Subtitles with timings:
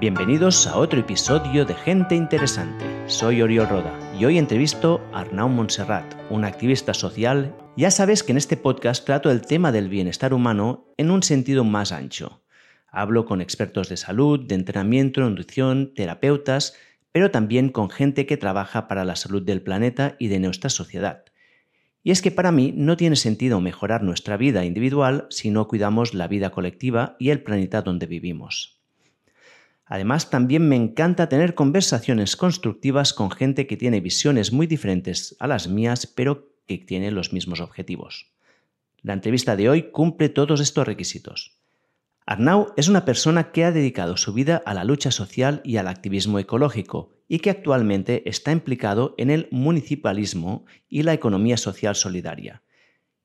[0.00, 2.86] Bienvenidos a otro episodio de Gente Interesante.
[3.06, 7.54] Soy Oriol Roda y hoy entrevisto a Arnau Montserrat, un activista social.
[7.76, 11.64] Ya sabes que en este podcast trato el tema del bienestar humano en un sentido
[11.64, 12.42] más ancho.
[12.88, 16.74] Hablo con expertos de salud, de entrenamiento, nutrición, terapeutas,
[17.12, 21.24] pero también con gente que trabaja para la salud del planeta y de nuestra sociedad.
[22.02, 26.14] Y es que para mí no tiene sentido mejorar nuestra vida individual si no cuidamos
[26.14, 28.79] la vida colectiva y el planeta donde vivimos.
[29.92, 35.48] Además, también me encanta tener conversaciones constructivas con gente que tiene visiones muy diferentes a
[35.48, 38.30] las mías, pero que tiene los mismos objetivos.
[39.02, 41.58] La entrevista de hoy cumple todos estos requisitos.
[42.24, 45.88] Arnau es una persona que ha dedicado su vida a la lucha social y al
[45.88, 52.62] activismo ecológico y que actualmente está implicado en el municipalismo y la economía social solidaria.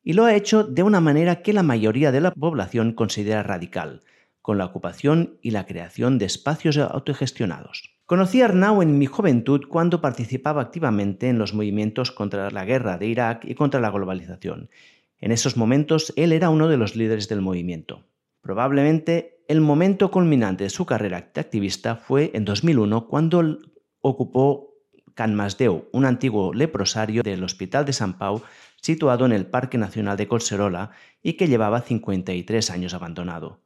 [0.04, 4.02] Y lo ha hecho de una manera que la mayoría de la población considera radical,
[4.46, 7.96] con la ocupación y la creación de espacios autogestionados.
[8.06, 13.00] Conocí a Arnau en mi juventud cuando participaba activamente en los movimientos contra la guerra
[13.00, 14.70] de Irak y contra la globalización.
[15.18, 18.04] En esos momentos él era uno de los líderes del movimiento.
[18.42, 23.58] Probablemente el momento culminante de su carrera activista fue en 2001 cuando
[24.02, 24.76] ocupó
[25.16, 28.44] Can Masdeu, un antiguo leprosario del Hospital de San Pau
[28.80, 30.92] situado en el Parque Nacional de Colserola
[31.24, 33.65] y que llevaba 53 años abandonado.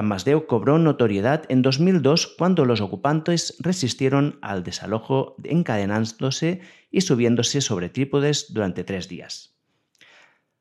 [0.00, 7.90] Camasdeu cobró notoriedad en 2002 cuando los ocupantes resistieron al desalojo encadenándose y subiéndose sobre
[7.90, 9.58] trípodes durante tres días.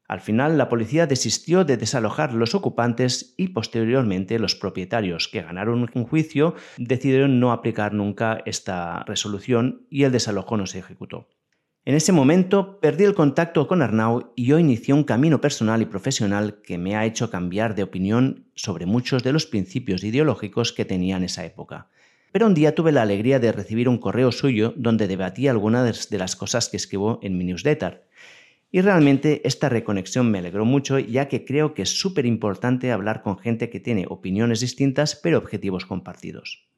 [0.09, 5.89] Al final, la policía desistió de desalojar los ocupantes y posteriormente los propietarios que ganaron
[5.93, 11.29] un juicio decidieron no aplicar nunca esta resolución y el desalojo no se ejecutó.
[11.89, 15.85] En ese momento perdí el contacto con Arnau y yo inicié un camino personal y
[15.85, 20.85] profesional que me ha hecho cambiar de opinión sobre muchos de los principios ideológicos que
[20.85, 21.87] tenía en esa época.
[22.31, 26.17] Pero un día tuve la alegría de recibir un correo suyo donde debatía algunas de
[26.19, 28.05] las cosas que escribo en mi newsletter.
[28.69, 33.23] Y realmente esta reconexión me alegró mucho ya que creo que es súper importante hablar
[33.23, 36.68] con gente que tiene opiniones distintas pero objetivos compartidos.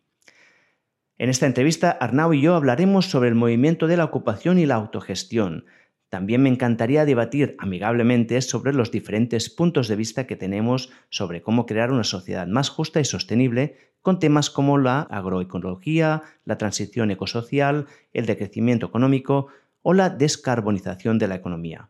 [1.22, 4.74] En esta entrevista, Arnau y yo hablaremos sobre el movimiento de la ocupación y la
[4.74, 5.66] autogestión.
[6.09, 11.68] También me encantaría debatir amigablemente sobre los diferentes puntos de vista que tenemos sobre cómo
[11.68, 17.86] crear una sociedad más justa y sostenible con temas como la agroecología, la transición ecosocial,
[18.14, 19.46] el decrecimiento económico
[19.84, 21.90] o la descarbonización de la economía.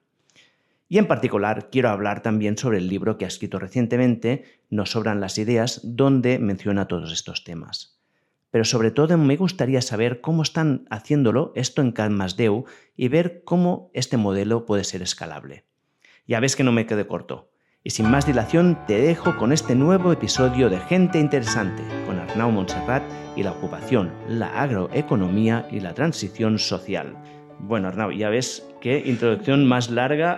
[0.89, 5.21] Y en particular quiero hablar también sobre el libro que ha escrito recientemente, Nos sobran
[5.21, 8.00] las ideas, donde menciona todos estos temas
[8.51, 13.89] pero sobre todo me gustaría saber cómo están haciéndolo esto en Calmasdeu y ver cómo
[13.93, 15.65] este modelo puede ser escalable.
[16.27, 17.49] Ya ves que no me quedé corto.
[17.83, 22.51] Y sin más dilación te dejo con este nuevo episodio de Gente Interesante con Arnau
[22.51, 23.03] Montserrat
[23.35, 27.17] y la ocupación, la agroeconomía y la transición social.
[27.57, 30.37] Bueno, Arnau, ya ves qué introducción más larga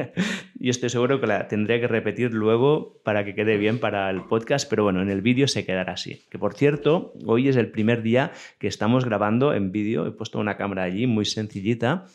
[0.64, 4.24] y estoy seguro que la tendré que repetir luego para que quede bien para el
[4.24, 6.22] podcast, pero bueno, en el vídeo se quedará así.
[6.30, 10.38] Que por cierto, hoy es el primer día que estamos grabando en vídeo, he puesto
[10.38, 12.06] una cámara allí muy sencillita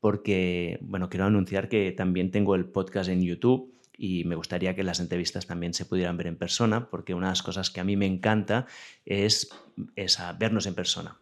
[0.00, 4.84] porque, bueno, quiero anunciar que también tengo el podcast en YouTube y me gustaría que
[4.84, 7.84] las entrevistas también se pudieran ver en persona, porque una de las cosas que a
[7.84, 8.64] mí me encanta
[9.04, 9.50] es,
[9.96, 11.21] es vernos en persona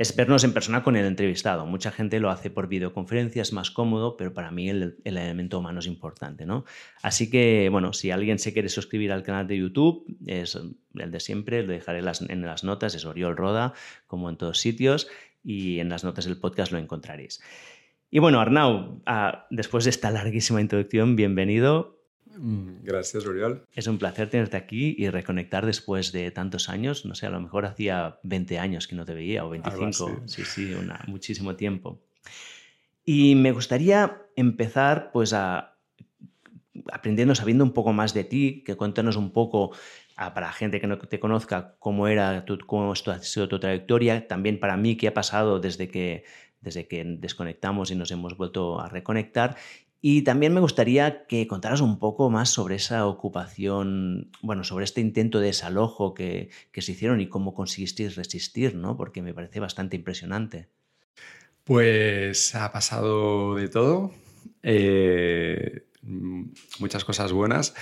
[0.00, 1.66] es vernos en persona con el entrevistado.
[1.66, 5.80] Mucha gente lo hace por videoconferencia, es más cómodo, pero para mí el, elemento humano
[5.80, 6.46] es importante.
[6.46, 6.64] ¿no?
[7.02, 10.58] Así que, bueno, si alguien se quiere suscribir al canal de YouTube, es
[10.94, 13.74] el de siempre, lo dejaré en las notas, es Oriol Roda,
[14.06, 15.06] como en todos sitios,
[15.44, 17.42] y en las notas del podcast lo encontraréis.
[18.10, 21.99] Y bueno, Arnau, ah, después de esta larguísima introducción, bienvenido.
[22.40, 23.66] Mm, gracias, Oriol.
[23.74, 27.04] Es un placer tenerte aquí y reconectar después de tantos años.
[27.04, 30.22] No sé, a lo mejor hacía 20 años que no te veía o 25.
[30.24, 30.74] Sí, sí,
[31.06, 32.00] muchísimo tiempo.
[33.04, 35.76] Y me gustaría empezar pues a
[36.90, 39.72] aprendiendo, sabiendo un poco más de ti, que cuéntanos un poco
[40.16, 44.26] para la gente que no te conozca cómo era tu, cómo ha sido tu trayectoria,
[44.26, 46.24] también para mí qué ha pasado desde que
[46.60, 49.56] desde que desconectamos y nos hemos vuelto a reconectar
[50.02, 55.02] y también me gustaría que contaras un poco más sobre esa ocupación, bueno, sobre este
[55.02, 58.96] intento de desalojo que, se hicieron y cómo conseguisteis resistir, ¿no?
[58.96, 60.68] Porque me parece bastante impresionante.
[61.64, 64.12] Pues ha pasado de todo,
[64.62, 67.74] eh, muchas cosas buenas.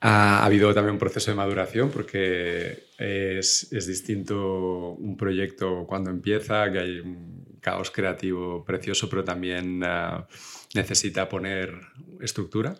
[0.00, 6.78] Ha, habido también un proceso de maduración porque es, distinto un proyecto cuando empieza, que
[6.78, 9.82] hay un caos creativo precioso, pero también...
[9.84, 10.26] Ah,
[10.74, 11.80] necesita poner
[12.20, 12.76] estructura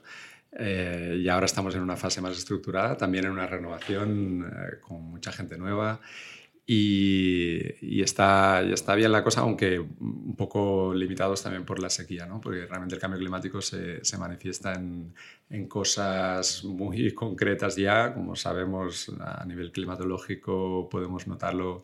[0.59, 5.03] eh, y ahora estamos en una fase más estructurada, también en una renovación eh, con
[5.03, 6.01] mucha gente nueva.
[6.65, 12.25] Y, está, y está bien la cosa, aunque un poco limitados también por la sequía,
[12.25, 12.41] ¿no?
[12.41, 15.13] porque realmente el cambio climático se, se manifiesta en,
[15.51, 21.83] en, cosas muy concretas ya, como sabemos a nivel climatológico podemos notarlo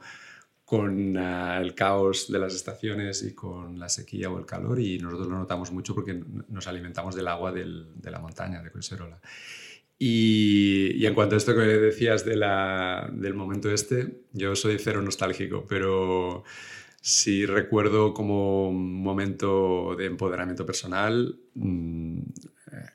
[0.68, 4.98] con uh, el caos de las estaciones y con la sequía o el calor y
[4.98, 9.18] nosotros lo notamos mucho porque nos alimentamos del agua del, de la montaña, de Coiserola.
[9.98, 14.78] Y, y, en cuanto a esto que decías de la, del momento este, yo soy
[14.78, 16.44] cero nostálgico, pero
[17.00, 22.20] sí recuerdo como un momento de empoderamiento personal mmm,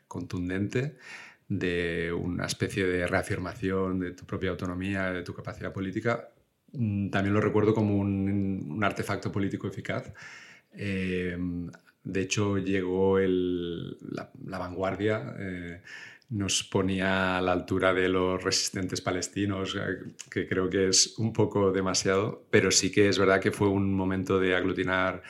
[0.08, 0.96] contundente,
[1.48, 6.30] de una especie de reafirmación de tu propia autonomía, de tu capacidad política,
[6.74, 10.12] también lo recuerdo como un, un artefacto político eficaz.
[10.74, 11.38] Eh,
[12.04, 15.82] de hecho, llegó el, la, la, vanguardia, eh,
[16.30, 21.32] nos ponía a la altura de los resistentes palestinos, eh, que creo que es un
[21.32, 25.24] poco demasiado, pero sí que es verdad que fue un momento de aglutinar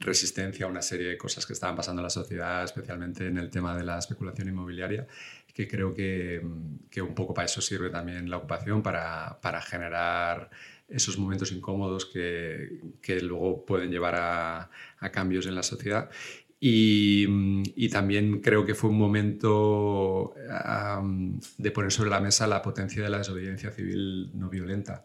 [0.00, 3.50] resistencia a una serie de cosas que estaban pasando en la sociedad, especialmente en el
[3.50, 5.06] tema de la especulación inmobiliaria,
[5.54, 6.42] que creo que,
[6.90, 10.50] que un poco para eso sirve también la ocupación, para, para generar
[10.88, 16.10] esos momentos incómodos que, que luego pueden llevar a, a, cambios en la sociedad.
[16.58, 17.26] Y,
[17.76, 20.34] y, también creo que fue un momento
[20.98, 25.04] um, de poner sobre la mesa la potencia de la desobediencia civil no violenta,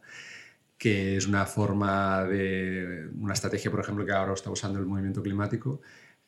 [0.77, 5.21] que es una forma de, una estrategia, por ejemplo, que ahora está usando el movimiento
[5.21, 5.81] climático,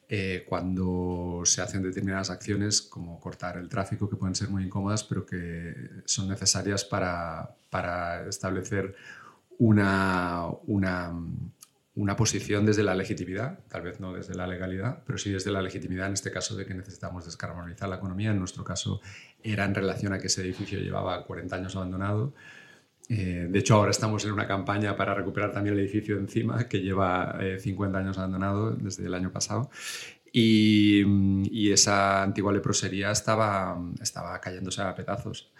[0.09, 5.05] eh, cuando se hacen determinadas acciones como cortar el tráfico, que pueden ser muy incómodas,
[5.05, 5.73] pero que
[6.05, 8.93] son necesarias para, para establecer
[9.63, 11.13] una, una,
[11.95, 15.61] una, posición desde la legitimidad, tal vez no desde la legalidad, pero sí desde la
[15.61, 18.31] legitimidad en este caso de que necesitamos descarbonizar la economía.
[18.31, 18.99] En nuestro caso
[19.41, 22.33] era en relación a que ese edificio llevaba 40 años abandonado.
[23.07, 26.67] Eh, de hecho, ahora estamos en una campaña para recuperar también el edificio de encima,
[26.67, 29.69] que lleva eh, 50 años abandonado desde el año pasado.
[30.33, 31.03] Y,
[31.51, 35.53] y esa antigua leprosería estaba, estaba cayéndose a pedazos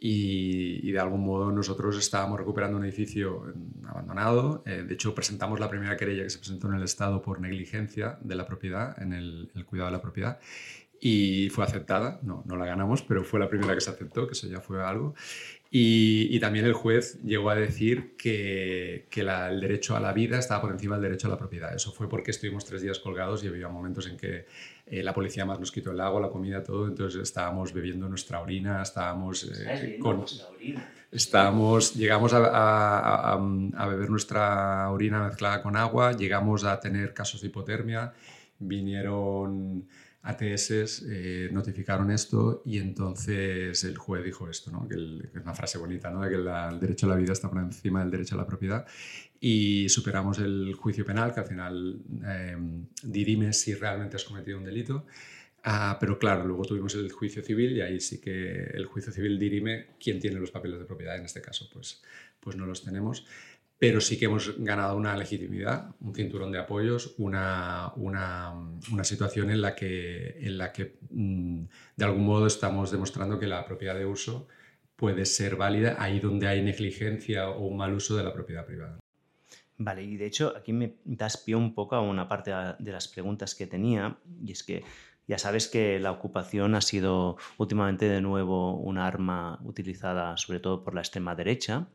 [0.00, 3.52] y, y, de algún modo nosotros estábamos recuperando un edificio
[3.86, 4.62] abandonado.
[4.64, 8.18] Eh, de hecho, presentamos la primera querella que se presentó en el Estado por negligencia
[8.22, 10.40] de la propiedad, en el, el cuidado de la propiedad,
[11.00, 12.18] y fue aceptada.
[12.22, 14.82] No, no la ganamos, pero fue la primera que se aceptó, que eso ya fue
[14.82, 15.14] algo.
[15.72, 20.12] Y, y también el juez llegó a decir que, que la, el derecho a la
[20.12, 21.72] vida estaba por encima del derecho a la propiedad.
[21.72, 24.46] Eso fue porque estuvimos tres días colgados y había momentos en que
[24.86, 28.40] eh, la policía más nos quitó el agua, la comida, todo, entonces estábamos bebiendo nuestra
[28.40, 30.24] orina, estábamos eh, con...
[31.12, 37.12] Estábamos, llegamos a, a, a, a, beber nuestra orina mezclada con agua, llegamos a tener
[37.14, 38.12] casos de hipotermia,
[38.60, 39.88] vinieron
[40.22, 44.86] ATS, eh, notificaron esto y entonces el juez dijo esto, ¿no?
[44.86, 46.22] que, el, que, es una frase bonita, ¿no?
[46.22, 48.46] de que la, el derecho a la vida está por encima del derecho a la
[48.46, 48.86] propiedad
[49.40, 52.56] y superamos el juicio penal, que al final eh,
[53.02, 55.06] dirime si realmente has cometido un delito.
[55.62, 59.38] Ah, pero claro, luego tuvimos el juicio civil y ahí sí que el juicio civil
[59.38, 61.16] dirime quién tiene los papeles de propiedad.
[61.16, 62.02] En este caso, pues,
[62.38, 63.26] pues no los tenemos.
[63.80, 68.52] Pero sí que hemos ganado una legitimidad, un cinturón de apoyos, una, una,
[68.92, 71.64] una situación en la que, en la que mmm,
[71.96, 74.48] de algún modo estamos demostrando que la propiedad de uso
[74.96, 79.00] puede ser válida ahí donde hay negligencia o un mal uso de la propiedad privada.
[79.78, 83.08] Vale, y de hecho aquí me das pie un poco a una parte de las
[83.08, 84.84] preguntas que tenía, y es que
[85.26, 90.84] ya sabes que la ocupación ha sido últimamente de nuevo un arma utilizada sobre todo
[90.84, 91.88] por la extrema derecha,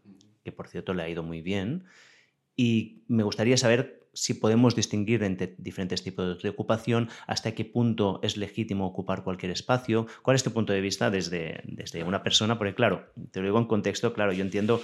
[0.45, 1.83] que por cierto le ha ido muy bien,
[2.55, 8.19] y me gustaría saber si podemos distinguir entre diferentes tipos de ocupación, hasta qué punto
[8.23, 12.57] es legítimo ocupar cualquier espacio, cuál es tu punto de vista desde, desde una persona,
[12.57, 14.81] porque claro, te lo digo en contexto, claro, yo entiendo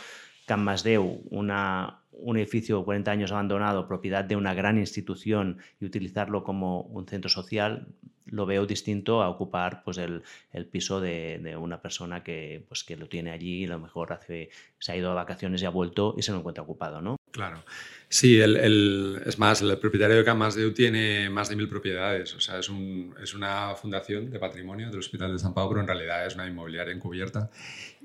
[0.47, 5.85] Can Masdeu, una, un edificio de 40 años abandonado, propiedad de una gran institución y
[5.85, 7.87] utilizarlo como un centro social,
[8.31, 12.83] lo veo distinto a ocupar pues, el, el piso de, de, una persona que, pues,
[12.83, 15.65] que lo tiene allí y a lo mejor hace, se ha ido a vacaciones y
[15.65, 17.17] ha vuelto y se lo encuentra ocupado, ¿no?
[17.31, 17.63] Claro.
[18.09, 22.35] Sí, el, el, es más, el propietario de Can Masdeu tiene más de mil propiedades.
[22.35, 25.81] O sea, es, un, es una fundación de patrimonio del Hospital de San Pablo, pero
[25.81, 27.49] en realidad es una inmobiliaria encubierta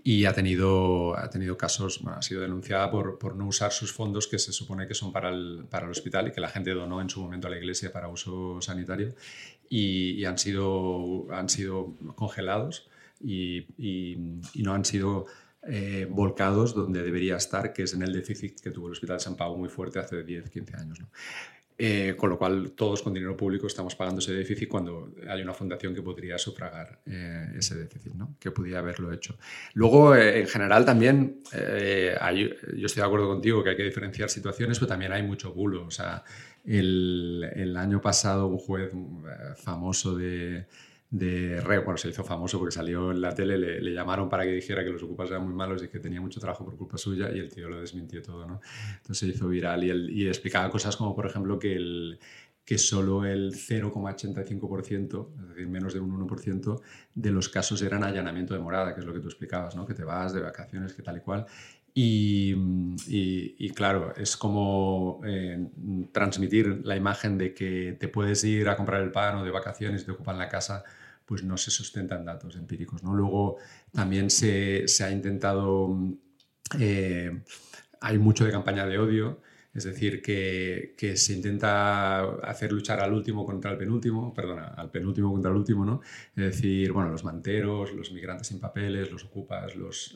[0.09, 3.93] y ha tenido, ha tenido casos, bueno, ha sido denunciada por, por, no usar sus
[3.93, 6.71] fondos que se supone que son para el, para el hospital y que la gente
[6.71, 9.17] donó en su momento a la iglesia para uso sanitario
[9.69, 12.89] y, y han, sido, han sido congelados
[13.21, 15.27] y, y, y no han sido
[15.69, 19.25] eh, volcados donde debería estar, que es en el déficit que tuvo el Hospital de
[19.25, 21.01] San Pablo muy fuerte hace 10, 15 años.
[21.01, 21.09] ¿no?
[21.79, 25.53] Eh, con lo cual, todos con dinero público estamos pagando ese déficit cuando hay una
[25.53, 28.37] fundación que podría sufragar eh, ese déficit, ¿no?
[28.41, 29.37] que podría haberlo hecho.
[29.75, 34.79] Luego, eh, en general, también, yo estoy de acuerdo contigo que hay que diferenciar situaciones,
[34.79, 35.85] pero también hay mucho bulo.
[35.85, 36.25] O sea,
[36.67, 38.93] el, el año pasado, un juez
[39.57, 40.67] famoso de,
[41.11, 44.53] de Re, bueno, se hizo famoso porque salió en la tele, le, llamaron para que
[44.53, 47.31] dijera que los ocupas eran muy malos y que tenía mucho trabajo por culpa suya
[47.33, 48.61] y el tío lo desmintió todo, ¿no?
[48.97, 52.19] Entonces se hizo viral y, él, y explicaba cosas como, por ejemplo, que, el,
[52.65, 56.81] que solo el 0,85%, es decir, menos de un 1%
[57.15, 59.87] de los casos eran allanamiento de morada, que es lo que tú explicabas, ¿no?
[59.87, 61.47] Que te vas de vacaciones, que tal y cual.
[61.99, 62.55] Y,
[63.07, 65.67] y, claro, es como eh,
[66.13, 70.03] transmitir la imagen de que te puedes ir a comprar el pan o de vacaciones
[70.03, 70.85] y te ocupan la casa,
[71.25, 73.03] pues no se sustentan datos empíricos.
[73.03, 73.15] ¿no?
[73.15, 73.57] Luego
[73.93, 75.99] también se, se ha intentado,
[76.79, 77.41] eh,
[78.03, 79.41] hay mucho de campaña de odio,
[79.77, 85.31] es decir, que, se intenta hacer luchar al último contra el penúltimo, perdona, al penúltimo
[85.31, 86.01] contra el último, ¿no?
[86.35, 90.15] Es decir, bueno, los manteros, los migrantes sin papeles, los ocupas, los,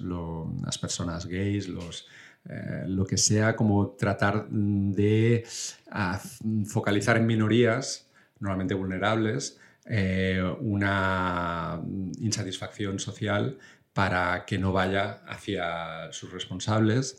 [0.00, 2.06] las personas gays, los,
[2.48, 5.44] eh, lo que sea, como tratar de
[6.64, 8.08] focalizar en minorías,
[8.40, 11.82] normalmente vulnerables, eh, una
[12.20, 13.58] insatisfacción social
[13.92, 17.18] para que no vaya hacia sus responsables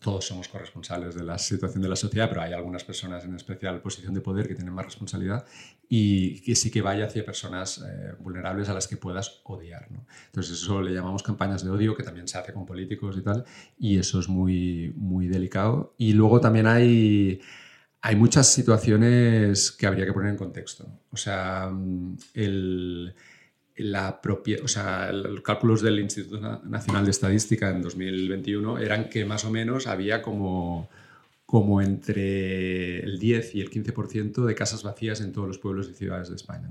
[0.00, 3.80] todos somos corresponsables de la situación de la sociedad, pero hay algunas personas en especial
[3.80, 5.44] posición de poder que tienen más responsabilidad
[5.88, 9.88] y que sí que vaya hacia personas eh, vulnerables a las que puedas odiar.
[10.26, 13.44] Entonces eso le llamamos campañas de odio, que también se hace con políticos y tal,
[13.78, 15.94] y eso es muy, muy delicado.
[15.96, 17.40] Y luego también hay,
[18.02, 20.86] hay muchas situaciones que habría que poner en contexto.
[21.10, 23.14] O sea, mm, el
[23.78, 30.22] los cálculos del Instituto Nacional de Estadística en 2021 eran que más o menos había
[30.22, 30.88] como,
[31.46, 35.94] como entre el 10 y el 15% de casas vacías en todos los pueblos y
[35.94, 36.68] ciudades de España.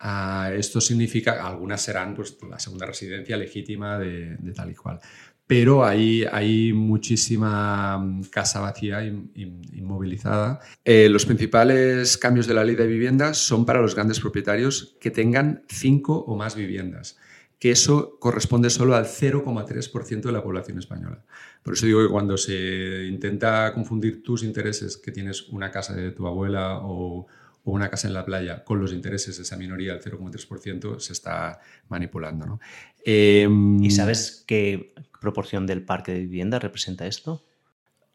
[0.00, 5.00] Ah, esto significa, algunas serán pues, la segunda residencia legítima de tal y cual
[5.46, 10.60] pero hay, hay muchísima mm, casa vacía inmovilizada.
[10.84, 15.10] Eh, los principales cambios de la ley de vivienda son para los grandes propietarios que
[15.10, 17.18] tengan cinco o más viviendas
[17.62, 21.22] que eso corresponde solo al 0,3% de la población española.
[21.62, 26.10] Por eso digo que cuando se intenta confundir tus intereses, que tienes una casa de
[26.10, 27.28] tu abuela o,
[27.64, 31.12] o una casa en la playa con los intereses de esa minoría del 0,3%, se
[31.12, 32.46] está manipulando.
[32.46, 32.60] ¿no?
[33.04, 34.92] Em, ¿Y sabes qué
[35.22, 37.44] proporción del parque de vivienda representa esto?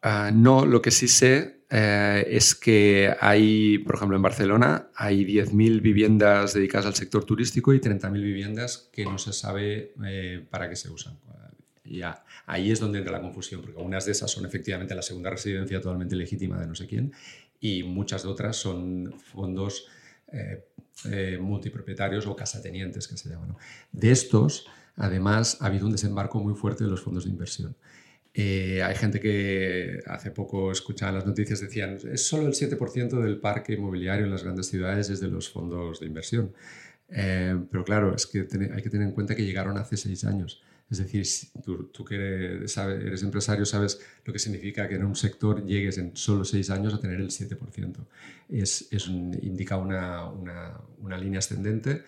[0.02, 5.24] Ah, no, lo que sí sé eh, es que hay, por ejemplo, en Barcelona hay
[5.24, 10.68] 10.000 viviendas dedicadas al sector turístico y 30.000 viviendas que no se sabe eh, para
[10.68, 11.18] qué se usan.
[11.84, 12.02] Y
[12.44, 15.80] ahí es donde entra la confusión, porque algunas de esas son efectivamente la segunda residencia
[15.80, 17.12] totalmente legítima de no sé quién
[17.60, 19.86] y muchas de otras son fondos
[20.32, 23.56] eh, multipropietarios o casatenientes que se llaman.
[23.92, 24.66] De estos,
[24.98, 27.76] Además, ha habido un desembarco muy fuerte de los fondos de inversión.
[28.34, 33.38] Eh, hay gente que hace poco escuchaba las noticias, decían, es solo el 7% del
[33.40, 36.52] parque inmobiliario en las grandes ciudades es de los fondos de inversión.
[37.08, 40.62] Eh, pero claro, es que hay que tener en cuenta que llegaron hace seis años.
[40.90, 41.26] Es decir,
[41.92, 46.44] tú, que eres, empresario sabes lo que significa que en un sector llegues en solo
[46.44, 47.94] seis años a tener el 7%.
[48.48, 52.04] Es, es indica una, una línea ascendente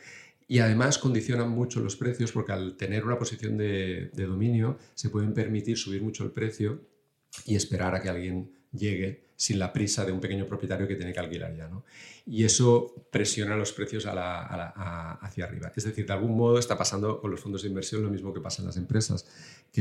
[0.50, 5.32] y además condicionan mucho los precios porque al tener una posición de, dominio se pueden
[5.32, 6.88] permitir subir mucho el precio
[7.46, 11.12] y esperar a que alguien llegue sin la prisa de un pequeño propietario que tiene
[11.12, 11.68] que alquilar ya.
[11.68, 11.84] ¿no?
[12.26, 15.70] Y eso presiona los precios hacia arriba.
[15.76, 18.40] Es decir, de algún modo está pasando con los fondos de inversión lo mismo que
[18.40, 19.28] pasa en las empresas,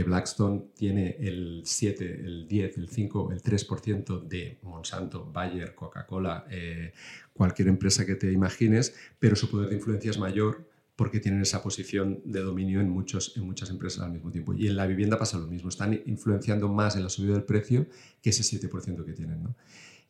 [0.03, 6.93] Blackstone tiene el 7, el 10, el 5, el 3% de Monsanto, Bayer, Coca-Cola, eh,
[7.33, 11.63] cualquier empresa que te imagines, pero su poder de influencia es mayor porque tienen esa
[11.63, 14.53] posición de dominio en, muchos, en muchas empresas al mismo tiempo.
[14.53, 17.87] Y en la vivienda pasa lo mismo, están influenciando más en la subida del precio
[18.21, 19.41] que ese 7% que tienen.
[19.41, 19.55] ¿no?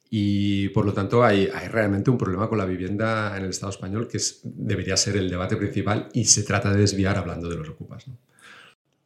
[0.10, 4.08] Y por lo tanto hay, realmente un problema con la vivienda en el Estado español
[4.08, 8.08] que debería ser el debate principal y se trata de desviar hablando de los ocupas.
[8.08, 8.17] ¿no?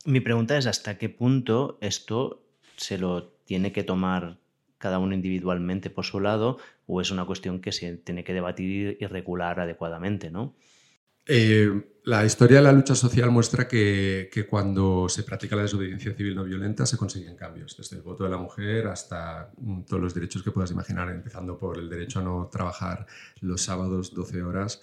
[0.06, 2.44] Mi pregunta es hasta qué punto esto
[2.76, 4.38] se lo tiene que tomar
[4.78, 6.58] cada uno individualmente por su lado
[6.88, 10.56] o es una cuestión que se tiene que debatir y regular adecuadamente, ¿no?
[11.26, 11.70] Eh,
[12.04, 16.44] la historia de la lucha social muestra que, cuando se practica la desobediencia civil no
[16.44, 20.44] violenta se consiguen cambios, desde el voto de la mujer hasta mm, todos los derechos
[20.44, 23.08] que puedas imaginar, empezando por el derecho a no trabajar
[23.40, 24.82] los sábados 12 horas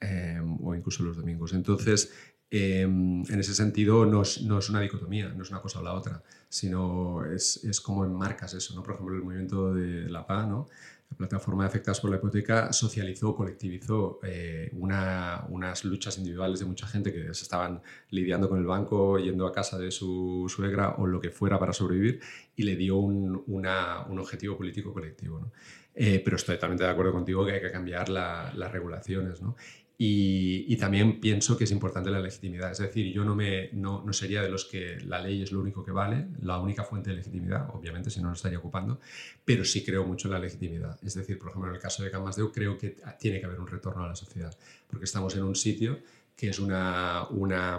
[0.00, 1.52] eh, o incluso los domingos.
[1.52, 5.80] Entonces, Em, en ese sentido, no es, no es, una dicotomía, no es una cosa
[5.80, 8.74] o la otra, sino es, es como enmarcas eso.
[8.74, 8.82] ¿no?
[8.82, 10.68] Por ejemplo, el movimiento de la PA, ¿no?
[11.10, 16.66] la plataforma de afectados por la hipoteca, socializó, colectivizó eh, una, unas luchas individuales de
[16.66, 17.80] mucha gente que se estaban
[18.10, 21.72] lidiando con el banco, yendo a casa de su suegra o lo que fuera para
[21.72, 22.20] sobrevivir,
[22.54, 25.40] y le dio un, una, un objetivo político colectivo.
[25.40, 25.52] ¿no?
[25.94, 29.42] Eh, pero estoy totalmente de acuerdo contigo que hay que cambiar la, las regulaciones.
[29.42, 29.56] ¿no?
[30.04, 32.72] Y, también pienso que es importante la legitimidad.
[32.72, 35.60] Es decir, yo no, me, no, no, sería de los que la ley es lo
[35.60, 38.98] único que vale, la única fuente de legitimidad, obviamente, si no lo estaría ocupando,
[39.44, 40.98] pero sí creo mucho en la legitimidad.
[41.04, 43.68] Es decir, por ejemplo, en el caso de Camasdeu, creo que tiene que haber un
[43.68, 44.52] retorno a la sociedad,
[44.88, 46.00] porque estamos en un sitio
[46.34, 47.78] que es una, una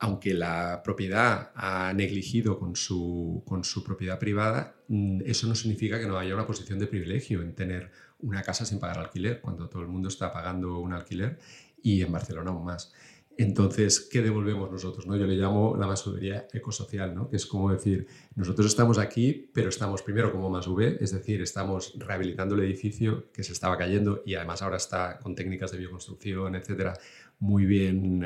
[0.00, 6.00] aunque la propiedad ha negligido con su, con su propiedad privada, mm, eso no significa
[6.00, 9.68] que no haya una posición de privilegio en tener una casa sin pagar alquiler, cuando
[9.68, 11.38] todo el mundo está pagando un alquiler
[11.82, 12.92] y en Barcelona aún más.
[13.36, 15.06] Entonces, ¿qué devolvemos nosotros?
[15.06, 15.16] ¿no?
[15.16, 17.30] Yo le llamo la masovería ecosocial, ¿no?
[17.30, 21.40] que es como decir, nosotros estamos aquí, pero estamos primero como más V, es decir,
[21.40, 25.78] estamos rehabilitando el edificio que se estaba cayendo y además ahora está con técnicas de
[25.78, 26.98] bioconstrucción, etcétera,
[27.38, 28.22] muy bien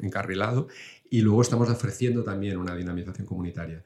[0.00, 0.68] encarrilado.
[1.10, 3.82] Y luego estamos ofreciendo también una dinamización comunitaria.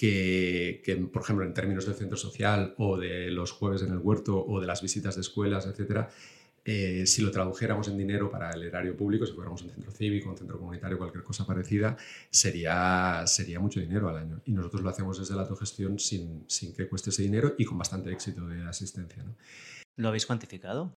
[0.00, 4.42] Que, por ejemplo, en términos del centro social o de los jueves en el huerto
[4.42, 6.08] o de las visitas de escuelas, etcétera,
[6.64, 10.30] eh, si lo tradujéramos en dinero para el erario público, si fuéramos un centro cívico,
[10.30, 11.98] un centro comunitario, cualquier cosa parecida,
[12.30, 14.40] sería, sería mucho dinero al año.
[14.46, 17.76] Y nosotros lo hacemos desde la autogestión sin, sin que cueste ese dinero y con
[17.76, 19.22] bastante éxito de asistencia.
[19.22, 19.34] ¿no?
[19.96, 20.94] ¿Lo habéis cuantificado?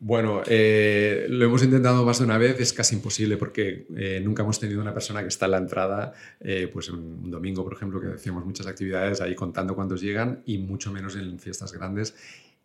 [0.00, 4.42] Bueno, eh, lo hemos intentado más de una vez, es casi imposible porque eh, nunca
[4.42, 8.00] hemos tenido una persona que está en la entrada, eh, pues un, domingo, por ejemplo,
[8.00, 12.14] que hacíamos muchas actividades ahí contando cuántos llegan y mucho menos en fiestas grandes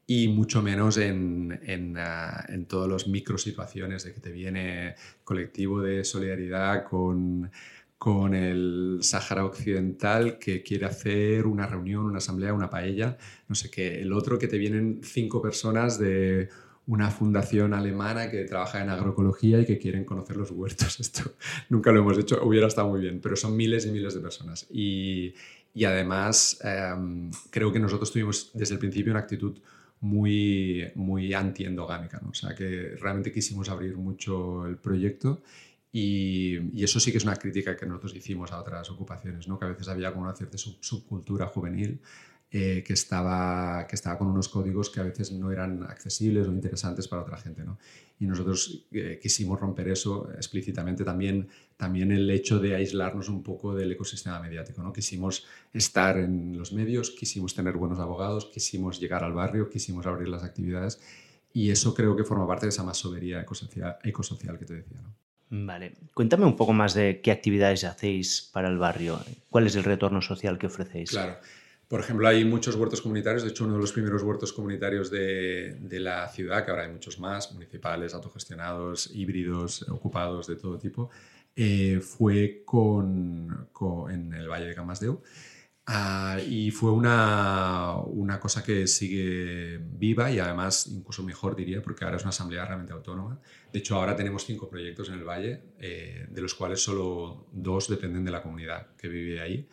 [0.05, 4.95] y mucho menos en, en, uh, en todos los micro situaciones de que te viene
[5.23, 7.51] colectivo de solidaridad con
[7.99, 13.17] con el Sáhara Occidental que quiere hacer una reunión, una asamblea, una paella,
[13.49, 13.99] no sé qué.
[13.99, 16.47] El otro que te vienen cinco personas de
[16.89, 20.99] una fundación alemana que trabaja en agroecología y que quieren conocer los huertos.
[20.99, 21.35] Esto
[21.69, 24.65] nunca lo hemos hecho, hubiera estado muy bien, pero son miles y miles de personas.
[24.71, 25.35] Y,
[25.75, 29.59] y además em, creo que nosotros tuvimos desde el principio una actitud
[30.01, 32.29] muy, muy anti-endogámica, ¿no?
[32.29, 35.43] o sea que realmente quisimos abrir mucho el proyecto
[35.91, 39.59] y, y, eso sí que es una crítica que nosotros hicimos a otras ocupaciones, ¿no?
[39.59, 41.99] que a veces había como una cierta subcultura juvenil
[42.51, 46.51] eh, que, estaba, que estaba con unos códigos que a veces no eran accesibles o
[46.51, 47.63] interesantes para otra gente.
[47.63, 47.77] ¿no?
[48.19, 53.75] Y nosotros eh, quisimos romper eso explícitamente también, también el hecho de aislarnos un poco
[53.75, 54.81] del ecosistema mediático.
[54.81, 54.91] ¿no?
[54.91, 60.27] Quisimos estar en los medios, quisimos tener buenos abogados, quisimos llegar al barrio, quisimos abrir
[60.27, 60.99] las actividades
[61.53, 65.01] y eso creo que forma parte de esa masovería ecosocial, ecosocial que te decía.
[65.01, 65.13] ¿no?
[65.51, 69.83] Vale, cuéntame un poco más de qué actividades hacéis para el barrio, cuál es el
[69.83, 71.09] retorno social que ofrecéis.
[71.09, 71.37] Claro.
[71.89, 75.75] Por ejemplo, hay muchos huertos comunitarios, de hecho uno de los primeros huertos comunitarios de,
[75.81, 81.09] de, la ciudad, que ahora hay muchos más, municipales, autogestionados, híbridos, ocupados de todo tipo,
[81.55, 85.23] eh, fue con, con, en el Valle de Camasdeu.
[85.87, 92.05] Uh, y fue una, una, cosa que sigue viva y además incluso mejor diría porque
[92.05, 93.41] ahora es una asamblea realmente autónoma.
[93.73, 97.89] De hecho ahora tenemos cinco proyectos en el valle, eh, de los cuales solo dos
[97.89, 99.67] dependen de la comunidad que vive ahí.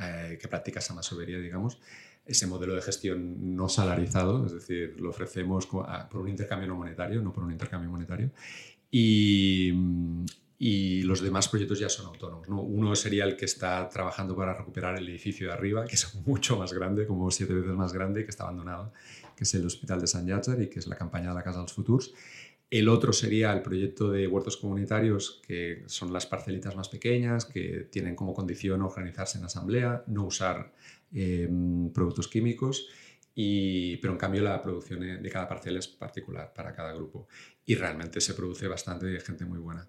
[0.00, 1.78] Eh, que practica esa masovería, digamos,
[2.24, 7.20] ese modelo de gestión no salarizado, es decir, lo ofrecemos por un intercambio no monetario,
[7.20, 8.30] no por un intercambio monetario,
[8.90, 9.70] y,
[10.58, 12.48] y los demás proyectos ya son autónomos.
[12.48, 12.62] ¿no?
[12.62, 16.56] Uno sería el que está trabajando para recuperar el edificio de arriba, que es mucho
[16.56, 18.92] más grande, como siete veces más grande, que está abandonado,
[19.36, 21.58] que es el Hospital de San Llàtzer y que es la campaña de la Casa
[21.58, 22.14] de los Futuros.
[22.72, 27.86] El otro sería el proyecto de huertos comunitarios, que son las parcelitas más pequeñas, que
[27.90, 30.72] tienen como condición organizarse en asamblea, no usar
[31.12, 32.88] em, productos químicos,
[33.34, 37.28] y, pero en cambio la producción de cada parcela es particular para cada grupo.
[37.66, 39.86] Y realmente se produce bastante de gente muy buena.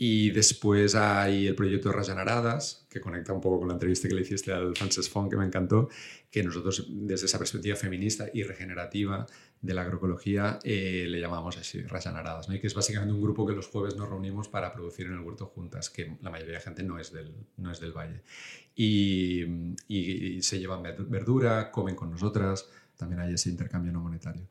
[0.00, 4.20] Y después hay el proyecto Rayanaradas, que conecta un poco con la entrevista que le
[4.20, 5.88] hiciste al Frances Fong, que me encantó,
[6.30, 9.26] que nosotros desde esa perspectiva feminista y regenerativa
[9.60, 12.54] de la agroecología eh, le llamamos así, Rayanaradas, ¿no?
[12.54, 15.20] y que es básicamente un grupo que los jueves nos reunimos para producir en el
[15.20, 18.22] huerto juntas, que la mayoría de gente no es del, no es del valle.
[18.74, 24.46] Y, y, se llevan verdura, comen con nosotras, también hay ese intercambio no monetario.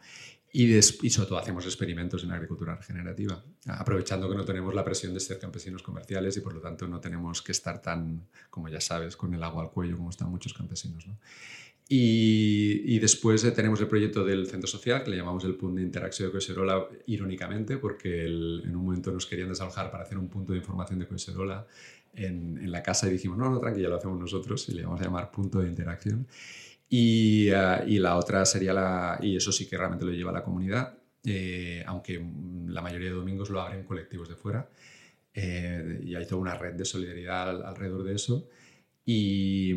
[0.51, 5.13] Y, y, sobre todo hacemos experimentos en agricultura regenerativa, aprovechando que no tenemos la presión
[5.13, 8.81] de ser campesinos comerciales y por lo tanto no tenemos que estar tan, como ya
[8.81, 11.07] sabes, con el agua al cuello como están muchos campesinos.
[11.07, 11.17] ¿no?
[11.89, 15.83] Y, después eh, tenemos el proyecto del centro social, que le llamamos el punto de
[15.83, 20.51] interacción de Coiserola, irónicamente, porque en un momento nos querían desalojar para hacer un punto
[20.51, 21.65] de información de Coiserola
[22.13, 24.99] en, en la casa y dijimos, no, no, tranquila, lo hacemos nosotros y le vamos
[24.99, 26.27] a llamar punto de interacción.
[26.89, 30.43] Y, eh, y, la otra sería la, y eso sí que realmente lo lleva la
[30.43, 32.21] comunidad, eh, aunque
[32.67, 34.69] la mayoría de domingos lo abren colectivos de fuera.
[35.33, 38.49] y hay toda una red de solidaridad alrededor de eso.
[39.09, 39.71] Y,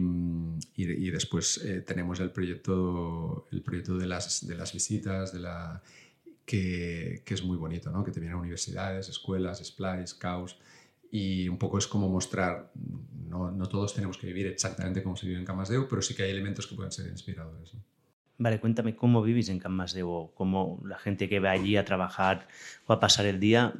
[0.74, 5.80] y, después eh, tenemos el proyecto, el proyecto de, las, de las visitas, de la,
[6.44, 8.02] que, que, es muy bonito, ¿no?
[8.02, 10.58] que te vienen universidades, escuelas, splice, caos,
[11.12, 12.72] y un poco es como mostrar,
[13.28, 16.24] no, no, todos tenemos que vivir exactamente como se vive en Camasdeu, pero sí que
[16.24, 17.70] hay elementos que pueden ser inspiradores.
[18.36, 22.48] Vale, cuéntame cómo vivís en Camasdeu, cómo la gente que va allí a trabajar
[22.86, 23.74] o a pasar el día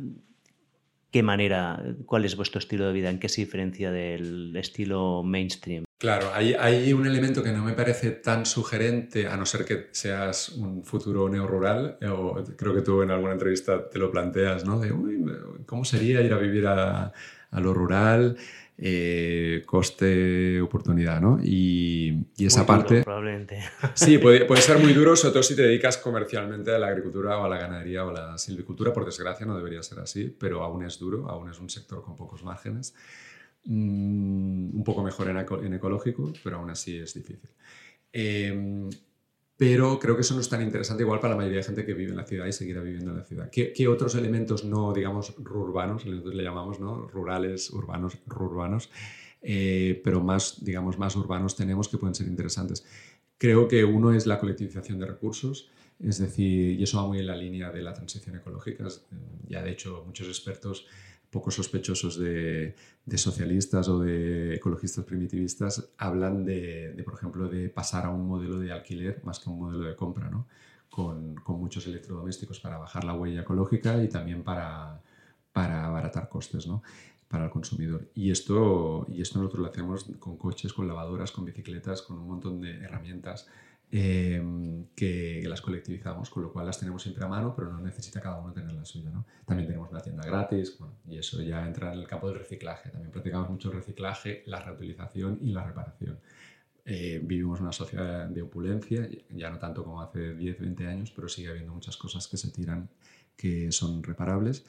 [1.10, 5.84] qué manera, cuál es vuestro estilo de vida, en qué se diferencia del estilo mainstream.
[5.98, 10.48] Claro, hay, un elemento que no me parece tan sugerente, a no ser que seas
[10.50, 14.78] un futuro neorural, o creo que tú en alguna entrevista te lo planteas, ¿no?
[14.78, 15.22] De, uy,
[15.66, 17.12] ¿cómo sería ir a vivir a
[17.52, 18.38] lo rural?
[18.82, 21.38] Eh, coste-oportunidad, ¿no?
[21.42, 23.02] Y, esa parte...
[23.02, 23.62] probablemente.
[23.94, 27.36] Sí, puede, puede, ser muy duro, sobre todo si te dedicas comercialmente a la agricultura
[27.36, 28.90] o a la ganadería o a la silvicultura.
[28.90, 32.16] Por desgracia no debería ser así, pero aún es duro, aún es un sector con
[32.16, 32.94] pocos márgenes.
[33.64, 37.50] Mm, un poco mejor en, en, ecológico, pero aún así es difícil.
[38.14, 38.88] Eh,
[39.60, 41.92] pero creo que eso no es tan interesante igual para la mayoría de gente que
[41.92, 43.50] vive en la ciudad y seguirá viviendo en la ciudad.
[43.50, 47.06] ¿Qué, qué otros elementos no, digamos, urbanos, nosotros le llamamos, ¿no?
[47.06, 48.88] Rurales, urbanos, rurbanos,
[49.42, 52.86] eh, pero más, digamos, más urbanos tenemos que pueden ser interesantes?
[53.36, 55.68] Creo que uno es la colectivización de recursos,
[56.02, 58.88] es decir, y eso va muy en la línea de la transición ecológica.
[59.46, 60.86] Ya, de hecho, muchos expertos
[61.30, 62.74] poco sospechosos de,
[63.16, 68.72] socialistas o de ecologistas primitivistas hablan de, por ejemplo, de pasar a un modelo de
[68.72, 70.46] alquiler más que un modelo de compra, ¿no?
[70.90, 75.00] con, muchos electrodomésticos para bajar la huella ecológica y también para,
[75.52, 76.82] para abaratar costes ¿no?
[77.28, 78.08] para el consumidor.
[78.14, 82.26] Y esto, y esto nosotros lo hacemos con coches, con lavadoras, con bicicletas, con un
[82.26, 83.46] montón de herramientas
[83.92, 88.20] Em, que las colectivizamos, con lo cual las tenemos siempre a mano, pero no necesita
[88.20, 89.10] cada uno tener la suya.
[89.10, 89.26] ¿no?
[89.44, 92.90] También tenemos una tienda gratis y eso ya entra en el campo del reciclaje.
[92.90, 96.20] También practicamos mucho el reciclaje, la reutilización y la reparación.
[96.84, 101.28] Eh, vivimos una sociedad de opulencia, ya no tanto como hace 10, 20 años, pero
[101.28, 102.88] sigue habiendo muchas cosas que se tiran
[103.36, 104.64] que son reparables.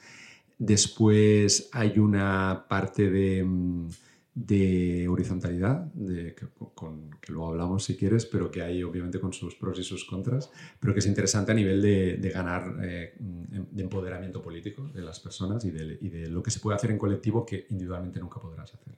[0.58, 3.88] Después hay una parte de mm,
[4.34, 9.32] de horizontalidad, de, que, con, que luego hablamos si quieres, pero que hay obviamente con
[9.32, 13.14] sus pros y sus contras, pero que es interesante a nivel de, de ganar, eh,
[13.18, 16.90] de empoderamiento político de las personas y de, y de, lo que se puede hacer
[16.90, 18.94] en colectivo que individualmente nunca podrás hacer.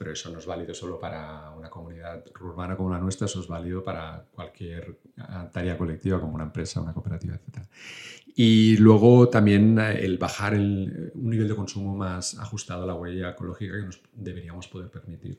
[0.00, 3.46] Pero eso no es válido solo para una comunidad urbana como la nuestra, eso es
[3.46, 4.98] válido para cualquier
[5.52, 7.66] tarea colectiva como una empresa, una cooperativa, etc.
[8.34, 12.94] Y luego también eh, el bajar el, un nivel de consumo más ajustado a la
[12.94, 15.38] huella ecológica que nos deberíamos poder permitir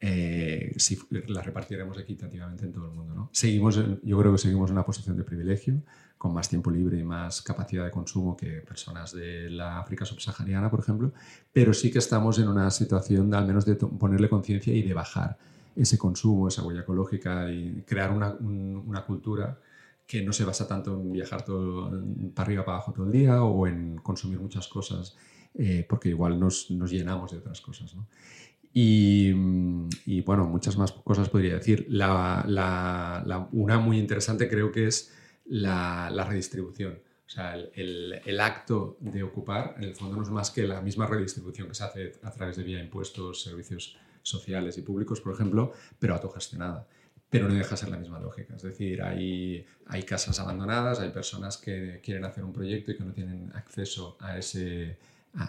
[0.00, 3.16] eh, si la repartiéramos equitativamente en todo el mundo.
[3.16, 3.30] ¿no?
[3.32, 5.82] Seguimos, yo creo que seguimos en una posición de privilegio,
[6.18, 10.68] con más tiempo libre y más capacidad de consumo que personas de la África subsahariana,
[10.68, 11.12] por ejemplo,
[11.52, 14.92] pero sí que estamos en una situación de al menos de ponerle conciencia y de
[14.92, 15.38] bajar
[15.76, 19.58] ese consumo, esa huella ecológica y crear una, una cultura
[20.08, 21.90] que no se basa tanto en viajar todo,
[22.34, 25.14] para arriba, para abajo todo el día o en consumir muchas cosas,
[25.54, 27.94] eh, porque igual nos, nos, llenamos de otras cosas.
[27.94, 28.06] ¿no?
[28.72, 29.34] Y,
[30.06, 31.86] y, bueno, muchas más cosas podría decir.
[31.90, 35.12] La, la, una muy interesante creo que es
[35.48, 37.00] la, redistribución.
[37.26, 41.06] O sea, el, acto de ocupar, en el fondo, no es más que la misma
[41.06, 45.72] redistribución que se hace a través de vía impuestos, servicios sociales y públicos, por ejemplo,
[45.98, 46.86] pero autogestionada
[47.30, 48.54] pero no deja ser la misma lógica.
[48.56, 53.04] Es decir, hay, hay casas abandonadas, hay personas que quieren hacer un proyecto y que
[53.04, 54.96] no tienen acceso a ese,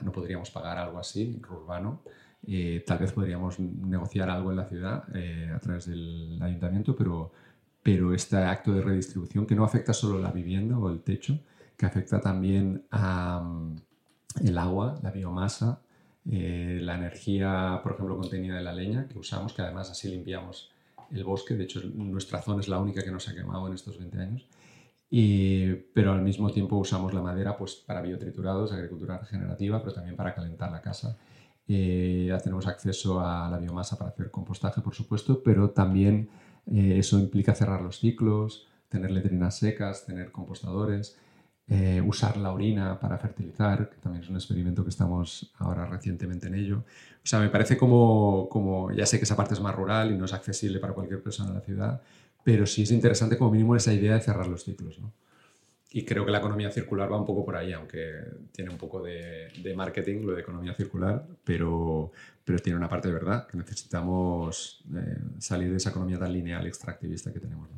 [0.02, 2.02] no podríamos pagar algo así, urbano.
[2.48, 7.32] Eh, tal vez podríamos negociar algo en la ciudad eh, a través del ayuntamiento, pero,
[7.90, 11.40] pero este acto de redistribución que no afecta solo la vivienda o el techo,
[11.76, 13.42] que afecta también a
[14.44, 15.82] el agua, la biomasa,
[16.30, 20.70] eh, la energía, por ejemplo, contenida de la leña que usamos, que además así limpiamos
[21.10, 21.56] el bosque.
[21.56, 24.20] De hecho, nuestra zona es la única que no se ha quemado en estos 20
[24.20, 24.48] años.
[25.10, 30.16] Y, pero al mismo tiempo usamos la madera pues, para biotriturados, agricultura regenerativa, pero también
[30.16, 31.18] para calentar la casa.
[31.68, 36.30] Eh, ya tenemos acceso a la biomasa para hacer compostaje, por supuesto, pero también
[36.72, 41.18] eh, eso implica cerrar los ciclos, tener letrinas secas, tener compostadores.
[41.72, 46.48] Eh, usar la orina para fertilizar, que también es un experimento que estamos ahora recientemente
[46.48, 46.84] en ello.
[47.24, 50.18] O sea, me parece como, como, ya sé que esa parte es más rural y
[50.18, 52.02] no es accesible para cualquier persona en la ciudad,
[52.44, 55.00] pero sí es interesante como mínimo esa idea de cerrar los ciclos.
[55.00, 55.14] ¿no?
[55.92, 58.14] Y creo que la economía circular va un poco por ahí, aunque
[58.52, 62.12] tiene un poco de, marketing lo de economía circular, pero,
[62.46, 66.66] pero tiene una parte de verdad, que necesitamos eh, salir de esa economía tan lineal
[66.66, 67.70] y extractivista que tenemos.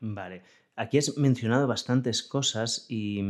[0.00, 0.42] Vale.
[0.76, 3.20] Aquí has mencionado bastantes cosas y,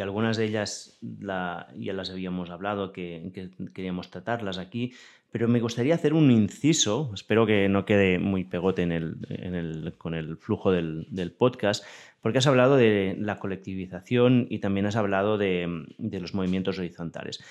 [0.00, 4.92] algunas de ellas ya las habíamos hablado, que, queríamos tratarlas aquí,
[5.32, 10.14] pero me gustaría hacer un inciso, espero que no quede muy pegote en el, con
[10.14, 11.84] el flujo del, podcast,
[12.20, 17.42] porque has hablado de la colectivización y también has hablado de, de los movimientos horizontales.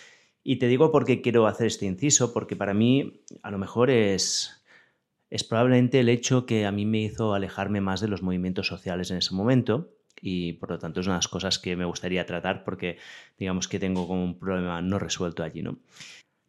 [0.43, 3.89] Y te digo por qué quiero hacer este inciso, porque para mí a lo mejor
[3.89, 4.59] es
[5.29, 9.11] es probablemente el hecho que a mí me hizo alejarme más de los movimientos sociales
[9.11, 9.89] en ese momento
[10.21, 12.97] y por lo tanto es una de las cosas que me gustaría tratar porque
[13.37, 15.77] digamos que tengo como un problema no resuelto allí, ¿no?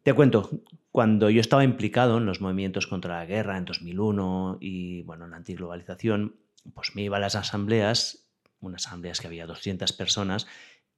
[0.03, 0.49] Te cuento,
[0.91, 5.31] cuando yo estaba implicado en los movimientos contra la guerra en 2001 y bueno, en
[5.31, 6.35] la antiglobalización,
[6.73, 10.47] pues me iba a las asambleas, unas asambleas que había 200 personas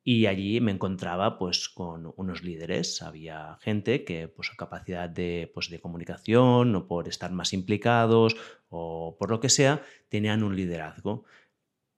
[0.04, 5.50] y allí me encontraba pues con unos líderes, había gente que por su capacidad de,
[5.54, 8.36] pues, de comunicación o por estar más implicados
[8.68, 11.24] o por lo que sea, tenían un liderazgo.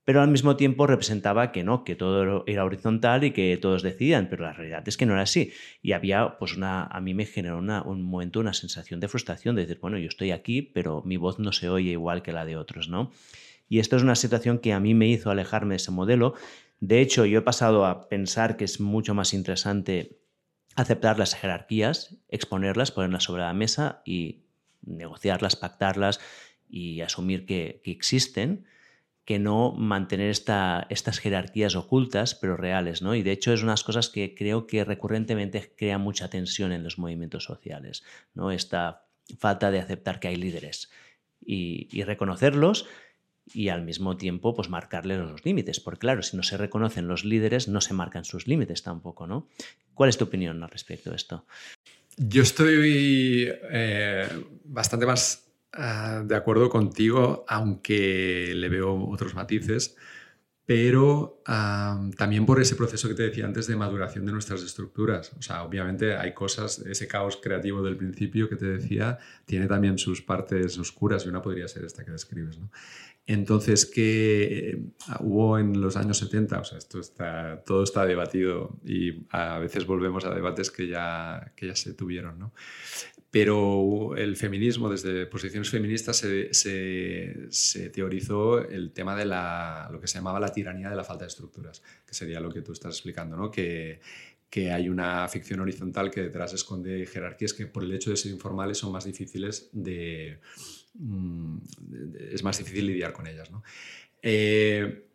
[0.04, 4.28] Pero al mismo tiempo representaba que no, que todo era horizontal y que todos decían,
[4.30, 5.51] pero la realidad es que no era así.
[5.82, 9.63] Y había, pues una, a mí me generó un momento una sensación de frustración, de
[9.63, 12.56] decir, bueno, yo estoy aquí, pero mi voz no se oye igual que la de
[12.56, 13.12] otros, ¿no?
[13.67, 16.36] Y esto es una situación que a mí me hizo alejarme de ese modelo
[16.80, 20.19] de hecho, yo he pasado a pensar que es mucho más interesante
[20.75, 24.43] aceptar las jerarquías, exponerlas, ponerlas sobre la mesa y
[24.82, 26.19] negociarlas, pactarlas
[26.69, 28.65] y asumir que, existen,
[29.23, 33.01] que no mantener estas jerarquías ocultas pero reales.
[33.01, 33.15] ¿no?
[33.15, 36.99] Y de hecho es unas cosas que creo que recurrentemente crea mucha tensión en los
[36.99, 38.51] movimientos sociales, ¿no?
[38.51, 39.06] esta
[39.39, 40.91] falta de aceptar que hay líderes
[41.43, 42.86] y, y reconocerlos
[43.53, 47.25] y al mismo tiempo pues marcarle los límites, porque claro, si no se reconocen los
[47.25, 49.47] líderes, no se marcan sus límites tampoco, ¿no?
[49.93, 51.45] ¿Cuál es tu opinión al respecto de esto?
[52.17, 54.27] Yo estoy eh,
[54.63, 59.95] bastante más ah, de acuerdo contigo, aunque le veo otros matices
[60.65, 61.43] pero
[62.17, 65.31] también por ese proceso que te decía antes de maduración de nuestras estructuras.
[65.38, 69.99] O sea, obviamente hay cosas, ese caos creativo del principio que te decía, tiene también
[69.99, 72.58] sus partes oscuras y una podría ser esta que describes.
[72.58, 72.71] ¿no?
[73.27, 74.79] Entonces, que eh,
[75.21, 79.88] hubo en los años 70, o sea, esto está, todo está debatido y a veces
[79.88, 82.53] volvemos a debates que ya, que ya se tuvieron, ¿no?
[83.31, 90.19] Pero el feminismo, desde posiciones feministas, se, teorizó el tema de la, lo que se
[90.19, 93.35] llamaba la tiranía de la falta de estructuras, que sería lo que tú estás explicando,
[93.35, 93.51] ¿no?
[93.51, 93.99] que,
[94.49, 98.31] que hay una ficción horizontal que detrás esconde jerarquías que por el hecho de ser
[98.31, 100.39] informales son más difíciles de...
[100.97, 101.58] Mm,
[102.31, 103.51] es más difícil lidiar con ellas.
[103.51, 103.63] ¿no?
[104.21, 105.08] Eh,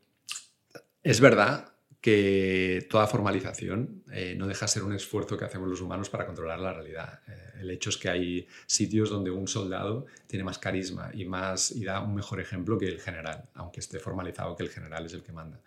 [1.02, 5.82] es verdad que toda formalización eh, no deja de ser un esfuerzo que hacemos los
[5.82, 7.20] humanos para controlar la realidad.
[7.28, 11.72] Eh, el hecho es que hay sitios donde un soldado tiene más carisma y, más,
[11.72, 15.12] y da un mejor ejemplo que el general, aunque esté formalizado que el general es
[15.12, 15.60] el que manda.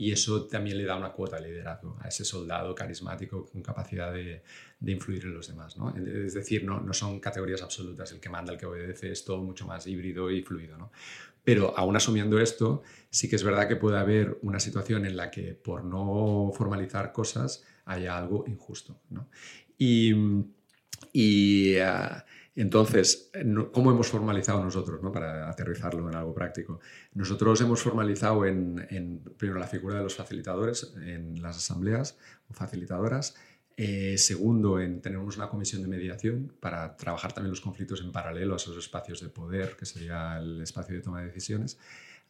[0.00, 4.12] Y eso también le da una cuota de liderazgo a ese soldado carismático con capacidad
[4.12, 4.44] de,
[4.78, 5.76] de influir en los demás.
[5.76, 5.92] ¿no?
[5.96, 9.42] Es decir, no, no, son categorías absolutas, el que manda, el que obedece, es todo
[9.42, 10.78] mucho más híbrido y fluido.
[10.78, 10.92] ¿no?
[11.42, 15.32] Pero aún asumiendo esto, sí que es verdad que puede haber una situación en la
[15.32, 19.00] que por no formalizar cosas haya algo injusto.
[19.76, 20.14] Y,
[21.12, 22.24] y ah,
[22.60, 23.30] entonces,
[23.72, 25.12] ¿cómo hemos formalizado nosotros, ¿no?
[25.12, 26.80] para aterrizarlo en algo práctico?
[27.14, 32.18] Nosotros hemos formalizado en, en, primero, la figura de los facilitadores en las asambleas
[32.48, 33.34] o facilitadoras
[33.80, 38.54] eh, segundo, en tenemos una comisión de mediación para trabajar también los conflictos en paralelo
[38.54, 41.78] a esos espacios de poder, que sería el espacio de toma de decisiones,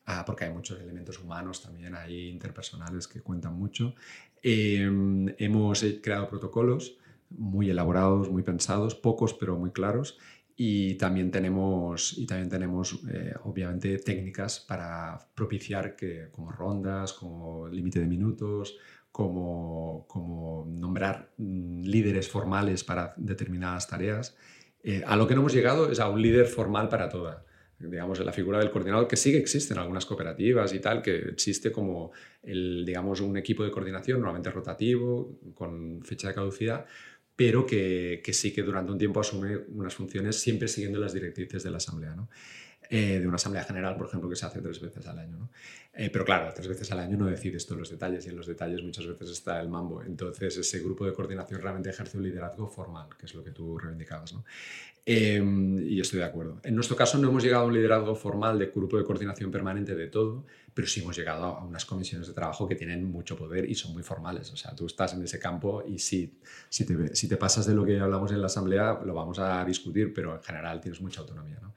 [0.05, 3.95] ah, porque hay muchos elementos humanos también ahí interpersonales que cuentan mucho.
[4.43, 6.99] Em, hemos creado protocolos
[7.31, 10.19] muy elaborados, muy pensados, pocos pero muy claros.
[10.57, 17.69] Y también tenemos, y también tenemos eh, obviamente, técnicas para propiciar que, como rondas, como
[17.69, 18.77] límite de minutos,
[19.12, 24.37] como, como nombrar mm, líderes formales para determinadas tareas.
[24.83, 27.45] Eh, a lo que no hemos llegado es a un líder formal para toda.
[27.79, 31.17] Digamos, la figura del coordinador, que sí que existe en algunas cooperativas y tal, que
[31.17, 32.11] existe como
[32.43, 36.87] el, digamos, un equipo de coordinación, normalmente rotativo, con fecha de caducidad,
[37.38, 41.70] pero que, sí que durante un tiempo asume unas funciones siempre siguiendo las directrices de
[41.70, 42.16] la Asamblea.
[42.16, 42.29] ¿no?
[42.90, 45.38] eh, de una asamblea general, por ejemplo, que se hace tres veces al año.
[45.38, 45.51] ¿no?
[46.00, 48.46] Eh, pero claro, tres veces al año no decides todos los detalles y en los
[48.46, 50.00] detalles muchas veces está el mambo.
[50.00, 53.76] Entonces ese grupo de coordinación realmente ejerce un liderazgo formal, que es lo que tú
[53.76, 54.32] reivindicabas.
[54.32, 54.44] ¿no?
[55.04, 56.61] Em, y estoy de acuerdo.
[56.62, 59.96] En nuestro caso no hemos llegado a un liderazgo formal de grupo de coordinación permanente
[59.96, 63.68] de todo, pero sí hemos llegado a unas comisiones de trabajo que tienen mucho poder
[63.68, 64.52] y son muy formales.
[64.52, 67.74] O sea, tú estás en ese campo y si, si, te, si te pasas de
[67.74, 71.22] lo que hablamos en la asamblea, lo vamos a discutir, pero en general tienes mucha
[71.22, 71.58] autonomía.
[71.61, 71.74] ¿no?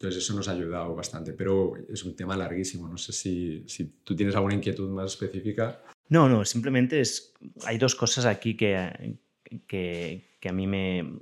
[0.00, 2.88] Entonces eso nos ha ayudado bastante, pero es un tema larguísimo.
[2.88, 5.82] No sé si, si tú tienes alguna inquietud más específica.
[6.08, 7.34] No, no, simplemente es,
[7.66, 9.18] hay dos cosas aquí que,
[9.66, 11.20] que, que a mí me...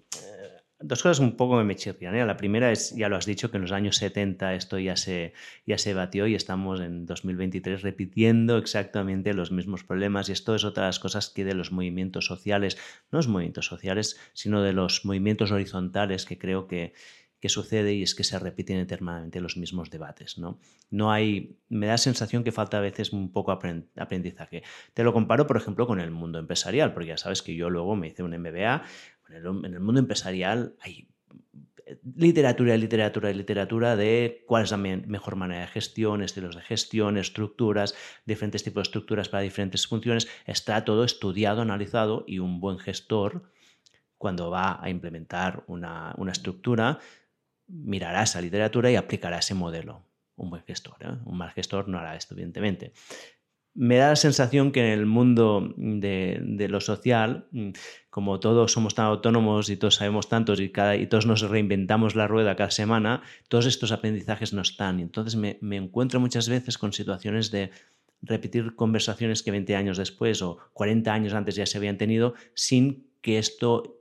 [0.80, 2.14] Dos cosas un poco me chirrian.
[2.14, 2.24] ¿eh?
[2.24, 5.32] La primera es, ya lo has dicho, que en los años 70 esto ya se,
[5.66, 10.28] ya se batió y estamos en 2023 repitiendo exactamente los mismos problemas.
[10.28, 12.78] Y esto es otra de las cosas que de los movimientos sociales,
[13.10, 16.92] no los movimientos sociales, sino de los movimientos horizontales que creo que,
[17.40, 20.38] que sucede y es que se repiten eternamente los mismos debates.
[20.38, 20.58] ¿no?
[20.90, 24.62] no hay, me da la sensación que falta a veces un poco aprendizaje.
[24.94, 27.96] Te lo comparo, por ejemplo, con el mundo empresarial, porque ya sabes que yo luego
[27.96, 28.82] me hice un MBA.
[29.28, 31.08] En el, mundo empresarial hay
[32.16, 37.94] literatura, literatura, literatura de cuál es la mejor manera de gestión, estilos de gestión, estructuras,
[38.26, 40.28] diferentes tipos de estructuras para diferentes funciones.
[40.46, 43.50] Está todo estudiado, analizado y un buen gestor,
[44.16, 46.98] cuando va a implementar una, una estructura,
[47.68, 50.02] mirará esa literatura y aplicará ese modelo.
[50.36, 51.16] Un buen gestor, ¿eh?
[51.24, 52.92] un mal gestor no hará esto, evidentemente.
[53.74, 57.48] Me da la sensación que en el mundo de, lo social,
[58.10, 62.16] como todos somos tan autónomos y todos sabemos tantos y, cada, y todos nos reinventamos
[62.16, 64.98] la rueda cada semana, todos estos aprendizajes no están.
[64.98, 67.70] Y entonces me, me encuentro muchas veces con situaciones de
[68.22, 73.06] repetir conversaciones que 20 años después o 40 años antes ya se habían tenido sin
[73.20, 74.00] que esto,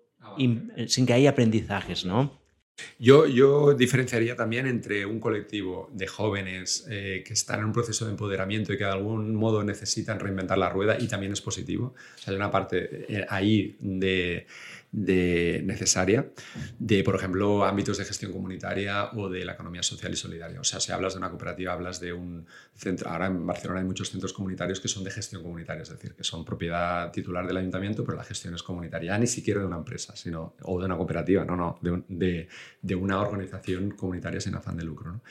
[0.87, 2.39] sin que haya aprendizajes, ¿no?
[2.99, 8.05] Yo, yo diferenciaría también entre un colectivo de jóvenes eh, que están en un proceso
[8.05, 11.95] de empoderamiento y que de algún modo necesitan reinventar la rueda y también es positivo.
[12.15, 14.45] O sea, hay una parte eh, ahí de,
[14.97, 16.31] de necesaria
[16.79, 20.59] de, por ejemplo, ámbitos de gestión comunitaria o de la economía social y solidaria.
[20.59, 23.07] O sea, si hablas de una cooperativa, hablas de un centro.
[23.07, 26.23] Ahora en Barcelona hay muchos centros comunitarios que son de gestión comunitaria, es decir, que
[26.23, 30.15] son propiedad titular del ayuntamiento, pero la gestión es comunitaria, ni siquiera de una empresa,
[30.15, 31.77] sino, o de una cooperativa, no, no,
[32.09, 32.47] de,
[32.81, 35.11] de, una organización comunitaria sin afán de lucro.
[35.11, 35.21] ¿no?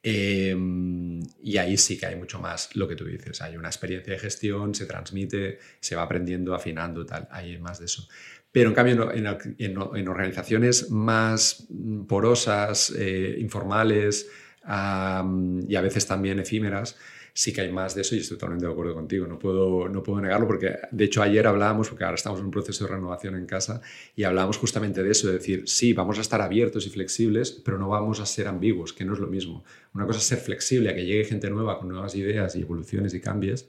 [0.00, 3.42] Em, y ahí sí que hay mucho más lo que tú dices.
[3.42, 7.26] Hay una experiencia de gestión, se transmite, se va aprendiendo, afinando, tal.
[7.30, 8.08] Hay más de eso.
[8.50, 11.66] Pero en cambio, en, organizaciones más
[12.08, 14.28] porosas, eh, informales
[14.64, 16.96] y a veces también efímeras,
[17.38, 19.24] sí que hay más de eso y estoy totalmente de acuerdo contigo.
[19.28, 22.50] No puedo, no puedo negarlo porque, de hecho, ayer hablábamos, porque ahora estamos en un
[22.50, 23.80] proceso de renovación en casa,
[24.16, 27.78] y hablábamos justamente de eso, de decir, sí, vamos a estar abiertos y flexibles, pero
[27.78, 29.62] no vamos a ser ambiguos, que no es lo mismo.
[29.94, 33.14] Una cosa es ser flexible, a que llegue gente nueva con nuevas ideas y evoluciones
[33.14, 33.68] y cambios,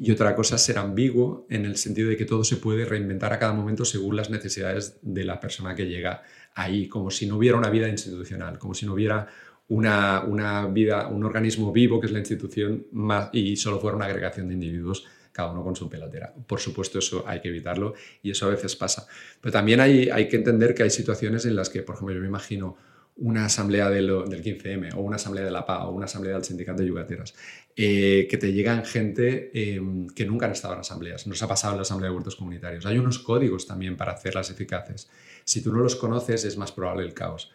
[0.00, 3.32] y otra cosa es ser ambiguo en el sentido de que todo se puede reinventar
[3.32, 6.22] a cada momento según las necesidades de la persona que llega
[6.54, 9.26] ahí, como si no hubiera una vida institucional, como si no hubiera
[9.66, 14.06] una, una vida, un organismo vivo que es la institución más, y solo fuera una
[14.06, 16.32] agregación de individuos cada uno con su pelotera.
[16.46, 19.06] Por supuesto, eso hay que evitarlo y eso a veces pasa.
[19.40, 22.20] Pero también hay, hay que entender que hay situaciones en las que, por ejemplo, yo
[22.20, 22.76] me imagino
[23.18, 26.82] una asamblea del 15M o una asamblea de la PA o una asamblea del sindicato
[26.82, 27.34] de yugateras,
[27.76, 31.74] eh, que te llegan gente em, que nunca han estado en asambleas, nos ha pasado
[31.74, 32.86] en la asamblea de huertos comunitarios.
[32.86, 35.10] Hay unos códigos también para hacerlas eficaces.
[35.44, 37.50] Si tú no los conoces es más probable el caos.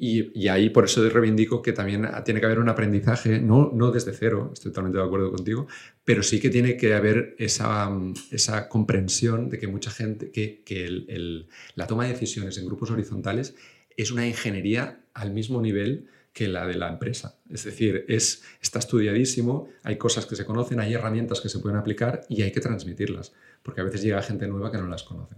[0.00, 4.12] Y, ahí por eso reivindico que también tiene que haber un aprendizaje, no, no desde
[4.12, 5.66] cero, estoy totalmente de acuerdo contigo,
[6.04, 7.90] pero sí que tiene que haber esa,
[8.30, 13.56] esa comprensión de que mucha gente, que, que la toma de decisiones en grupos horizontales
[13.98, 17.40] es una ingeniería al mismo nivel que la de la empresa.
[17.50, 21.76] Es decir, es, está estudiadísimo, hay cosas que se conocen, hay herramientas que se pueden
[21.76, 25.34] aplicar y hay que transmitirlas, porque a veces llega gente nueva que no las conoce.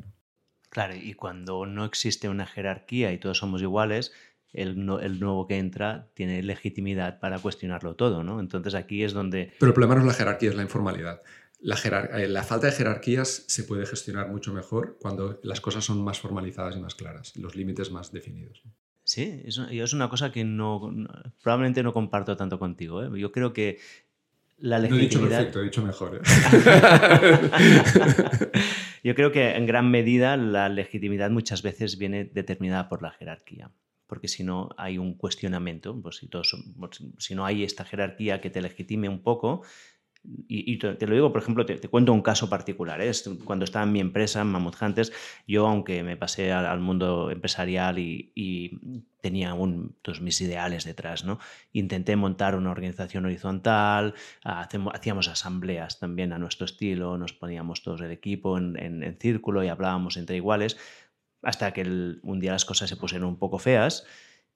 [0.68, 4.12] Claro, y cuando no existe una jerarquía y todos somos iguales,
[4.52, 4.70] el,
[5.02, 8.38] el, nuevo que entra tiene legitimidad para cuestionarlo todo, ¿no?
[8.38, 9.52] Entonces aquí es donde...
[9.58, 11.22] Pero el problema no es la jerarquía, es la informalidad.
[11.60, 16.02] La, eh, la, falta de jerarquías se puede gestionar mucho mejor cuando las cosas son
[16.02, 18.62] más formalizadas y más claras, los límites más definidos.
[19.04, 20.90] Sí, es, es una cosa que no,
[21.42, 23.02] probablemente no comparto tanto contigo.
[23.02, 23.20] ¿eh?
[23.20, 23.78] Yo creo que
[24.58, 24.90] la legitimidad...
[24.90, 26.16] No he dicho perfecto, he dicho mejor.
[26.16, 26.20] ¿eh?
[29.04, 33.70] Yo creo que en gran medida la legitimidad muchas veces viene determinada por la jerarquía
[34.10, 38.40] porque si no hay un cuestionamiento, pues si, todos, pues si no hay esta jerarquía
[38.40, 39.62] que te legitime un poco,
[40.22, 43.00] y, te, lo digo, por ejemplo, te, cuento un caso particular.
[43.00, 43.10] ¿eh?
[43.44, 45.12] Cuando estaba en mi empresa, en Mammoth Hunters,
[45.46, 48.78] yo, aunque me pasé al, mundo empresarial y,
[49.20, 51.38] tenía aún todos mis ideales detrás, ¿no?
[51.74, 58.12] intenté montar una organización horizontal, hacíamos asambleas también a nuestro estilo, nos poníamos todos el
[58.12, 60.78] equipo en, círculo y hablábamos entre iguales,
[61.42, 64.06] hasta que un día las cosas se pusieron un poco feas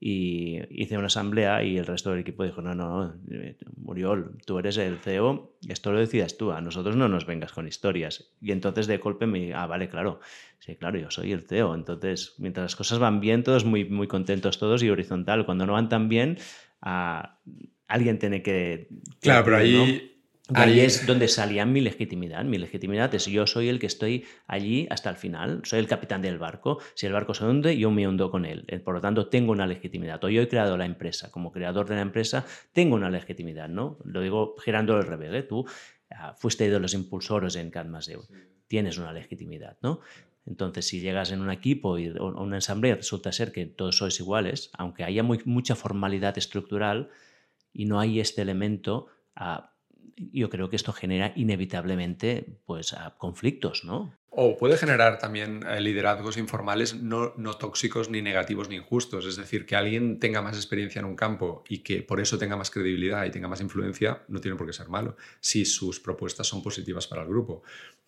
[0.00, 4.58] y hice una asamblea y el resto del equipo dijo, no, no, eh, Muriol, tú
[4.58, 8.32] eres el CEO, esto lo decidas tú, a nosotros no nos vengas con historias.
[8.40, 10.20] Y entonces de golpe me, ah, vale, claro,
[10.58, 11.74] sí, claro, yo soy el CEO.
[11.74, 15.46] Entonces, mientras las cosas van bien, todos muy, muy contentos todos y horizontal.
[15.46, 16.38] Cuando no van tan bien,
[16.82, 17.38] ah,
[17.88, 18.88] alguien tiene que...
[19.20, 20.10] Claro, pero ahí...
[20.52, 22.44] Ahí es donde salía mi legitimidad.
[22.44, 26.20] Mi legitimidad es yo soy el que estoy allí hasta el final, soy el capitán
[26.20, 26.80] del barco.
[26.94, 28.64] Si el barco se hunde, yo me hundo con él.
[28.68, 30.22] Eh, por lo tanto, tengo una legitimidad.
[30.22, 31.30] O yo he creado la empresa.
[31.30, 33.96] Como creador de la empresa, tengo una legitimidad, ¿no?
[34.04, 35.32] Lo digo girando el revés.
[35.32, 35.42] ¿eh?
[35.44, 35.64] Tú
[36.10, 38.26] ah, fuiste de los impulsores en Cadmaseu.
[38.68, 40.00] Tienes una legitimidad, ¿no?
[40.44, 44.20] Entonces, si llegas en un equipo y, o una asamblea, resulta ser que todos sois
[44.20, 47.08] iguales, aunque haya mucha formalidad estructural
[47.72, 49.06] y no hay este elemento...
[49.34, 49.73] a
[50.16, 54.12] yo creo que esto genera inevitablemente pues, conflictos, ¿no?
[54.36, 59.26] O puede generar también eh, liderazgos informales no, no, tóxicos, ni negativos, ni injustos.
[59.26, 62.56] Es decir, que alguien tenga más experiencia en un campo y que por eso tenga
[62.56, 66.48] más credibilidad y tenga más influencia, no tiene por qué ser malo, si sus propuestas
[66.48, 67.62] son positivas para el grupo.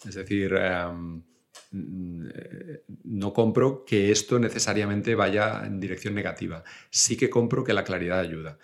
[0.05, 1.23] Es decir, em,
[1.71, 6.65] mm, eh, no compro que esto necesariamente vaya en dirección negativa.
[6.91, 8.59] Sí que compro que la claridad ayuda.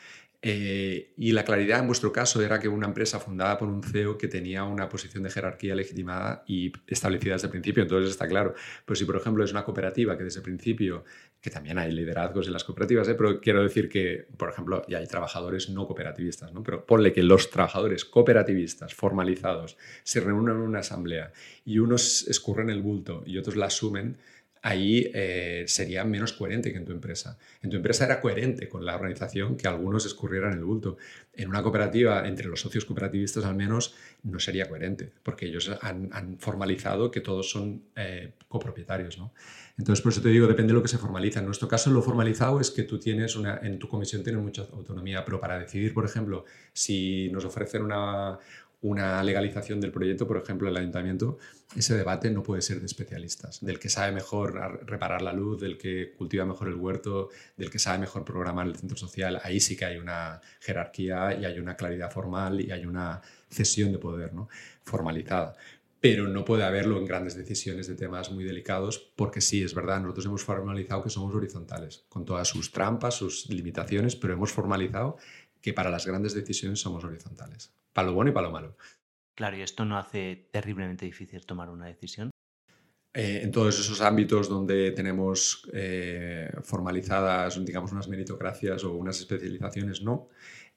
[0.44, 4.18] Eh, y la claridad en vuestro caso era que una empresa fundada por un CEO
[4.18, 8.52] que tenía una posición de jerarquía legitimada y establecida desde el principio, entonces está claro.
[8.84, 11.04] Pero si, por ejemplo, es una cooperativa que desde el principio,
[11.40, 13.14] que también hay liderazgos en las cooperativas, ¿eh?
[13.14, 16.64] pero quiero decir que, por ejemplo, ya hay trabajadores no cooperativistas, ¿no?
[16.64, 21.32] pero ponle que los trabajadores cooperativistas formalizados se reúnen en una asamblea
[21.64, 24.18] y unos escurren el bulto y otros la asumen,
[24.62, 27.36] ahí eh, sería menos coherente que en tu empresa.
[27.62, 30.96] En tu empresa era coherente con la organización que algunos escurrieran el bulto.
[31.34, 36.38] En una cooperativa, entre los socios cooperativistas al menos, no sería coherente, porque ellos han,
[36.38, 39.18] formalizado que todos son eh, copropietarios.
[39.18, 39.32] ¿no?
[39.78, 41.40] Entonces, por eso te digo, depende de lo que se formaliza.
[41.40, 44.62] En nuestro caso, lo formalizado es que tú tienes una, en tu comisión tienes mucha
[44.62, 48.38] autonomía, pero para decidir, por ejemplo, si nos ofrecen una,
[48.82, 51.38] una legalización del proyecto, por ejemplo, el ayuntamiento,
[51.76, 54.54] ese debate no puede ser de especialistas, del que sabe mejor
[54.84, 58.76] reparar la luz, del que cultiva mejor el huerto, del que sabe mejor programar el
[58.76, 59.40] centro social.
[59.44, 63.92] Ahí sí que hay una jerarquía y hay una claridad formal y hay una cesión
[63.92, 64.48] de poder ¿no?
[64.82, 65.54] formalizada.
[66.00, 70.00] Pero no puede haberlo en grandes decisiones de temas muy delicados, porque sí, es verdad,
[70.00, 75.16] nosotros hemos formalizado que somos horizontales, con todas sus trampas, sus limitaciones, pero hemos formalizado
[75.60, 78.76] que para las grandes decisiones somos horizontales, para lo bueno y para lo malo.
[79.34, 82.30] Claro, y esto no hace terriblemente difícil tomar una decisión.
[83.14, 90.02] Eh, en todos esos ámbitos donde tenemos eh, formalizadas, digamos, unas meritocracias o unas especializaciones,
[90.02, 90.28] no.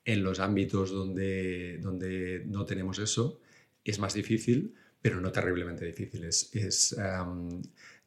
[0.04, 3.40] En los ámbitos donde, donde no tenemos eso,
[3.84, 6.26] es más difícil, pero no terriblemente difícil.
[6.26, 6.52] Es,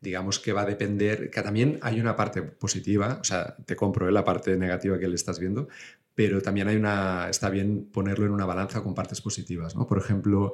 [0.01, 4.09] digamos que va a depender, que también hay una parte positiva, o sea, te compro
[4.09, 4.13] ¿eh?
[4.13, 5.69] la parte negativa que le estás viendo,
[6.19, 9.77] pero también hay una, está bien ponerlo en una balanza con partes positivas.
[9.77, 9.87] ¿no?
[9.87, 10.53] Por ejemplo,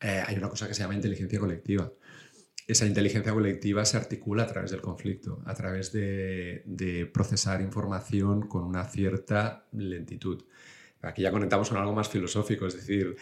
[0.00, 1.92] eh, hay una cosa que se llama inteligencia colectiva.
[2.66, 8.48] Esa inteligencia colectiva se articula a través del conflicto, a través de, de procesar información
[8.48, 10.42] con una cierta lentitud.
[11.00, 13.14] Aquí ya conectamos con algo más filosófico, es decir,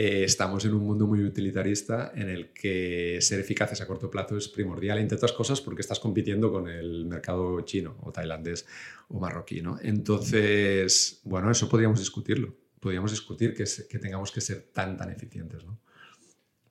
[0.00, 4.36] eh, estamos en un mundo muy utilitarista en el que ser eficaces a corto plazo
[4.36, 8.64] es primordial, entre otras cosas porque estás compitiendo con el mercado chino o tailandés
[9.08, 9.60] o marroquí.
[9.60, 9.76] ¿no?
[9.82, 12.54] Entonces, bueno, eso podríamos discutirlo.
[12.78, 15.64] Podríamos discutir que, que tengamos que ser tan, tan eficientes.
[15.64, 15.80] ¿no?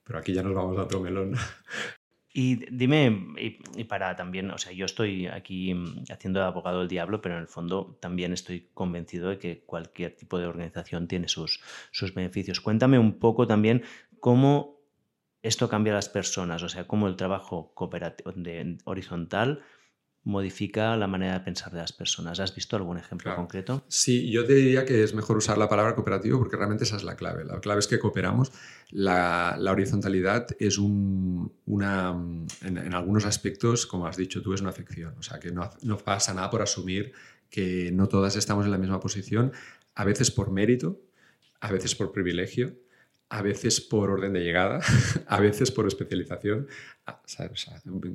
[0.06, 1.36] Pero aquí ya nos vamos a otro melón.
[2.40, 3.34] Y dime,
[3.76, 7.34] y, para también, o sea, yo estoy aquí mm, haciendo de abogado del diablo, pero
[7.34, 11.60] en el fondo también estoy convencido de que cualquier tipo de organización tiene sus,
[11.90, 12.62] sus beneficios.
[12.62, 13.82] Cuéntame un poco también
[14.20, 14.80] cómo
[15.42, 18.32] esto cambia a las personas, o sea, cómo el trabajo cooperativo,
[18.86, 19.64] horizontal
[20.24, 22.40] modifica la manera de pensar de las personas.
[22.40, 23.86] ¿Has visto algún ejemplo concreto?
[23.88, 27.04] Sí, yo te diría que es mejor usar la palabra cooperativo porque realmente esa es
[27.04, 27.46] la clave.
[27.46, 28.52] La clave es que cooperamos.
[28.90, 32.16] La, horizontalidad es una,
[32.62, 35.16] en, algunos aspectos, como has dicho tú, es una ficción.
[35.18, 37.14] O sea, que no, no pasa nada por asumir
[37.50, 39.54] que no todas estamos en la misma posición,
[39.96, 41.00] a veces por mérito,
[41.62, 42.76] a veces por privilegio,
[43.30, 44.80] a veces por orden de llegada,
[45.28, 46.68] a veces por especialización,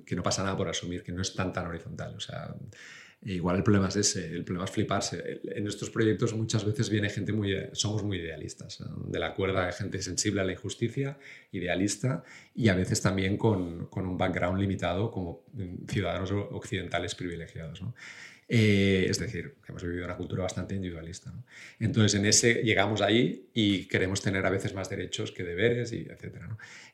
[0.06, 2.14] que no pasa nada por asumir que no es tan tan horizontal.
[2.16, 2.54] O sea,
[3.24, 5.40] igual el problema es ese, el problema es fliparse.
[5.44, 9.72] En estos proyectos muchas veces viene gente muy, somos muy idealistas, de la cuerda de
[9.72, 11.18] gente sensible a la injusticia,
[11.52, 15.44] idealista y a veces también con, con un background limitado como
[15.88, 17.82] ciudadanos occidentales privilegiados.
[17.82, 17.94] ¿no?
[18.54, 21.32] Eh, es decir, que hemos vivido una cultura bastante individualista.
[21.80, 26.00] Entonces, en ese llegamos ahí y queremos tener a veces más derechos que deberes, y
[26.00, 26.36] etc.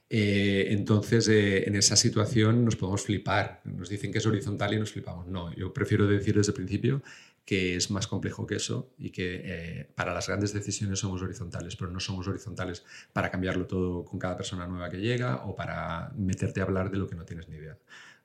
[0.08, 3.60] Eh, entonces, eh, en esa situación nos podemos flipar.
[3.64, 5.26] Nos dicen que es horizontal y nos flipamos.
[5.26, 7.02] No, yo prefiero decir desde el principio
[7.44, 11.90] que es más complejo que eso y que para las grandes decisiones somos horizontales, pero
[11.90, 16.60] no somos horizontales para cambiarlo todo con cada persona nueva que llega o para meterte
[16.60, 17.78] a hablar de lo que no tienes ni idea.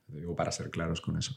[0.07, 1.35] Digo, para ser claros con eso.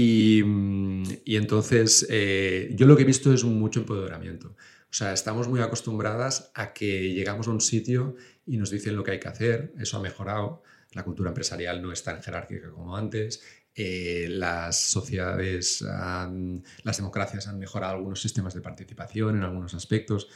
[0.00, 4.50] Y, entonces eh, yo lo que he visto es mucho empoderamiento.
[4.50, 8.14] O sea, estamos muy acostumbradas a que llegamos a un sitio
[8.46, 11.90] y nos dicen lo que hay que hacer, eso ha mejorado, la cultura empresarial no
[11.90, 13.42] es tan jerárquica como antes,
[13.74, 20.28] eh, las sociedades, las democracias han mejorado algunos sistemas de participación en algunos aspectos.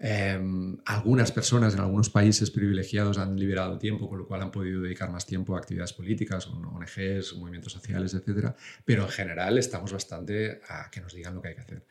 [0.00, 4.80] Em, algunas personas en algunos países privilegiados han liberado tiempo, con lo cual han podido
[4.80, 8.54] dedicar más tiempo a actividades políticas, ONGs, movimientos sociales, etc.
[8.84, 11.84] Pero en general estamos bastante a que nos digan lo que hay que hacer.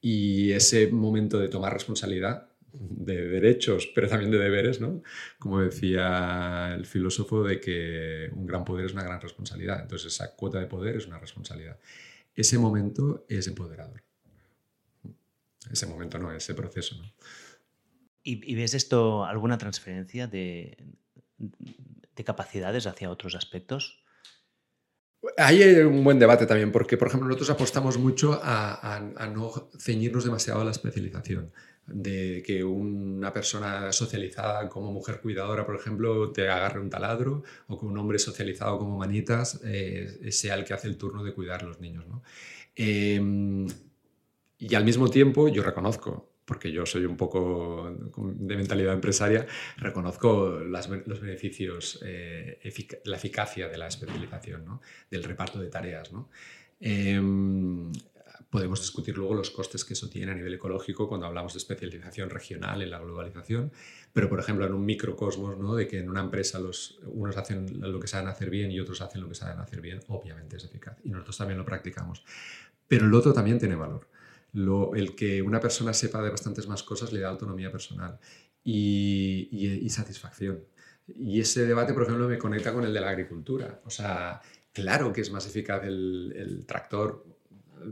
[0.00, 5.02] Y ese momento de tomar responsabilidad de derechos, pero también de deberes, ¿no?
[5.38, 9.80] Como decía el filósofo, de que un gran poder es una gran responsabilidad.
[9.82, 11.78] Entonces esa cuota de poder es una responsabilidad.
[12.36, 14.02] Ese momento es empoderador.
[15.72, 17.12] Ese momento no, ese proceso, ¿no?
[18.30, 20.76] ¿Y, ves esto alguna transferencia de,
[22.26, 24.04] capacidades hacia otros aspectos?
[25.38, 29.00] Hay un buen debate también, porque, por ejemplo, nosotros apostamos mucho a,
[29.34, 31.52] no ceñirnos demasiado a la especialización.
[31.86, 37.78] De que una persona socializada como mujer cuidadora, por ejemplo, te agarre un taladro, o
[37.80, 41.62] que un hombre socializado como manitas eh, sea el que hace el turno de cuidar
[41.62, 42.04] a los niños.
[42.76, 43.66] Em,
[44.58, 49.46] y al mismo tiempo, yo reconozco, porque yo soy un poco de mentalidad empresaria,
[49.76, 52.58] reconozco los beneficios, eh,
[53.04, 54.80] la eficacia de la especialización, ¿no?
[55.10, 56.10] del reparto de tareas.
[56.10, 56.30] ¿no?
[56.80, 57.92] Em,
[58.48, 62.30] podemos discutir luego los costes que eso tiene a nivel ecológico cuando hablamos de especialización
[62.30, 63.70] regional en la globalización,
[64.14, 65.74] pero por ejemplo en un microcosmos, ¿no?
[65.74, 69.02] de que en una empresa los, unos hacen lo que saben hacer bien y otros
[69.02, 72.24] hacen lo que saben hacer bien, obviamente es eficaz y nosotros también lo practicamos.
[72.86, 74.08] Pero el otro también tiene valor
[74.94, 78.18] el que una persona sepa de bastantes más cosas le da autonomía personal
[78.64, 80.64] y, satisfacción.
[81.06, 83.80] Y ese debate, por ejemplo, me conecta con el de la agricultura.
[83.84, 84.40] O sea,
[84.72, 87.37] claro que es más eficaz el tractor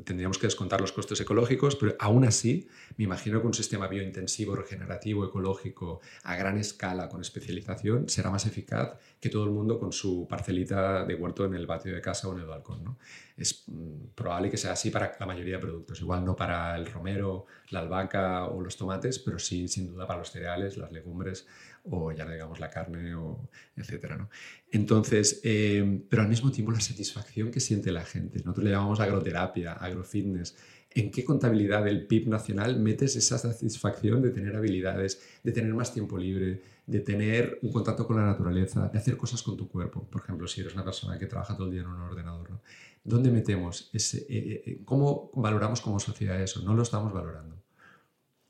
[0.05, 4.55] tendríamos que descontar los costes ecológicos, pero aún así me imagino que un sistema biointensivo,
[4.55, 9.93] regenerativo, ecológico, a gran escala, con especialización, será más eficaz que todo el mundo con
[9.93, 12.84] su parcelita de huerto en el patio de casa o en el balcón.
[12.84, 12.99] ¿no?
[13.37, 16.87] Es mm, probable que sea así para la mayoría de productos, igual no para el
[16.87, 21.47] romero, la albahaca o los tomates, pero sí sin duda para los cereales, las legumbres
[21.91, 24.16] o ya digamos la carne, o etcétera.
[24.16, 24.28] ¿no?
[24.70, 28.39] Entonces, eh, pero al mismo tiempo la satisfacción que siente la gente.
[28.41, 30.57] Nosotros le llamamos agroterapia, agrofitness.
[30.91, 35.93] ¿En qué contabilidad del PIB nacional metes esa satisfacción de tener habilidades, de tener más
[35.93, 40.09] tiempo libre, de tener un contacto con la naturaleza, de hacer cosas con tu cuerpo?
[40.09, 42.62] Por ejemplo, si eres una persona que trabaja todo el día en un ordenador, ¿no?
[43.07, 46.61] ¿dónde metemos ese, eh, eh, ¿Cómo valoramos como sociedad eso?
[46.62, 47.57] No lo estamos valorando.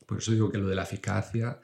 [0.05, 1.59] Por eso digo que lo de la eficacia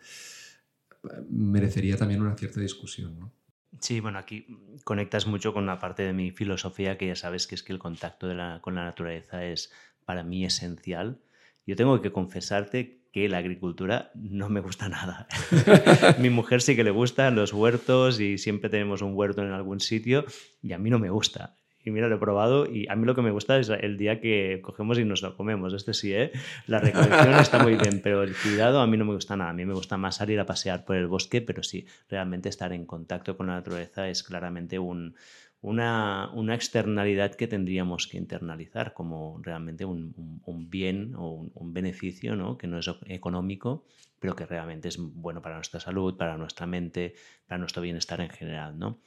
[1.29, 3.19] merecería también una cierta discusión.
[3.19, 3.31] ¿no?
[3.79, 4.45] Sí, bueno, aquí
[4.83, 7.79] conectas mucho con la parte de mi filosofía, que ya sabes que es que el
[7.79, 8.27] contacto
[8.61, 9.71] con la naturaleza es
[10.05, 11.19] para mí esencial.
[11.65, 15.27] Yo tengo que confesarte que la agricultura no me gusta nada.
[16.19, 19.79] mi mujer sí que le gustan los huertos y siempre tenemos un huerto en algún
[19.79, 20.25] sitio
[20.61, 21.55] y a mí no me gusta.
[21.83, 24.21] Y mira, lo he probado y a mí lo que me gusta es el día
[24.21, 25.73] que cogemos y nos lo comemos.
[25.73, 26.31] Este sí, ¿eh?
[26.65, 29.49] La recolección está muy bien, pero el cuidado a mí no me gusta nada.
[29.49, 32.71] A mí me gusta más salir a pasear por el bosque, pero sí, realmente estar
[32.71, 35.15] en contacto con la naturaleza es claramente un,
[35.63, 42.35] una, una, externalidad que tendríamos que internalizar como realmente un, un, bien o un, beneficio
[42.35, 42.57] ¿no?
[42.57, 43.85] que no es económico,
[44.19, 47.15] pero que realmente es bueno para nuestra salud, para nuestra mente,
[47.47, 48.77] para nuestro bienestar en general.
[48.77, 48.99] ¿no?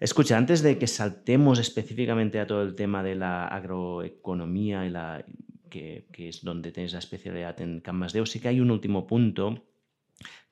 [0.00, 5.24] Escucha, antes de que saltemos específicamente a todo el tema de la agroeconomía y la,
[5.68, 9.64] que, es donde tenéis la especialidad en Canmasdeo, sí que hay un último punto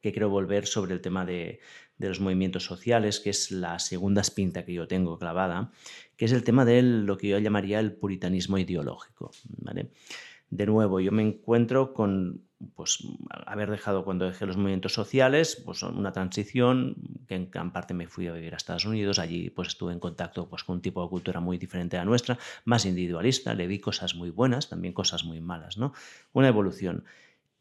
[0.00, 1.60] que quiero volver sobre el tema de,
[1.98, 5.72] los movimientos sociales, que es la segunda espinta que yo tengo clavada,
[6.16, 9.30] que es el tema de lo que yo llamaría el puritanismo ideológico.
[10.50, 13.06] de nuevo, yo me encuentro con pues
[13.46, 16.96] haber dejado cuando dejé los movimientos sociales, pues una transición
[17.28, 20.00] que en gran parte me fui a vivir a Estados Unidos, allí pues estuve en
[20.00, 23.66] contacto pues con un tipo de cultura muy diferente a la nuestra, más individualista, le
[23.66, 25.92] vi cosas muy buenas, también cosas muy malas, ¿no?
[26.32, 27.04] Una evolución.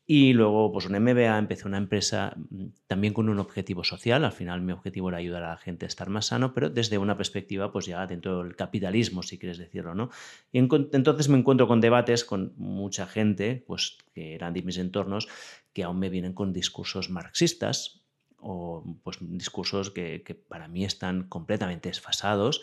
[0.07, 4.23] Y luego, pues un MBA, empecé una empresa mm, también con un objetivo social.
[4.23, 6.99] Al final mi objetivo era ayudar a la gente a estar más sano, pero desde
[6.99, 10.11] una perspectiva, pues ya dentro del capitalismo, si quieres decirlo, ¿no?
[10.51, 15.27] Y entonces me encuentro con debates con mucha gente, pues que eran de mis entornos,
[15.73, 18.03] que aún me vienen con discursos marxistas
[18.37, 22.61] o pues discursos que, que para mí están completamente desfasados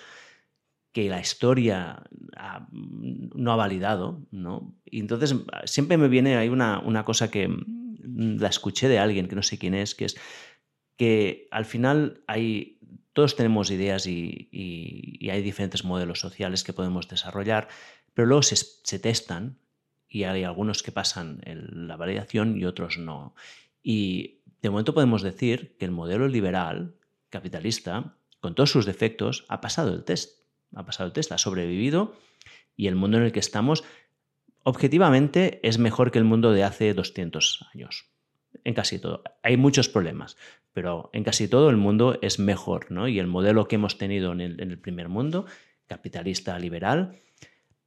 [0.92, 2.02] que la historia
[2.60, 4.74] no ha validado, ¿no?
[4.84, 5.34] Y entonces
[5.64, 9.42] siempre me viene ahí una, una, cosa que mm, la escuché de alguien que no
[9.42, 10.16] sé quién es, que es
[10.96, 12.78] que al final hay,
[13.14, 17.68] todos tenemos ideas y, y, hay diferentes modelos sociales que podemos desarrollar,
[18.12, 19.58] pero luego se, se testan
[20.08, 23.34] y hay algunos que pasan la validación y otros no.
[23.82, 26.94] Y de momento podemos decir que el modelo liberal,
[27.30, 30.41] capitalista, con todos sus defectos, ha pasado el test
[30.74, 32.14] ha pasado el test, ha sobrevivido
[32.76, 33.84] y el mundo en el que estamos
[34.64, 38.06] objetivamente es mejor que el mundo de hace 200 años.
[38.64, 39.22] En casi todo.
[39.42, 40.36] Hay muchos problemas,
[40.72, 43.08] pero en casi todo el mundo es mejor, ¿no?
[43.08, 45.46] Y el modelo que hemos tenido en el, en el primer mundo,
[45.86, 47.18] capitalista liberal,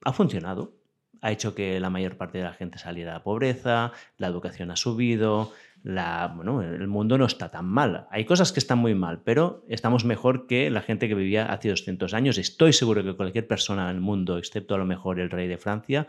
[0.04, 0.74] ha funcionado.
[1.22, 4.70] Ha hecho que la mayor parte de la gente saliera de la pobreza, la educación
[4.70, 5.54] ha subido,
[5.86, 8.08] el mundo no está tan mal.
[8.10, 11.70] Hay cosas que están muy mal, pero estamos mejor que la gente que vivía hace
[11.70, 12.40] 200 años.
[12.40, 15.58] Estoy seguro que cualquier persona en el mundo, excepto a lo mejor el rey de
[15.58, 16.08] Francia,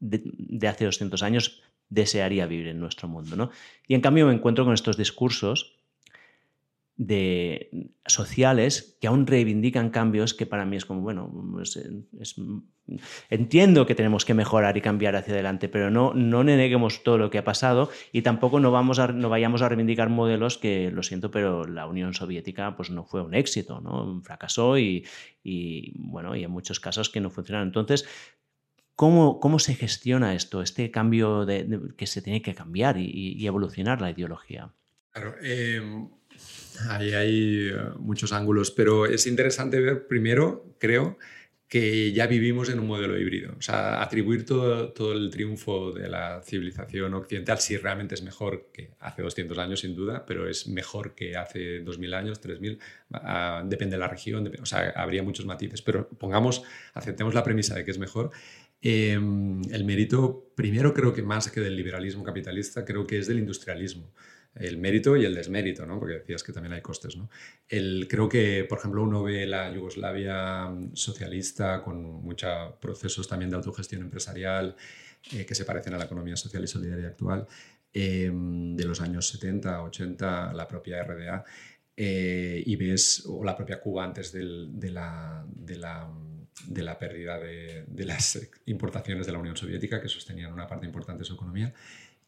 [0.00, 3.36] de, hace 200 años, desearía vivir en nuestro mundo.
[3.36, 3.50] ¿no?
[3.86, 5.81] Y en cambio me encuentro con estos discursos
[7.06, 7.70] de
[8.06, 11.32] sociales que aún reivindican cambios que para mí es como, bueno,
[13.28, 17.30] entiendo que tenemos que mejorar y cambiar hacia adelante, pero no, no neguemos todo lo
[17.30, 21.30] que ha pasado y tampoco no, vamos no vayamos a reivindicar modelos que, lo siento,
[21.30, 24.20] pero la Unión Soviética pues no fue un éxito, ¿no?
[24.22, 25.04] fracasó y,
[25.96, 27.68] bueno, y en muchos casos que no funcionaron.
[27.68, 28.06] Entonces,
[28.94, 34.02] ¿Cómo, ¿Cómo, se gestiona esto, este cambio de, que se tiene que cambiar y, evolucionar
[34.02, 34.70] la ideología?
[35.10, 36.10] Claro, em,
[36.88, 41.18] Ahí hay eh, muchos ángulos, pero es interesante ver primero, creo,
[41.72, 43.54] que ya vivimos en un modelo híbrido.
[43.58, 48.68] O sea, atribuir todo, todo el triunfo de la civilización occidental, si realmente es mejor
[48.70, 52.78] que hace 200 años, sin duda, pero es mejor que hace 2000 años, 3000,
[53.14, 56.62] ah, depende de la región, o sea, habría muchos matices, pero pongamos,
[56.92, 58.32] aceptemos la premisa de que es mejor.
[58.82, 63.38] Em, el mérito, primero creo que más que del liberalismo capitalista, creo que es del
[63.38, 64.12] industrialismo
[64.54, 65.98] el mérito y el desmérito, ¿no?
[65.98, 67.16] porque decías que también hay costes.
[67.16, 67.30] ¿no?
[67.68, 73.56] El, creo que, por ejemplo, uno ve la Yugoslavia socialista con muchos procesos también de
[73.56, 74.76] autogestión empresarial
[75.32, 77.46] eh, que se parecen a la economía social y solidaria actual,
[77.92, 81.44] em, de los años 70, 80, la propia RDA,
[81.96, 84.42] eh, y ves, o la propia Cuba antes de,
[84.90, 85.46] la,
[86.98, 91.34] pérdida de las importaciones de la Unión Soviética, que sostenían una parte importante de su
[91.34, 91.72] economía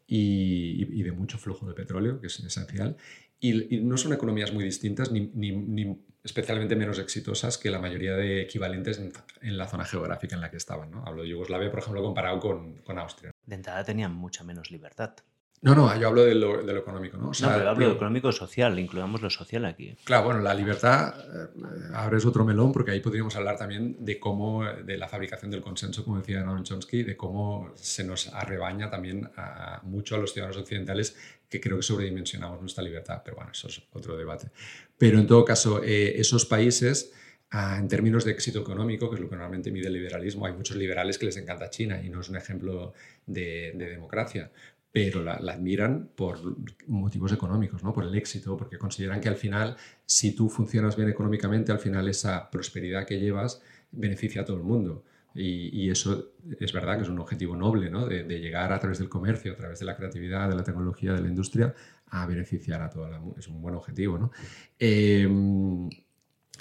[0.07, 2.97] y, de mucho flujo de petróleo, que es esencial.
[3.39, 8.41] Y, no son economías muy distintas ni, ni, especialmente menos exitosas que la mayoría de
[8.41, 10.91] equivalentes en, la zona geográfica en la que estaban.
[10.91, 11.05] ¿no?
[11.05, 13.31] Hablo de Yugoslavia, por ejemplo, comparado con, con Austria.
[13.45, 15.15] De entrada tenían mucha menos libertad.
[15.61, 17.29] No, no, yo hablo de lo, económico, ¿no?
[17.29, 19.95] O sea, no, pero hablo de económico-social, incluamos lo social aquí.
[20.03, 21.47] Claro, bueno, la libertad eh,
[21.93, 25.61] ahora es otro melón porque ahí podríamos hablar también de cómo, de la fabricación del
[25.61, 30.33] consenso, como decía Noam Chomsky, de cómo se nos arrebaña también a, mucho a los
[30.33, 31.15] ciudadanos occidentales
[31.49, 34.49] que creo que sobredimensionamos nuestra libertad, pero bueno, eso es otro debate.
[34.97, 37.11] Pero en todo caso, eh, esos países...
[37.51, 40.53] Ah, en términos de éxito económico, que es lo que normalmente mide el liberalismo, hay
[40.53, 42.93] muchos liberales que les encanta China y no es un ejemplo
[43.27, 44.51] de, de democracia
[44.95, 46.39] pero la, admiran por
[46.87, 47.91] motivos económicos, ¿no?
[47.91, 49.75] por el éxito, porque consideran que al final,
[50.05, 54.63] si tú funcionas bien económicamente, al final esa prosperidad que llevas beneficia a todo el
[54.63, 55.03] mundo.
[55.33, 58.07] Y, eso es verdad que es un objetivo noble, ¿no?
[58.07, 61.19] de, llegar a través del comercio, a través de la creatividad, de la tecnología, de
[61.19, 61.75] la industria,
[62.11, 63.21] a beneficiar a toda la...
[63.37, 64.17] Es un buen objetivo.
[64.17, 64.31] ¿no?
[64.79, 65.89] Em,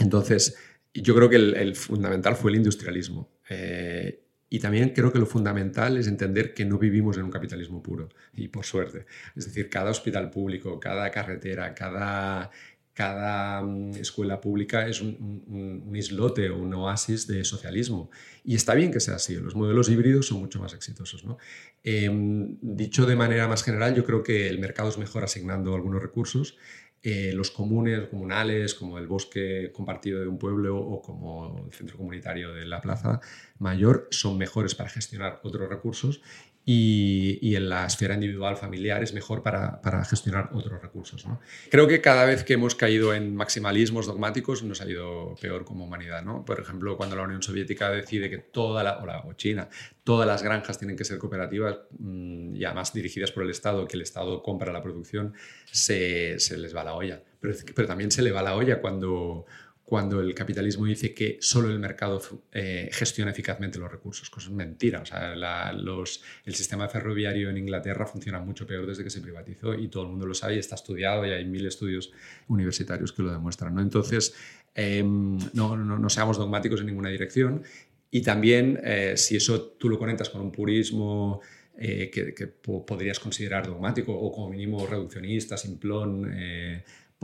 [0.01, 0.57] entonces,
[0.93, 3.28] yo creo que el, fundamental fue el industrialismo.
[3.49, 4.23] Eh,
[4.55, 8.09] y también creo que lo fundamental es entender que no vivimos en un capitalismo puro,
[8.34, 9.05] y por suerte.
[9.34, 12.52] Es decir, cada hospital público, cada carretera, cada,
[12.92, 18.12] cada mm, escuela pública es un, islote o un oasis de socialismo.
[18.44, 21.24] Y está bien que sea así, los modelos híbridos son mucho más exitosos.
[21.24, 21.36] ¿no?
[21.82, 26.00] Em, dicho de manera más general, yo creo que el mercado es mejor asignando algunos
[26.00, 26.57] recursos
[27.07, 31.98] eh, los comunes, comunales, como el bosque compartido de un pueblo o como el centro
[31.98, 33.20] comunitario de la plaza
[33.59, 36.22] mayor, son mejores para gestionar otros recursos
[36.66, 41.26] y, en la esfera individual familiar es mejor para, gestionar otros recursos.
[41.70, 45.84] Creo que cada vez que hemos caído en maximalismos dogmáticos nos ha ido peor como
[45.84, 46.22] humanidad.
[46.22, 46.44] ¿no?
[46.44, 49.68] Por ejemplo, cuando la Unión Soviética decide que toda la, o, China,
[50.04, 53.96] todas las granjas tienen que ser cooperativas mm, y además dirigidas por el Estado, que
[53.96, 55.34] el Estado compra la producción,
[55.70, 57.22] se, les va la olla.
[57.40, 59.44] Pero, pero también se le va la olla cuando
[59.85, 62.20] cuando el capitalismo dice que solo el mercado
[62.53, 65.03] eh, gestiona eficazmente los recursos, cosa es mentira.
[65.03, 69.89] O sea, el sistema ferroviario en Inglaterra funciona mucho peor desde que se privatizó y
[69.89, 72.12] todo el mundo lo sabe y está estudiado y hay mil estudios
[72.49, 73.74] universitarios que lo demuestran.
[73.74, 73.82] ¿no?
[73.82, 74.35] Entonces,
[74.74, 77.62] em, no, seamos dogmáticos en ninguna dirección
[78.11, 81.43] y también eh, si eso tú lo conectas con un purismo
[81.76, 86.32] eh, que, podrías considerar dogmático o como mínimo reduccionista, simplón,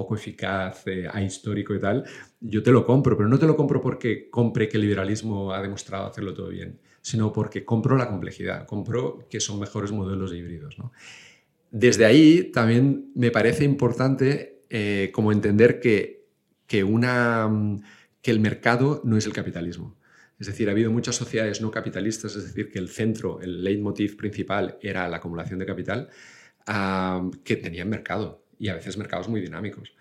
[0.01, 2.05] poco eficaz, eh, ahistórico y tal,
[2.41, 5.61] yo te lo compro, pero no te lo compro porque compre que el liberalismo ha
[5.61, 10.77] demostrado hacerlo todo bien, sino porque compro la complejidad, compro que son mejores modelos híbridos.
[11.71, 16.27] Desde ahí también me parece importante eh, como entender que,
[16.67, 17.51] que, una,
[18.23, 19.99] que el mercado no es el capitalismo.
[20.39, 24.17] Es decir, ha habido muchas sociedades no capitalistas, es decir, que el centro, el leitmotiv
[24.17, 26.09] principal era la acumulación de capital,
[26.67, 29.93] ah, que tenían mercado y a veces mercados muy dinámicos.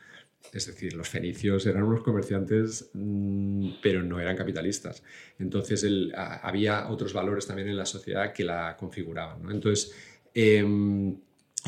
[0.54, 5.02] Es decir, los fenicios eran unos comerciantes, mm, pero no eran capitalistas.
[5.40, 5.86] Entonces
[6.16, 9.50] había otros valores también en la sociedad que la configuraban.
[9.50, 9.94] Entonces,
[10.34, 11.16] em,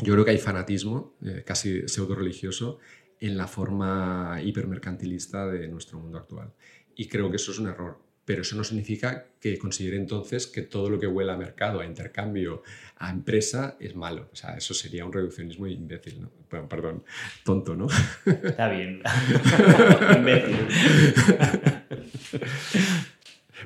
[0.02, 2.78] yo creo que hay fanatismo, eh, casi pseudo religioso,
[3.20, 6.52] en la forma hipermercantilista de nuestro mundo actual.
[6.94, 10.62] Y creo que eso es un error pero eso no significa que considere entonces que
[10.62, 12.62] todo lo que huela a mercado, a intercambio,
[13.02, 14.28] a empresa es malo.
[14.32, 16.30] O sea, eso sería un reduccionismo imbécil, ¿no?
[16.68, 17.02] perdón,
[17.44, 17.88] tonto, ¿no?
[18.24, 19.02] Está bien.
[20.16, 20.56] imbécil.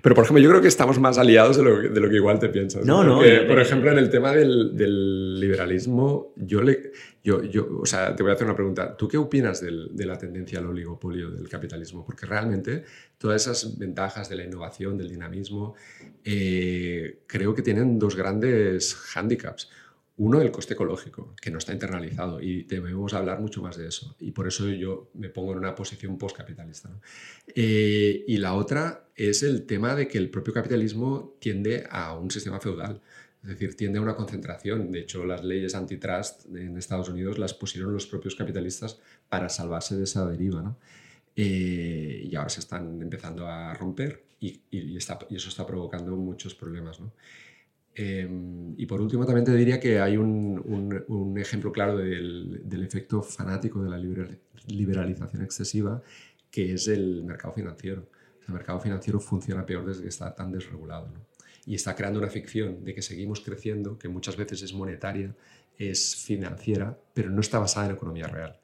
[0.03, 2.39] Pero, por ejemplo, yo creo que estamos más aliados de lo, de lo que igual
[2.39, 2.85] te piensas.
[2.85, 3.19] No, no.
[3.47, 6.93] por ejemplo, en el tema del, del, liberalismo, yo le.
[7.23, 8.97] Yo, yo, o sea, te voy a hacer una pregunta.
[8.97, 12.05] ¿Tú qué opinas del, de la tendencia al oligopolio del capitalismo?
[12.05, 12.85] Porque realmente
[13.19, 15.75] todas esas ventajas de la innovación, del dinamismo,
[16.25, 19.71] eh, creo que tienen dos grandes hándicaps.
[20.19, 24.17] Uno, el coste ecológico, que no está internalizado y debemos hablar mucho más de eso.
[24.19, 26.89] Y por eso yo me pongo en una posición postcapitalista.
[26.89, 27.03] ¿no?
[27.55, 32.31] Eh, y la otra es el tema de que el propio capitalismo tiende a un
[32.31, 33.03] sistema feudal.
[33.43, 34.91] Es decir, tiende a una concentración.
[34.91, 38.99] De hecho, las leyes antitrust en Estados Unidos las pusieron los propios capitalistas
[39.29, 40.63] para salvarse de esa deriva.
[40.63, 40.79] ¿no?
[41.37, 46.17] Eh, y ahora se están empezando a romper y, y, está, y, eso está provocando
[46.17, 47.01] muchos problemas.
[47.01, 47.13] ¿no?
[47.99, 52.85] Em, y por último, también te diría que hay un, un, ejemplo claro del, del,
[52.85, 53.99] efecto fanático de la
[54.67, 56.03] liberalización excesiva,
[56.51, 58.07] que es el mercado financiero.
[58.47, 61.09] El mercado financiero funciona peor desde que está tan desregulado.
[61.65, 65.35] Y está creando una ficción de que seguimos creciendo, que muchas veces es monetaria,
[65.79, 68.61] es financiera, pero no está basada en economía real.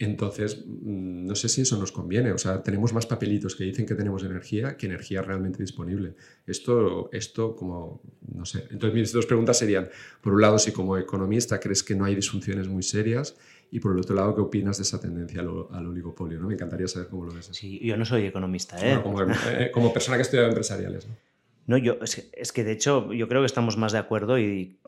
[0.00, 2.32] Entonces, mm, no sé si eso nos conviene.
[2.32, 6.14] O sea, tenemos más papelitos que dicen que tenemos energía que energía realmente disponible.
[6.46, 8.00] Esto, esto como,
[8.34, 8.66] no sé.
[8.70, 9.88] Entonces, mis dos preguntas serían,
[10.20, 13.36] por un lado, si como economista crees que no hay disfunciones muy serias
[13.70, 16.40] y por el otro lado, ¿qué opinas de esa tendencia al, oligopolio?
[16.40, 16.48] ¿no?
[16.48, 17.50] Me encantaría saber cómo lo ves.
[17.52, 18.94] Sí, yo no soy economista, ¿eh?
[18.94, 21.06] eh como, persona que estudia empresariales.
[21.06, 21.16] ¿no?
[21.66, 24.78] No, yo, es que de hecho yo creo que estamos más de acuerdo y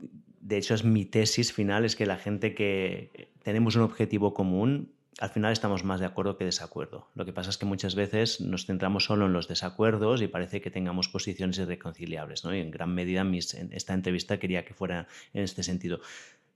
[0.40, 4.93] de hecho es mi tesis final, es que la gente que tenemos un objetivo común
[5.21, 7.09] al final estamos más de acuerdo que desacuerdo.
[7.15, 10.61] Lo que pasa es que muchas veces nos centramos solo en los desacuerdos y parece
[10.61, 12.45] que tengamos posiciones irreconciliables.
[12.45, 12.55] ¿no?
[12.55, 13.35] Y en gran medida en
[13.73, 16.01] esta entrevista quería que fuera en este sentido.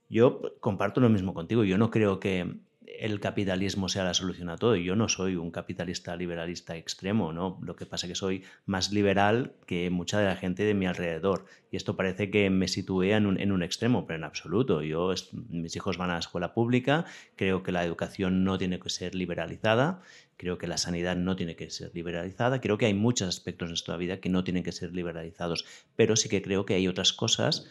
[0.09, 1.65] Yo comparto lo mismo contigo.
[1.65, 2.57] Yo no creo que
[3.01, 4.77] el capitalismo sea la solución a todo.
[4.77, 7.59] Yo no soy un capitalista liberalista extremo, ¿no?
[7.63, 10.87] Lo que pasa es que soy más liberal que mucha de la gente de mi
[10.87, 11.47] alrededor.
[11.71, 14.83] Y esto parece que me sitúe en un, extremo, pero en absoluto.
[14.83, 15.13] Yo,
[15.49, 17.05] mis hijos van a la escuela pública,
[17.37, 20.03] creo que la educación no tiene que ser liberalizada,
[20.37, 23.73] creo que la sanidad no tiene que ser liberalizada, creo que hay muchos aspectos de
[23.73, 25.65] nuestra vida que no tienen que ser liberalizados,
[25.97, 27.69] pero sí que creo que hay otras cosas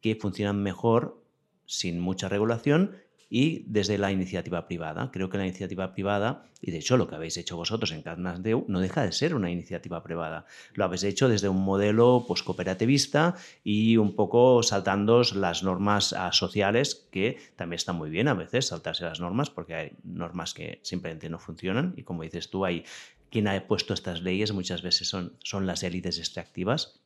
[0.00, 1.22] que funcionan mejor
[1.66, 2.96] sin mucha regulación
[3.34, 5.10] y desde la iniciativa privada.
[5.10, 8.66] Creo que la iniciativa privada, y de hecho lo que habéis hecho vosotros en Carnasdeu,
[8.68, 10.44] no deja de ser una iniciativa privada.
[10.74, 16.30] Lo habéis hecho desde un modelo pues, cooperativista y un poco saltando las normas ah,
[16.32, 20.80] sociales, que también está muy bien a veces saltarse las normas, porque hay normas que
[20.82, 22.84] simplemente no funcionan y como dices tú, hay
[23.30, 27.00] quien ha puesto estas leyes muchas veces son, son las élites extractivas.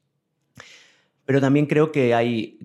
[1.25, 2.59] Pero también creo que hay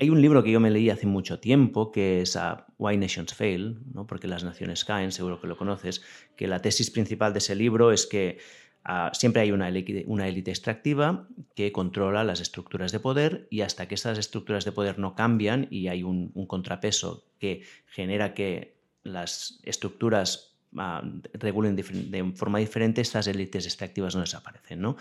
[0.00, 2.38] hay un libro que yo me leí hace mucho tiempo que es
[2.78, 4.06] Why Nations Fail, ¿no?
[4.06, 6.02] porque las naciones caen, seguro que lo conoces,
[6.36, 8.38] que la tesis principal de ese libro es que
[8.82, 13.60] Ah, siempre hay una élite, una élite extractiva que controla las estructuras de poder y
[13.60, 18.78] hasta que esas estructuras de poder no cambian y hay un, contrapeso que genera que
[19.02, 21.02] las estructuras ah,
[21.34, 24.80] regulen de forma diferente, estas élites extractivas no desaparecen.
[24.80, 24.96] ¿no?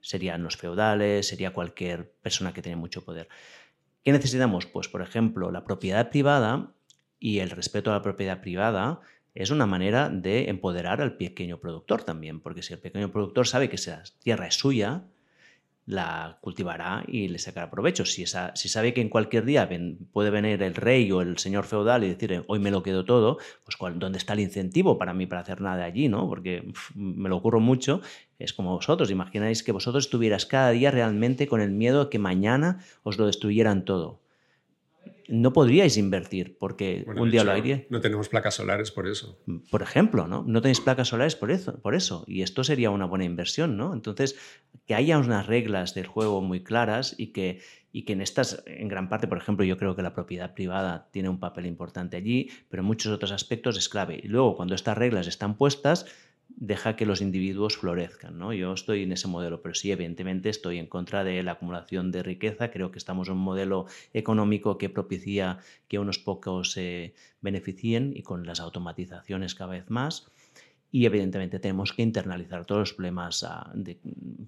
[0.00, 3.28] Serían los feudales, sería cualquier persona que tiene mucho poder.
[4.08, 4.64] ¿Qué necesitamos?
[4.64, 6.72] Pues, por ejemplo, la propiedad privada
[7.18, 9.02] y el respeto a la propiedad privada
[9.34, 13.68] es una manera de empoderar al pequeño productor también, porque si el pequeño productor sabe
[13.68, 15.04] que esa tierra es suya,
[15.88, 18.04] la cultivará y le sacará provecho.
[18.04, 19.66] Si, si sabe que en cualquier día
[20.12, 23.38] puede venir el rey o el señor feudal y decir, hoy me lo quedo todo,
[23.64, 26.08] pues ¿dónde está el incentivo para mí para hacer nada allí?
[26.08, 26.28] ¿no?
[26.28, 28.02] Porque me lo ocurro mucho,
[28.38, 32.18] es como vosotros, imagináis que vosotros estuvieras cada día realmente con el miedo de que
[32.18, 34.20] mañana os lo destruyeran todo
[35.28, 37.86] no podríais invertir porque un día lo aire.
[37.90, 39.38] No tenemos placas solares por eso.
[39.70, 40.42] Por ejemplo, ¿no?
[40.46, 42.24] No tenéis placas solares por eso, por eso.
[42.26, 43.92] Y esto sería una buena inversión, ¿no?
[43.92, 44.36] Entonces,
[44.86, 47.60] que haya unas reglas del juego muy claras y que,
[47.92, 51.08] y que en estas, en gran parte, por ejemplo, yo creo que la propiedad privada
[51.12, 54.18] tiene un papel importante allí, pero en muchos otros aspectos es clave.
[54.22, 56.06] Y luego, cuando estas reglas están puestas,
[56.48, 58.38] deja que los individuos florezcan.
[58.38, 58.52] ¿no?
[58.52, 62.22] Yo estoy en ese modelo, pero sí, evidentemente estoy en contra de la acumulación de
[62.22, 62.70] riqueza.
[62.70, 68.22] Creo que estamos en un modelo económico que propicia que unos pocos se beneficien y
[68.22, 70.30] con las automatizaciones cada vez más.
[70.90, 73.70] Y evidentemente tenemos que internalizar todos los problemas ah,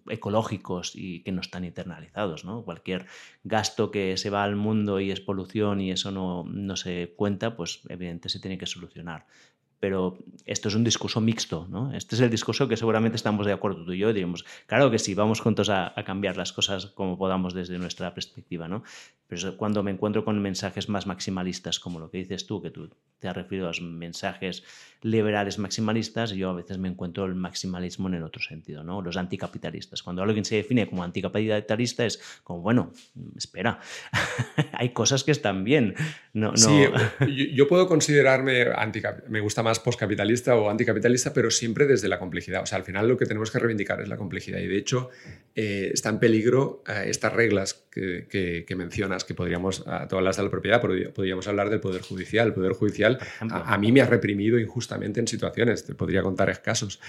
[0.08, 2.46] ecológicos y que no están internalizados.
[2.46, 2.64] ¿no?
[2.64, 3.04] Cualquier
[3.44, 7.56] gasto que se va al mundo y es polución y eso no, no se cuenta,
[7.56, 9.26] pues evidentemente se tiene que solucionar
[9.80, 11.92] pero esto es un discurso mixto, ¿no?
[11.94, 14.98] Este es el discurso que seguramente estamos de acuerdo tú y yo, digamos, claro que
[14.98, 18.82] sí, vamos juntos a, cambiar las cosas como podamos desde nuestra perspectiva, ¿no?
[19.26, 22.90] Pero cuando me encuentro con mensajes más maximalistas, como lo que dices tú, que tú
[23.18, 24.64] te has referido a los mensajes
[25.02, 29.00] liberales maximalistas, yo a veces me encuentro el maximalismo en el otro sentido, ¿no?
[29.02, 30.02] Los anticapitalistas.
[30.02, 32.92] Cuando alguien se define como anticapitalista es como, bueno,
[33.36, 33.80] espera,
[34.72, 35.94] hay cosas que están bien.
[36.32, 36.84] No, Sí,
[37.54, 42.62] yo, puedo considerarme anticapitalista, me gusta más postcapitalista o anticapitalista, pero siempre desde la complejidad.
[42.62, 45.10] O sea, al final lo que tenemos que reivindicar es la complejidad y de hecho
[45.54, 50.42] eh, está en peligro eh, estas reglas que, mencionas, que podríamos, a todas las de
[50.42, 52.48] la propiedad, podríamos hablar del Poder Judicial.
[52.48, 57.00] El Poder Judicial a, mí me ha reprimido injustamente en situaciones, te podría contar casos,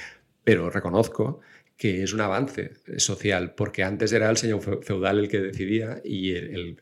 [0.44, 1.40] pero reconozco
[1.78, 6.36] que es un avance social, porque antes era el señor feudal el que decidía y
[6.36, 6.78] el,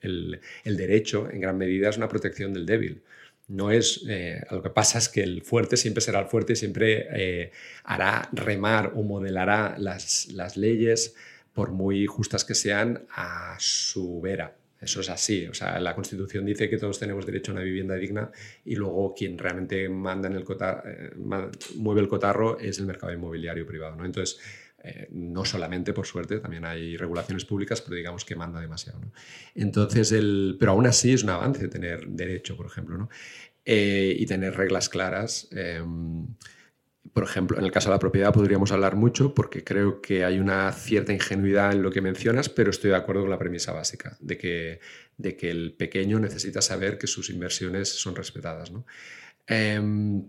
[0.65, 3.01] derecho en gran medida es una protección del débil.
[3.49, 6.55] No es, eh, lo que pasa es que el fuerte siempre será el fuerte y
[6.55, 7.51] siempre eh,
[7.83, 11.15] hará remar o modelará las, las leyes,
[11.53, 14.55] por muy justas que sean, a su vera.
[14.79, 15.45] Eso es así.
[15.47, 18.31] O sea, la Constitución dice que todos tenemos derecho a una vivienda digna
[18.63, 20.45] y luego quien realmente manda en el
[20.85, 21.11] eh,
[21.75, 23.95] mueve el cotarro es el mercado inmobiliario privado.
[23.95, 24.05] ¿no?
[24.05, 24.39] Entonces,
[24.83, 28.99] eh, no solamente, por suerte, también hay regulaciones públicas, pero digamos que manda demasiado.
[28.99, 29.11] ¿no?
[29.55, 33.09] Entonces, el, pero aún así es un avance tener derecho, por ejemplo, ¿no?
[33.65, 35.47] Eh, y tener reglas claras.
[35.51, 36.27] Em,
[37.13, 40.39] por ejemplo, en el caso de la propiedad podríamos hablar mucho porque creo que hay
[40.39, 44.17] una cierta ingenuidad en lo que mencionas, pero estoy de acuerdo con la premisa básica
[44.21, 44.79] de que,
[45.17, 48.71] de que el pequeño necesita saber que sus inversiones son respetadas.
[49.47, 50.23] Em,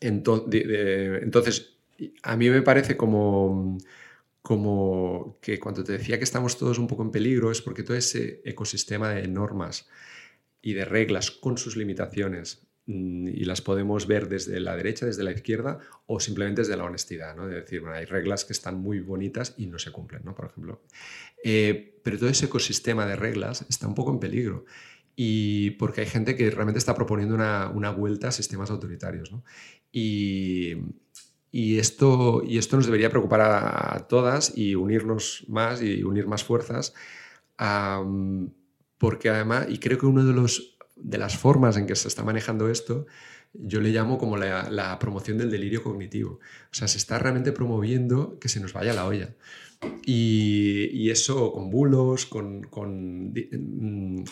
[0.00, 1.76] entonces,
[2.22, 3.78] a mí me parece como,
[4.42, 7.96] como que cuando te decía que estamos todos un poco en peligro es porque todo
[7.96, 9.88] ese ecosistema de normas
[10.60, 15.22] y de reglas con sus limitaciones Mm, y las podemos ver desde la derecha, desde
[15.22, 17.46] la izquierda o simplemente desde la honestidad, ¿no?
[17.46, 20.34] De decir, bueno, hay reglas que están muy bonitas y no se cumplen, ¿no?
[20.34, 20.82] Por ejemplo.
[21.44, 24.64] Eh, pero todo ese ecosistema de reglas está un poco en peligro
[25.14, 29.44] y porque hay gente que realmente está proponiendo una, una vuelta a sistemas autoritarios, ¿no?
[29.92, 30.74] Y,
[31.52, 36.42] y, esto, y esto nos debería preocupar a, todas y unirnos más y unir más
[36.42, 36.94] fuerzas,
[38.98, 40.50] porque además, y creo que uno de
[40.96, 43.06] de las formas en que se está manejando esto,
[43.52, 46.40] yo le llamo como la, promoción del delirio cognitivo.
[46.70, 49.34] O sea, se está realmente promoviendo que se nos vaya la olla.
[50.06, 52.62] Y, eso con bulos, con...
[52.62, 54.24] con mm,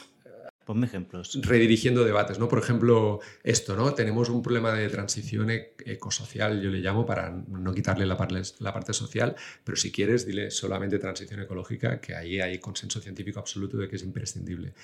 [0.64, 1.38] Ponme ejemplos.
[1.42, 2.46] Redirigiendo debates, ¿no?
[2.46, 3.94] Por ejemplo, esto, ¿no?
[3.94, 8.92] Tenemos un problema de transición e-, ecosocial, yo le llamo, para no quitarle la, parte
[8.92, 9.34] social,
[9.64, 13.96] pero si quieres, dile solamente transición ecológica, que ahí hay consenso científico absoluto de que
[13.96, 14.74] es imprescindible.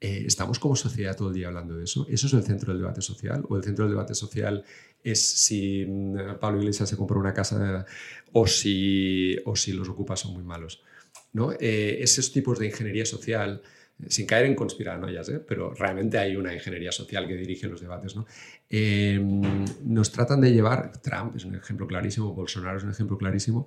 [0.00, 2.06] Eh, ¿Estamos como sociedad todo el día hablando de eso?
[2.10, 3.44] ¿Eso es el centro del debate social?
[3.48, 4.64] ¿O el centro del debate social
[5.04, 7.86] es si mm, Pablo Iglesias se compró una casa
[8.32, 10.82] o si, o si los ocupas son muy malos?
[11.32, 11.52] ¿no?
[11.52, 13.62] Eh, esos tipos de ingeniería social
[14.08, 15.40] sin caer en conspiranoias, ¿eh?
[15.46, 18.16] pero realmente hay una ingeniería social que dirige los debates.
[18.16, 18.26] ¿no?
[18.68, 23.66] Em, nos tratan de llevar, Trump es un ejemplo clarísimo, Bolsonaro es un ejemplo clarísimo,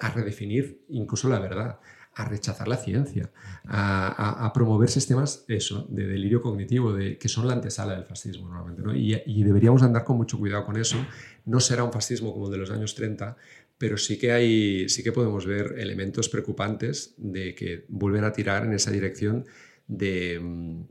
[0.00, 1.78] a redefinir incluso la verdad
[2.16, 3.32] a rechazar la ciencia,
[3.64, 8.82] a, promover sistemas eso, de delirio cognitivo, de, que son la antesala del fascismo normalmente.
[8.82, 8.94] ¿no?
[8.94, 10.96] Y, y, deberíamos andar con mucho cuidado con eso.
[11.44, 13.36] No será un fascismo como el de los años 30,
[13.78, 18.64] pero sí que, hay, sí que podemos ver elementos preocupantes de que vuelven a tirar
[18.64, 19.44] en esa dirección
[19.86, 20.82] de, mm,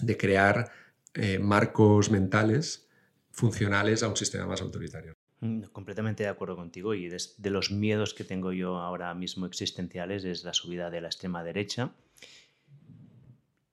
[0.00, 0.70] de crear
[1.14, 2.88] eh, marcos mentales
[3.30, 5.14] funcionales a un sistema más autoritario.
[5.40, 10.24] Mm, completamente de acuerdo contigo y de, los miedos que tengo yo ahora mismo existenciales
[10.24, 11.92] es la subida de la extrema derecha.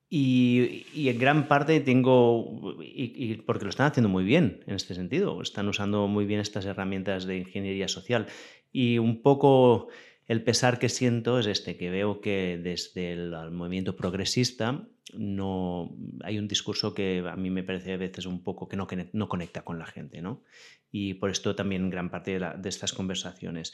[0.09, 5.39] Y, en gran parte tengo, y, porque lo están haciendo muy bien en este sentido,
[5.43, 8.25] están usando muy bien estas herramientas de ingeniería social.
[8.71, 9.89] Y un poco
[10.29, 15.89] el pesar que siento es este, que veo que desde el, movimiento progresista no
[16.23, 19.27] hay un discurso que a mí me parece a veces un poco que no, no
[19.27, 20.43] conecta con la gente, ¿no?
[20.91, 23.73] Y por esto también gran parte de, estas conversaciones.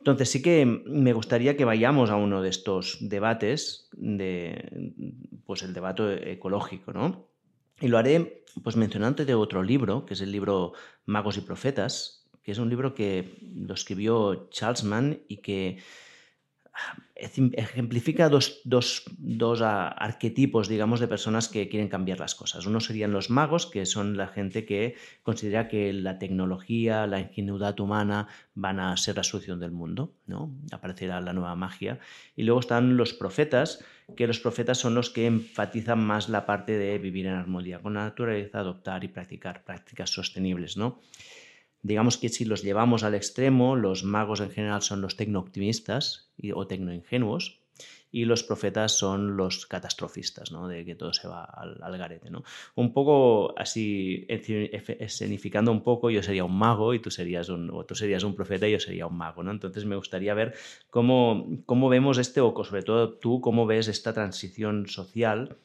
[0.00, 4.92] Entonces sí que me gustaría que vayamos a uno de estos debates, de,
[5.46, 7.28] pues el debate ecológico, ¿no?
[7.80, 10.72] Y lo haré pues mencionando de otro libro, que es el libro
[11.06, 12.19] Magos y Profetas,
[12.50, 15.78] es un libro que lo escribió Charles Mann y que
[16.72, 18.62] ah, ejemplifica dos,
[19.60, 22.66] ah, arquetipos, digamos, de personas que quieren cambiar las cosas.
[22.66, 27.78] Uno serían los magos, que son la gente que considera que la tecnología, la ingenuidad
[27.80, 30.54] humana van a ser la solución del mundo, ¿no?
[30.72, 31.98] Aparecerá la nueva magia.
[32.36, 33.84] Y luego están los profetas,
[34.16, 37.94] que los profetas son los que enfatizan más la parte de vivir en armonía con
[37.94, 41.00] la naturaleza, adoptar y practicar prácticas sostenibles, ¿no?
[41.82, 46.66] Digamos que si los llevamos al extremo, los magos en general son los tecno-optimistas o
[46.66, 47.60] tecno-ingenuos
[48.12, 50.66] y los profetas son los catastrofistas, ¿no?
[50.68, 52.30] de que todo se va al, garete.
[52.30, 52.42] ¿no?
[52.74, 57.94] Un poco así, escenificando un poco, yo sería un mago y tú serías un, tú
[57.94, 59.42] serías un profeta y yo sería un mago.
[59.42, 59.52] ¿no?
[59.52, 60.54] Entonces me gustaría ver
[60.90, 65.56] cómo, cómo vemos este, o sobre todo tú, cómo ves esta transición social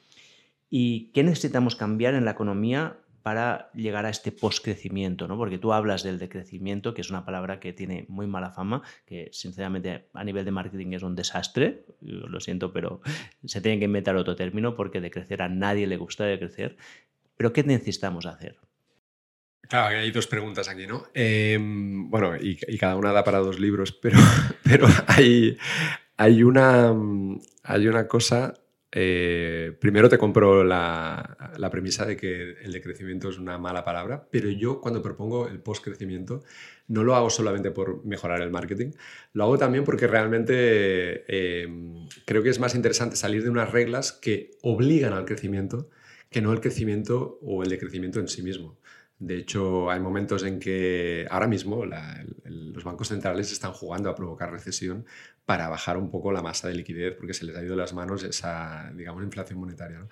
[0.69, 5.35] y qué necesitamos cambiar en la economía para llegar a este postcrecimiento, ¿no?
[5.35, 9.29] Porque tú hablas del decrecimiento, que es una palabra que tiene muy mala fama, que
[9.31, 13.01] sinceramente a nivel de marketing es un desastre, lo siento, pero
[13.43, 16.77] se tiene que inventar otro término porque de crecer a nadie le gusta de crecer.
[17.35, 18.57] Pero ¿qué necesitamos hacer?
[19.61, 21.07] Claro, hay dos preguntas aquí, ¿no?
[21.15, 24.19] Em, bueno, y, cada una da para dos libros, pero,
[24.63, 25.57] pero hay,
[26.15, 26.93] hay, una,
[27.63, 28.53] hay una cosa
[28.97, 31.37] eh, primero te compro la,
[31.69, 36.43] premisa de que el decrecimiento es una mala palabra, pero yo cuando propongo el post-crecimiento
[36.87, 38.91] no lo hago solamente por mejorar el marketing,
[39.33, 41.67] lo hago también porque realmente eh,
[42.23, 45.89] creo que es más interesante salir de unas reglas que obligan al crecimiento
[46.29, 48.77] que no el crecimiento o el decrecimiento en sí mismo.
[49.25, 54.51] De hecho, hay momentos en que ahora mismo los bancos centrales están jugando a provocar
[54.51, 55.03] recesión
[55.45, 57.93] para bajar un poco la masa de liquidez porque se les ha ido de las
[57.95, 60.07] manos esa, digamos, inflación monetaria.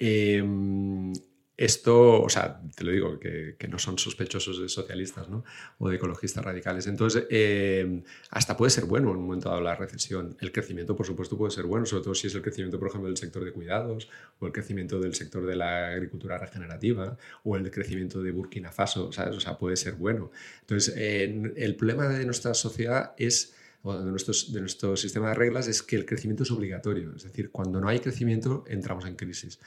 [0.00, 1.12] Em,
[1.56, 5.44] esto, o sea, te lo digo, que, no son sospechosos de socialistas ¿no?
[5.78, 6.86] o de ecologistas radicales.
[6.86, 10.36] Entonces, em, hasta puede ser bueno en un momento dado la recesión.
[10.40, 13.08] El crecimiento, por supuesto, puede ser bueno, sobre todo si es el crecimiento, por ejemplo,
[13.08, 17.70] del sector de cuidados o el crecimiento del sector de la agricultura regenerativa o el
[17.70, 19.36] crecimiento de Burkina Faso, ¿sabes?
[19.36, 20.30] O sea, puede ser bueno.
[20.60, 23.54] Entonces, el problema de nuestra sociedad es
[23.94, 27.14] de, nuestros, de nuestro sistema de reglas es que el crecimiento es obligatorio.
[27.16, 29.58] Es decir, cuando no hay crecimiento, entramos en crisis.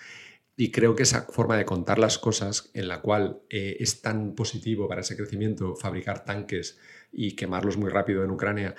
[0.62, 4.36] Y creo que esa forma de contar las cosas, en la cual eh, es tan
[4.36, 6.78] positivo para ese crecimiento fabricar tanques
[7.14, 8.76] y quemarlos muy rápido en Ucrania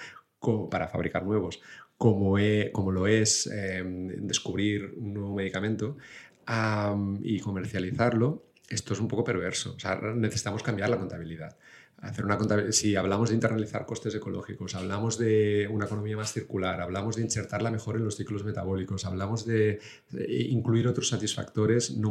[0.70, 1.62] para fabricar nuevos,
[1.96, 2.36] como,
[2.72, 5.96] como lo es em, descubrir un nuevo medicamento
[7.22, 9.74] y comercializarlo, esto es un poco perverso.
[10.16, 11.56] Necesitamos cambiar la contabilidad
[12.00, 12.38] hacer una
[12.72, 17.70] Si hablamos de internalizar costes ecológicos, hablamos de una economía más circular, hablamos de insertarla
[17.70, 19.80] mejor en los ciclos metabólicos, hablamos de,
[20.28, 22.10] incluir otros satisfactores no,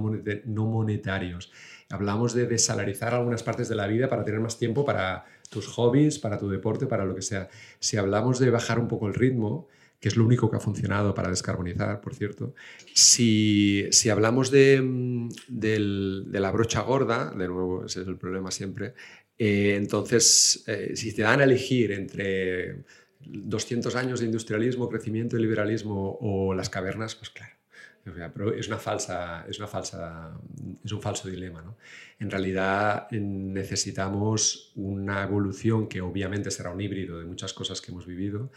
[0.66, 1.52] monetarios,
[1.90, 6.20] hablamos de desalarizar algunas partes de la vida para tener más tiempo para tus hobbies,
[6.20, 7.50] para tu deporte, para lo que sea.
[7.80, 9.68] Si hablamos de bajar un poco el ritmo,
[10.00, 12.54] que es lo único que ha funcionado para descarbonizar, por cierto.
[12.94, 18.50] Si, si hablamos de, mm, de, la brocha gorda, de nuevo, ese es el problema
[18.50, 18.94] siempre,
[19.40, 22.84] eh, entonces, eh, si te dan a elegir entre
[23.22, 27.54] 200 años de industrialismo, crecimiento y liberalismo o las cavernas, pues claro.
[28.04, 30.32] Pero es, una falsa, es, una falsa,
[30.84, 31.62] es un falso dilema.
[31.62, 31.78] ¿no?
[32.20, 38.08] En realidad necesitamos una evolución que obviamente será un híbrido de muchas cosas que hemos
[38.08, 38.52] vivido,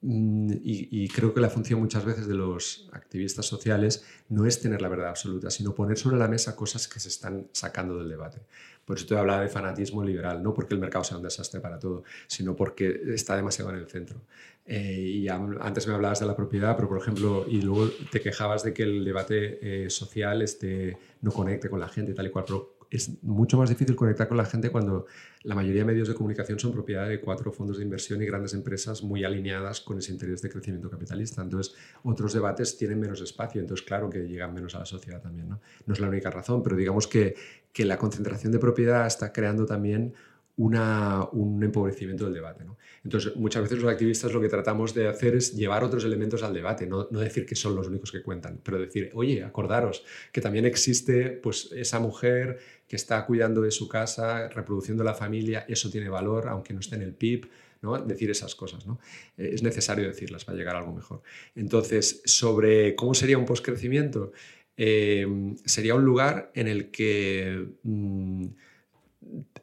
[0.00, 4.80] mm, y, creo que la función muchas veces de los activistas sociales no es tener
[4.80, 8.42] la verdad absoluta, sino poner sobre la mesa cosas que se están sacando del debate.
[8.84, 11.78] Por eso te hablaba de fanatismo liberal, no porque el mercado sea un desastre para
[11.78, 14.20] todo, sino porque está demasiado en el centro.
[14.66, 18.62] Eh, y antes me hablabas de la propiedad, pero por ejemplo, y luego te quejabas
[18.62, 22.44] de que el debate eh, social este, no conecte con la gente tal y cual,
[22.46, 25.06] pero es mucho más difícil conectar con la gente cuando
[25.42, 28.54] la mayoría de medios de comunicación son propiedad de cuatro fondos de inversión y grandes
[28.54, 31.42] empresas muy alineadas con ese interés de crecimiento capitalista.
[31.42, 31.74] Entonces,
[32.04, 35.48] otros debates tienen menos espacio, entonces claro que llegan menos a la sociedad también.
[35.48, 37.34] No, no es la única razón, pero digamos que,
[37.74, 40.14] que la concentración de propiedad está creando también
[40.56, 42.64] un empobrecimiento del debate.
[43.02, 46.54] Entonces, muchas veces los activistas lo que tratamos de hacer es llevar otros elementos al
[46.54, 50.64] debate, no, decir que son los únicos que cuentan, pero decir, oye, acordaros que también
[50.64, 56.08] existe pues, esa mujer que está cuidando de su casa, reproduciendo la familia, eso tiene
[56.08, 57.48] valor, aunque no esté en el PIB.
[57.82, 57.98] ¿no?
[57.98, 58.86] Decir esas cosas.
[58.86, 58.98] ¿no?
[59.36, 61.20] Eh, es necesario decirlas para llegar a algo mejor.
[61.54, 64.32] Entonces, sobre cómo sería un postcrecimiento,
[64.76, 65.26] eh,
[65.64, 67.68] sería un lugar en el que...
[67.82, 68.46] Mm,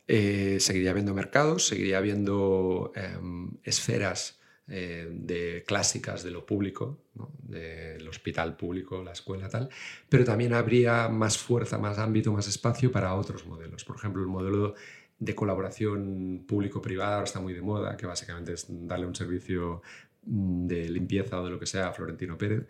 [0.08, 7.04] eh, seguiría habiendo mercados, seguiría habiendo em, esferas eh, de clásicas de lo público,
[7.44, 9.70] del hospital público, la escuela, tal,
[10.10, 13.86] pero también habría más fuerza, más ámbito, más espacio para otros modelos.
[13.86, 14.76] Por ejemplo, el modelo
[15.20, 19.82] de colaboración público-privada ahora está muy de moda, que básicamente es darle un servicio
[20.24, 22.66] mm, de limpieza o de lo que sea a Florentino Pérez,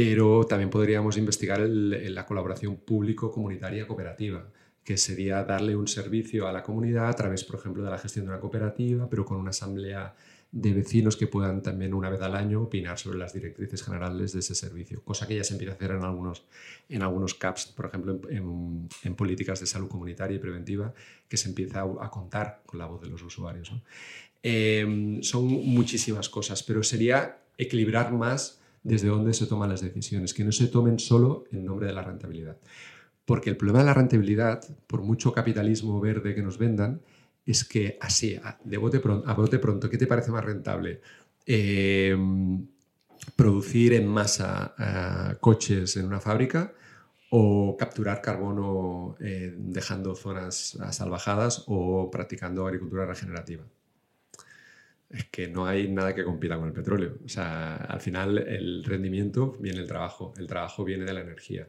[0.00, 4.48] pero también podríamos investigar la colaboración público-comunitaria cooperativa
[4.84, 8.24] que sería darle un servicio a la comunidad a través, por ejemplo, de la gestión
[8.24, 10.14] de una cooperativa, pero con una asamblea
[10.52, 14.38] de vecinos que puedan también una vez al año opinar sobre las directrices generales de
[14.38, 16.44] ese servicio, cosa que ya se empieza a hacer en algunos,
[16.88, 20.94] en algunos CAPS, por ejemplo, en, políticas de salud comunitaria y preventiva,
[21.28, 23.72] que se empieza a, contar con la voz de los usuarios.
[24.44, 30.44] Em, son muchísimas cosas, pero sería equilibrar más desde dónde se toman las decisiones, que
[30.44, 32.56] no se tomen solo en nombre de la rentabilidad.
[33.24, 37.02] Porque el problema de la rentabilidad, por mucho capitalismo verde que nos vendan,
[37.44, 41.00] es que así, a, de bote pronto, ¿qué te parece más rentable?
[41.46, 42.66] Em,
[43.36, 46.72] producir en masa coches en una fábrica
[47.30, 53.64] o capturar carbono eh, dejando zonas salvajadas o practicando agricultura regenerativa.
[55.10, 57.18] Es que no hay nada que compita con el petróleo.
[57.24, 61.66] O sea, al final el rendimiento viene del trabajo, el trabajo viene de la energía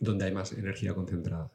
[0.00, 1.52] donde hay más energía concentrada.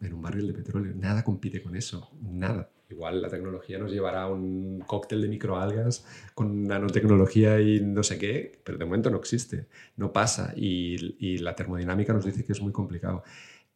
[0.00, 0.94] En un barril de petróleo.
[0.96, 2.10] Nada compite con eso.
[2.22, 2.70] Nada.
[2.88, 8.18] Igual la tecnología nos llevará a un cóctel de microalgas con nanotecnología y no sé
[8.18, 9.66] qué, pero de momento no existe.
[9.96, 10.54] No pasa.
[10.56, 13.22] Y, la termodinámica nos dice que es muy complicado.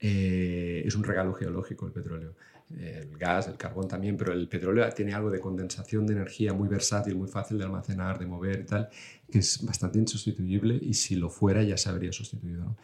[0.01, 2.35] Eh, es un regalo geológico el petróleo.
[2.71, 6.69] El gas, el carbón también, pero el petróleo tiene algo de condensación de energía muy
[6.69, 8.89] versátil, muy fácil de almacenar, de mover y tal,
[9.31, 12.65] que es bastante insustituible y si lo fuera ya se habría sustituido.
[12.65, 12.77] ¿no?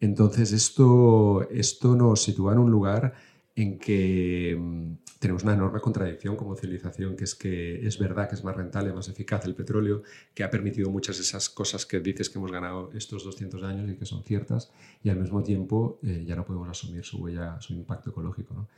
[0.00, 3.14] Entonces, esto, esto nos sitúa en un lugar
[3.54, 8.34] en que mm, tenemos una enorme contradicción como civilización, que es que es verdad que
[8.34, 10.02] es más rentable, más eficaz el petróleo,
[10.34, 13.90] que ha permitido muchas de esas cosas que dices que hemos ganado estos 200 años
[13.90, 14.70] y que son ciertas,
[15.02, 18.68] y al mismo tiempo eh, ya no podemos asumir su huella, su impacto ecológico.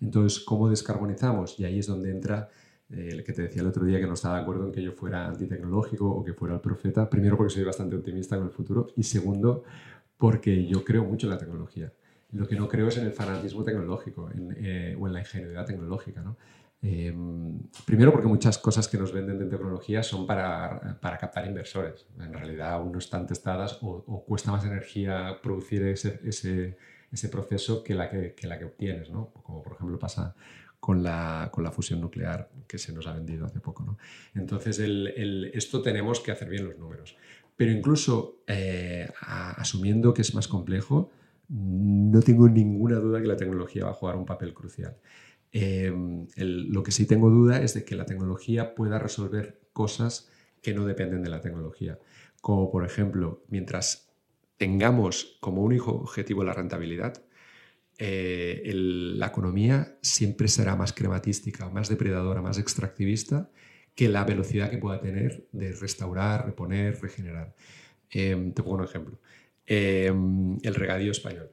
[0.00, 1.58] Entonces, ¿cómo descarbonizamos?
[1.58, 2.48] Y ahí es donde entra
[2.90, 4.82] eh, el que te decía el otro día que no estaba de acuerdo en que
[4.82, 7.08] yo fuera antitecnológico o que fuera el profeta.
[7.08, 9.64] Primero porque soy bastante optimista con el futuro y segundo
[10.16, 11.92] porque yo creo mucho en la tecnología.
[12.32, 16.22] Lo que no creo es en el fanatismo tecnológico eh, o en la ingenuidad tecnológica.
[16.22, 16.36] ¿no?
[16.82, 22.06] Em, primero porque muchas cosas que nos venden de tecnología son para, para, captar inversores.
[22.20, 26.76] En realidad aún no están testadas o, cuesta más energía producir ese, ese,
[27.10, 29.32] ese proceso que la que, que, la que obtienes, ¿no?
[29.42, 30.34] como por ejemplo pasa
[30.80, 33.84] con la, con la, fusión nuclear que se nos ha vendido hace poco.
[33.84, 33.98] ¿no?
[34.34, 37.16] Entonces, el, el, esto tenemos que hacer bien los números.
[37.56, 41.10] Pero incluso eh, asumiendo que es más complejo,
[41.48, 44.96] no tengo ninguna duda que la tecnología va a jugar un papel crucial.
[45.52, 50.30] Em, lo que sí tengo duda es de que la tecnología pueda resolver cosas
[50.60, 51.98] que no dependen de la tecnología.
[52.42, 54.05] Como por ejemplo, mientras
[54.56, 57.22] tengamos como único objetivo la rentabilidad,
[57.98, 63.50] eh, la economía siempre será más crematística, más depredadora, más extractivista
[63.94, 67.54] que la velocidad que pueda tener de restaurar, reponer, regenerar.
[68.10, 69.18] Em, te pongo un ejemplo.
[69.66, 71.50] Em, el regadío español.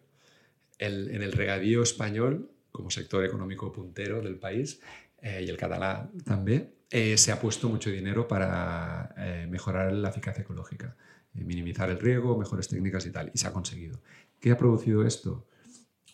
[0.79, 4.81] en el regadío español, como sector económico puntero del país,
[5.23, 10.09] eh, y el catalán también, eh, se ha puesto mucho dinero para eh, mejorar la
[10.09, 10.97] eficacia ecológica,
[11.33, 13.99] minimizar el riego, mejores técnicas y tal, y se ha conseguido.
[14.39, 15.45] ¿Qué ha producido esto?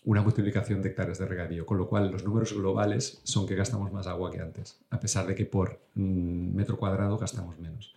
[0.06, 3.92] una multiplicación de hectáreas de regadío, con lo cual los números globales son que gastamos
[3.92, 7.94] más agua que antes, a pesar de que por mm, metro cuadrado gastamos menos.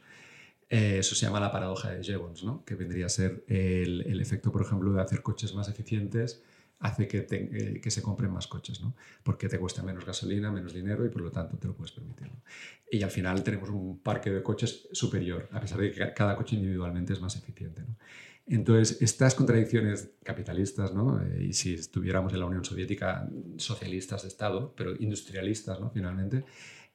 [0.69, 2.65] Eh, eso se llama la paradoja de Jevons, ¿no?
[2.65, 6.43] que vendría a ser el, efecto, por ejemplo, de hacer coches más eficientes
[6.83, 8.95] hace que, eh, que, se compren más coches, ¿no?
[9.23, 12.29] porque te cuesta menos gasolina, menos dinero y por lo tanto te lo puedes permitir.
[12.91, 16.57] Y al final tenemos un parque de coches superior, a pesar de que cada coche
[16.57, 17.83] individualmente es más eficiente.
[17.83, 17.97] ¿no?
[18.47, 21.23] Entonces, estas contradicciones capitalistas, ¿no?
[21.23, 25.91] Eh, y si estuviéramos en la Unión Soviética, socialistas de Estado, pero industrialistas, ¿no?
[25.91, 26.45] finalmente,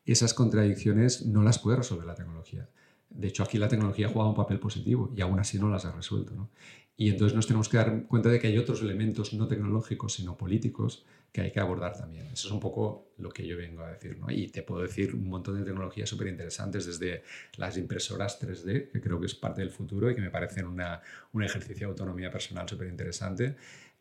[0.05, 2.69] esas contradicciones no las puede resolver la tecnología.
[3.09, 5.93] De hecho, aquí la tecnología juega un papel positivo y aún así no las ha
[5.93, 6.33] resuelto.
[6.35, 6.49] ¿no?
[6.97, 10.35] Y entonces nos tenemos que dar cuenta de que hay otros elementos no tecnológicos, sino
[10.35, 12.25] políticos, que hay que abordar también.
[12.33, 14.17] Eso es un poco lo que yo vengo a decir.
[14.17, 14.31] ¿no?
[14.31, 17.21] Y te puedo decir un montón de tecnologías súper interesantes, desde
[17.57, 21.01] las impresoras 3D, que creo que es parte del futuro y que me parecen una,
[21.33, 23.55] un ejercicio de autonomía personal súper interesante,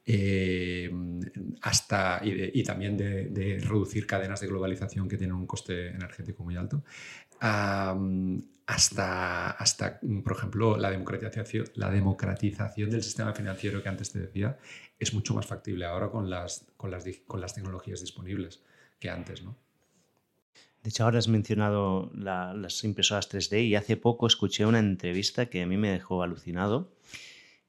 [0.06, 0.90] eh,
[1.62, 6.84] hasta, y, también de, reducir cadenas de globalización que tienen un coste energético muy alto,
[8.66, 14.58] hasta, hasta, por ejemplo, la democratización, la democratización del sistema financiero que antes te decía,
[14.98, 18.62] es mucho más factible ahora con las, con las, con las tecnologías disponibles
[18.98, 19.56] que antes, ¿no?
[20.82, 25.62] De hecho, ahora has mencionado las impresoras 3D y hace poco escuché una entrevista que
[25.62, 26.92] a mí me dejó alucinado,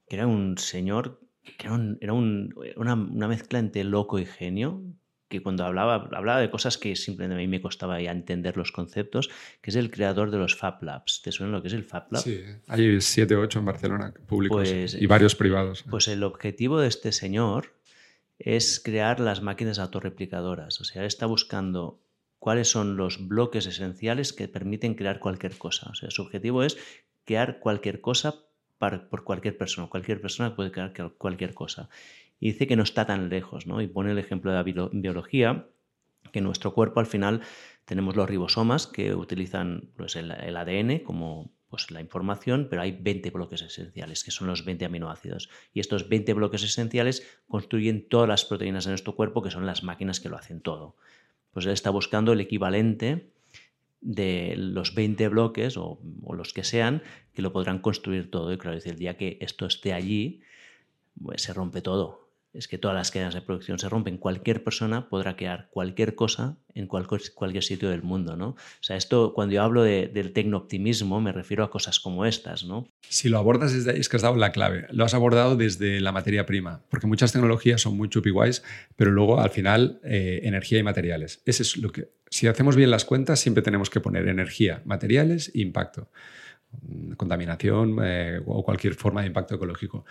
[0.08, 1.20] que era un señor,
[1.56, 4.82] que era, era un, una, una, mezcla entre loco y genio,
[5.28, 8.72] que cuando hablaba, hablaba de cosas que simplemente a mí me costaba ya entender los
[8.72, 9.28] conceptos,
[9.60, 11.22] que es el creador de los Fab Labs.
[11.22, 12.22] ¿Te suena lo que es el Fab Lab?
[12.22, 15.84] Sí, hay siete o ocho en Barcelona públicos pues, y varios privados.
[15.88, 17.74] Pues el objetivo de este señor
[18.38, 20.80] es crear las máquinas autorreplicadoras.
[20.80, 22.00] O sea, está buscando
[22.38, 25.90] cuáles son los bloques esenciales que permiten crear cualquier cosa.
[25.90, 26.78] O sea, su objetivo es
[27.24, 28.47] crear cualquier cosa
[28.78, 29.88] por cualquier persona.
[29.88, 31.88] Cualquier persona puede crear cualquier cosa
[32.40, 33.80] y dice que no está tan lejos, ¿no?
[33.80, 35.66] Y pone el ejemplo de la biología,
[36.32, 37.40] que nuestro cuerpo al final
[37.84, 43.30] tenemos los ribosomas que utilizan pues, el, ADN como pues, la información, pero hay 20
[43.30, 45.48] bloques esenciales, que son los 20 aminoácidos.
[45.72, 49.82] Y estos 20 bloques esenciales construyen todas las proteínas de nuestro cuerpo, que son las
[49.82, 50.96] máquinas que lo hacen todo.
[51.50, 53.32] Pues él está buscando el equivalente
[54.00, 55.98] de los 20 bloques o,
[56.32, 57.02] los que sean,
[57.34, 58.52] que lo podrán construir todo.
[58.52, 60.42] Y claro, el día que esto esté allí,
[61.20, 62.27] pues se rompe todo
[62.58, 64.18] es que todas las cadenas de producción se rompen.
[64.18, 68.48] Cualquier persona podrá crear cualquier cosa en cualquier, cualquier sitio del mundo, ¿no?
[68.48, 72.64] O sea, esto, cuando yo hablo de, del tecnooptimismo, me refiero a cosas como estas,
[72.64, 72.88] ¿no?
[73.08, 74.86] Si lo abordas desde es que has dado la clave.
[74.90, 78.64] Lo has abordado desde la materia prima, porque muchas tecnologías son muy chupiguays,
[78.96, 81.42] pero luego, al final, eh, energía y materiales.
[81.46, 82.10] Ese es lo que...
[82.28, 86.10] Si hacemos bien las cuentas, siempre tenemos que poner energía, materiales e impacto
[87.16, 90.04] contaminación eh, o cualquier forma de impacto ecológico.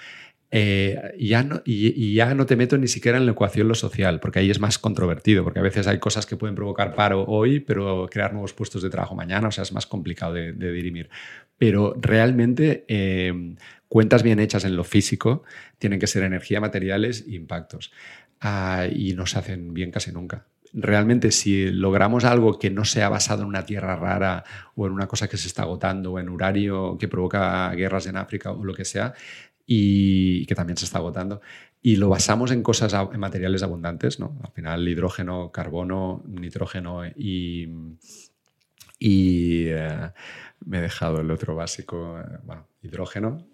[0.49, 4.19] Eh, ya no, y, ya no te meto ni siquiera en la ecuación lo social,
[4.19, 7.60] porque ahí es más controvertido, porque a veces hay cosas que pueden provocar paro hoy,
[7.60, 11.10] pero crear nuevos puestos de trabajo mañana, o sea, es más complicado de, dirimir.
[11.57, 13.56] Pero realmente eh,
[13.88, 15.44] cuentas bien hechas en lo físico
[15.80, 17.91] tienen que ser energía, materiales e impactos.
[18.40, 23.10] Ah, y no se hacen bien casi nunca realmente si logramos algo que no sea
[23.10, 24.44] basado en una tierra rara
[24.76, 28.18] o en una cosa que se está agotando o en uranio que provoca guerras en
[28.18, 29.14] África o lo que sea,
[29.68, 31.41] y que también se está agotando.
[31.81, 34.39] Y lo basamos en cosas, en materiales abundantes, ¿no?
[34.44, 37.69] Al final, hidrógeno, carbono, nitrógeno y.
[38.98, 40.11] y eh,
[40.65, 43.45] me he dejado el otro básico, eh, bueno, hidrógeno,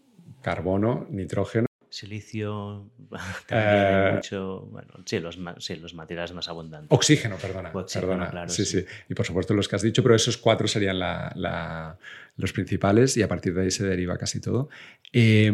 [0.42, 2.90] carbono, nitrógeno silicio,
[3.48, 6.90] también mucho, bueno, sí los, sí, los, materiales más abundantes.
[6.90, 7.72] Oxígeno, perdona.
[7.72, 8.30] perdona.
[8.32, 11.98] Claro, sí, sí, Y por supuesto los que has dicho, pero esos cuatro serían la,
[12.38, 14.70] los principales y a partir de ahí se deriva casi todo.
[15.12, 15.52] Eh,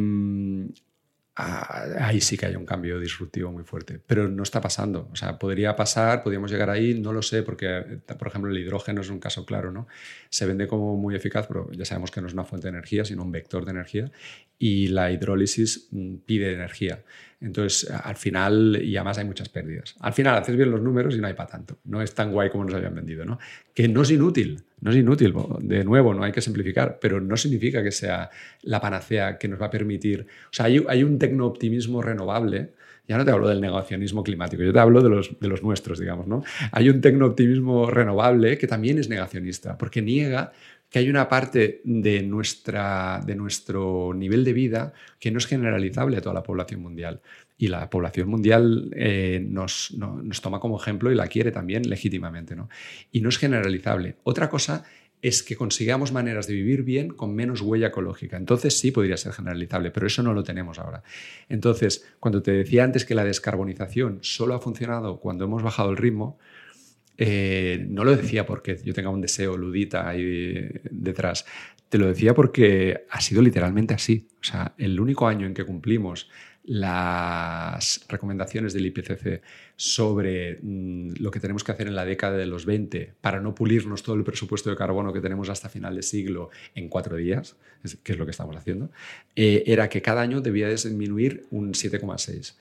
[1.40, 5.10] ahí sí que hay un cambio disruptivo muy fuerte, pero no está pasando.
[5.12, 9.02] O sea, podría pasar, podríamos llegar ahí, no lo sé, porque, por ejemplo, el hidrógeno
[9.02, 9.88] es un caso claro, ¿no?
[10.30, 13.06] Se vende como muy eficaz, pero ya sabemos que no es una fuente de energía,
[13.06, 14.12] sino un vector de energía,
[14.58, 17.04] y la hidrólisis mm, pide energía.
[17.40, 19.96] Entonces, al final, y además hay muchas pérdidas.
[20.02, 21.80] Al final, haces bien los números y no hay para tanto.
[21.86, 23.40] No es tan guay como nos habían vendido, ¿no?
[23.74, 25.34] Que no es inútil, no es inútil.
[25.60, 28.30] De nuevo, no hay que simplificar, pero no significa que sea
[28.62, 30.26] la panacea que nos va a permitir.
[30.46, 32.72] O sea, hay, un tecno-optimismo renovable.
[33.08, 35.98] Ya no te hablo del negacionismo climático, yo te hablo de los, de los nuestros,
[35.98, 36.44] digamos, ¿no?
[36.72, 40.52] Hay un tecno-optimismo renovable que también es negacionista, porque niega
[40.90, 46.18] que hay una parte de, nuestra, de nuestro nivel de vida que no es generalizable
[46.18, 47.22] a toda la población mundial.
[47.58, 52.56] Y la población mundial eh, nos, nos, toma como ejemplo y la quiere también legítimamente.
[52.56, 52.70] ¿no?
[53.12, 54.16] Y no es generalizable.
[54.24, 54.86] Otra cosa
[55.22, 58.38] es que consigamos maneras de vivir bien con menos huella ecológica.
[58.38, 61.04] Entonces sí podría ser generalizable, pero eso no lo tenemos ahora.
[61.50, 65.98] Entonces, cuando te decía antes que la descarbonización solo ha funcionado cuando hemos bajado el
[65.98, 66.40] ritmo,
[67.22, 71.46] eh, no lo decía porque yo tenga un deseo ludita ahí detrás.
[71.90, 74.30] Te lo decía porque ha sido literalmente así.
[74.40, 76.30] O sea, el único año en que cumplimos
[76.64, 79.42] las recomendaciones del IPCC
[79.76, 83.54] sobre mm, lo que tenemos que hacer en la década de los 20 para no
[83.54, 87.58] pulirnos todo el presupuesto de carbono que tenemos hasta final de siglo en cuatro días,
[88.04, 88.92] que es lo que estamos haciendo,
[89.36, 92.56] eh, era que cada año debía disminuir un 7,6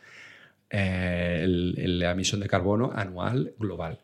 [0.71, 4.01] eh, la emisión de carbono anual global.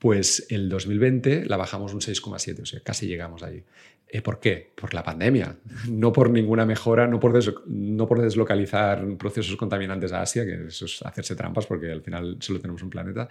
[0.00, 3.62] Pues el 2020 la bajamos un 6,7, o sea, casi llegamos ahí.
[4.08, 4.72] Eh, ¿Por qué?
[4.74, 5.56] Por la pandemia,
[5.90, 10.86] no por ninguna mejora, no por, no por deslocalizar procesos contaminantes a Asia, que eso
[10.86, 13.28] es hacerse trampas porque al final solo tenemos un planeta,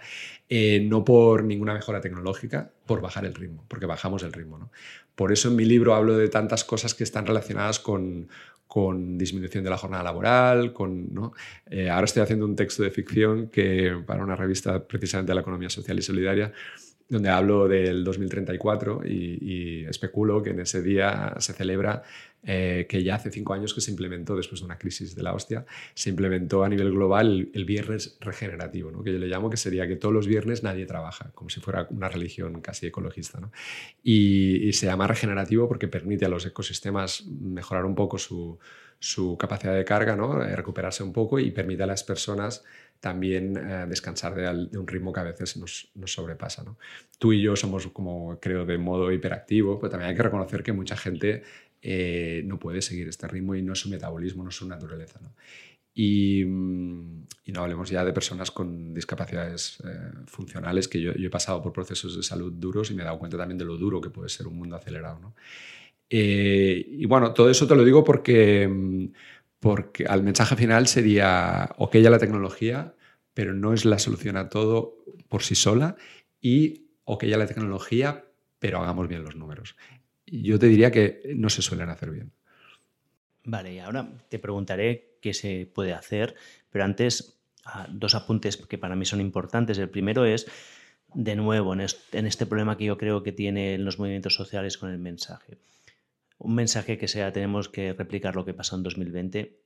[0.48, 4.58] eh, no por ninguna mejora tecnológica, por bajar el ritmo, porque bajamos el ritmo.
[4.58, 4.70] ¿no?
[5.16, 8.28] Por eso en mi libro hablo de tantas cosas que están relacionadas con,
[8.70, 11.32] con disminución de la jornada laboral, con, ¿no?
[11.68, 15.40] Eh, ahora estoy haciendo un texto de ficción que para una revista precisamente de la
[15.40, 16.52] economía social y solidaria,
[17.08, 22.04] donde hablo del 2034 y, especulo que en ese día se celebra
[22.42, 25.34] eh, que ya hace cinco años que se implementó, después de una crisis de la
[25.34, 29.02] hostia, se implementó a nivel global el, viernes regenerativo, ¿no?
[29.02, 31.86] que yo le llamo que sería que todos los viernes nadie trabaja, como si fuera
[31.90, 33.40] una religión casi ecologista.
[33.40, 33.52] ¿no?
[34.02, 38.58] Y, se llama regenerativo porque permite a los ecosistemas mejorar un poco su,
[38.98, 40.42] su capacidad de carga, ¿no?
[40.42, 42.64] Eh, recuperarse un poco y permite a las personas
[43.00, 46.62] también eh, descansar de, un ritmo que a veces nos, sobrepasa.
[46.62, 46.76] ¿no?
[47.18, 50.72] Tú y yo somos, como creo, de modo hiperactivo, pero también hay que reconocer que
[50.72, 51.42] mucha gente
[51.82, 55.20] eh, no puede seguir este ritmo y no es su metabolismo, no es su naturaleza.
[55.22, 55.32] ¿no?
[55.94, 61.30] Y, mm, y, no hablemos ya de personas con discapacidades eh, funcionales, que yo, he
[61.30, 64.00] pasado por procesos de salud duros y me he dado cuenta también de lo duro
[64.00, 65.18] que puede ser un mundo acelerado.
[65.20, 65.34] ¿no?
[66.12, 69.10] y bueno, todo eso te lo digo porque mm,
[69.60, 72.94] porque al mensaje final sería, ok ya la tecnología,
[73.34, 74.96] pero no es la solución a todo
[75.28, 75.96] por sí sola
[76.40, 78.24] y ok ya la tecnología,
[78.58, 79.76] pero hagamos bien los números.
[80.30, 82.32] Yo te diría que no se suelen hacer bien.
[83.44, 86.34] Vale, y ahora te preguntaré qué se puede hacer,
[86.70, 89.78] pero antes ah, dos apuntes que para mí son importantes.
[89.78, 90.46] El primero es,
[91.14, 94.98] de nuevo, en este problema que yo creo que tienen los movimientos sociales con el
[94.98, 95.58] mensaje
[96.40, 99.60] un mensaje que sea tenemos que replicar lo que pasó en 2020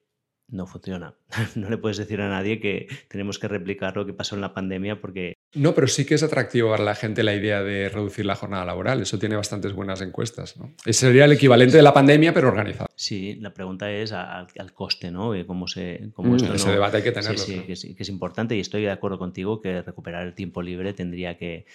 [0.48, 1.14] no funciona.
[1.56, 4.54] No le puedes decir a nadie que tenemos que replicar lo que pasó en la
[4.54, 5.34] pandemia porque...
[5.54, 8.64] No, pero sí que es atractivo para la gente la idea de reducir la jornada
[8.64, 9.00] laboral.
[9.00, 10.56] Eso tiene bastantes buenas encuestas.
[10.56, 10.74] ¿no?
[10.84, 12.88] Ese sería el equivalente de la pandemia, pero organizado.
[12.96, 15.32] Sí, la pregunta es al, coste, ¿no?
[15.46, 17.38] Cómo se, cómo mm, ese debate hay que tenerlo.
[17.38, 20.92] Sí, sí que es importante y estoy de acuerdo contigo que recuperar el tiempo libre
[20.92, 21.66] tendría que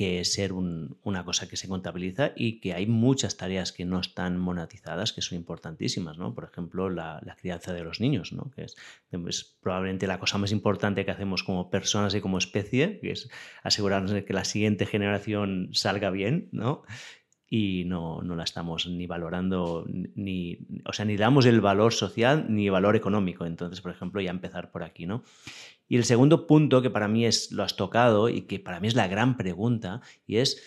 [0.00, 4.38] que ser una cosa que se contabiliza y que hay muchas tareas que no están
[4.38, 6.34] monetizadas que son importantísimas, ¿no?
[6.34, 8.50] Por ejemplo, la, crianza de los niños, ¿no?
[8.52, 8.76] Que es,
[9.12, 13.28] es, probablemente la cosa más importante que hacemos como personas y como especie, que es
[13.62, 16.82] asegurarnos de que la siguiente generación salga bien, ¿no?
[17.52, 22.46] y no, no, la estamos ni valorando, ni, o sea, ni damos el valor social
[22.48, 23.44] ni valor económico.
[23.44, 25.24] Entonces, por ejemplo, ya empezar por aquí, ¿no?
[25.90, 28.86] Y el segundo punto que para mí es, lo has tocado y que para mí
[28.86, 30.62] es la gran pregunta, y es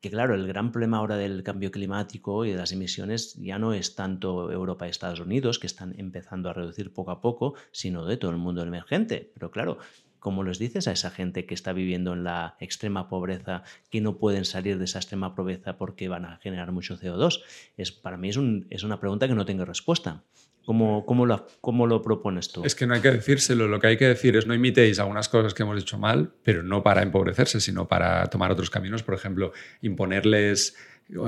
[0.00, 3.74] que claro, el gran problema ahora del cambio climático y de las emisiones ya no
[3.74, 8.06] es tanto Europa y Estados Unidos, que están empezando a reducir poco a poco, sino
[8.06, 9.32] de todo el mundo emergente.
[9.34, 9.78] Pero claro,
[10.20, 14.18] ¿cómo les dices a esa gente que está viviendo en la extrema pobreza, que no
[14.18, 17.42] pueden salir de esa extrema pobreza porque van a generar mucho CO2?
[17.76, 18.38] Es, para mí es,
[18.70, 20.22] es una pregunta que no tengo respuesta.
[20.64, 22.62] ¿Cómo, cómo, lo, ¿Cómo, lo, propones tú?
[22.64, 25.28] Es que no hay que decírselo, lo que hay que decir es no imitéis algunas
[25.28, 29.14] cosas que hemos hecho mal, pero no para empobrecerse, sino para tomar otros caminos, por
[29.14, 30.76] ejemplo, imponerles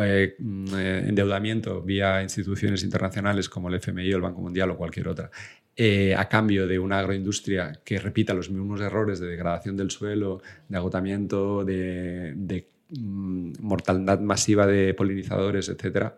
[0.01, 4.77] eh, mm, eh, endeudamiento vía instituciones internacionales como el FMI o el Banco Mundial o
[4.77, 5.31] cualquier otra,
[5.75, 10.43] eh, a cambio de una agroindustria que repita los mismos errores de degradación del suelo,
[10.69, 16.17] de agotamiento, de, de mm, mortalidad masiva de polinizadores, etcétera,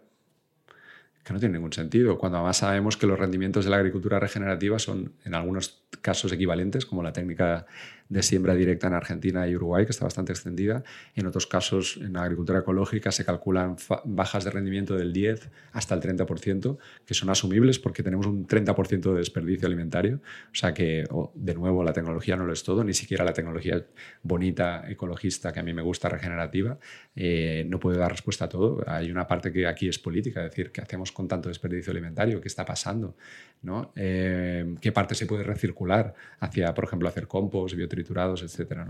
[1.25, 4.79] que no tiene ningún sentido, cuando además sabemos que los rendimientos de la agricultura regenerativa
[4.79, 7.67] son en algunos casos equivalentes, como la técnica
[8.09, 10.85] de siembra directa en Argentina y Uruguay, que está bastante extendida.
[11.15, 15.95] En otros casos, en la agricultura ecológica se calculan bajas de rendimiento del 10 hasta
[15.95, 16.77] el 30%,
[17.07, 20.21] que son asumibles porque tenemos un 30% de desperdicio alimentario.
[20.53, 23.85] O sea que, de nuevo, la tecnología no lo es todo, ni siquiera la tecnología
[24.23, 26.79] bonita, ecologista, que a mí me gusta, regenerativa,
[27.17, 28.83] eh, no puede dar respuesta a todo.
[28.87, 32.41] Hay una parte que aquí es política, es decir, ¿qué hacemos con tanto desperdicio alimentario?
[32.41, 33.17] ¿Qué está pasando?
[33.63, 33.93] ¿No?
[33.95, 38.81] Eh, ¿Qué parte se puede recircular hacia, por ejemplo, hacer compost, triturados, etc.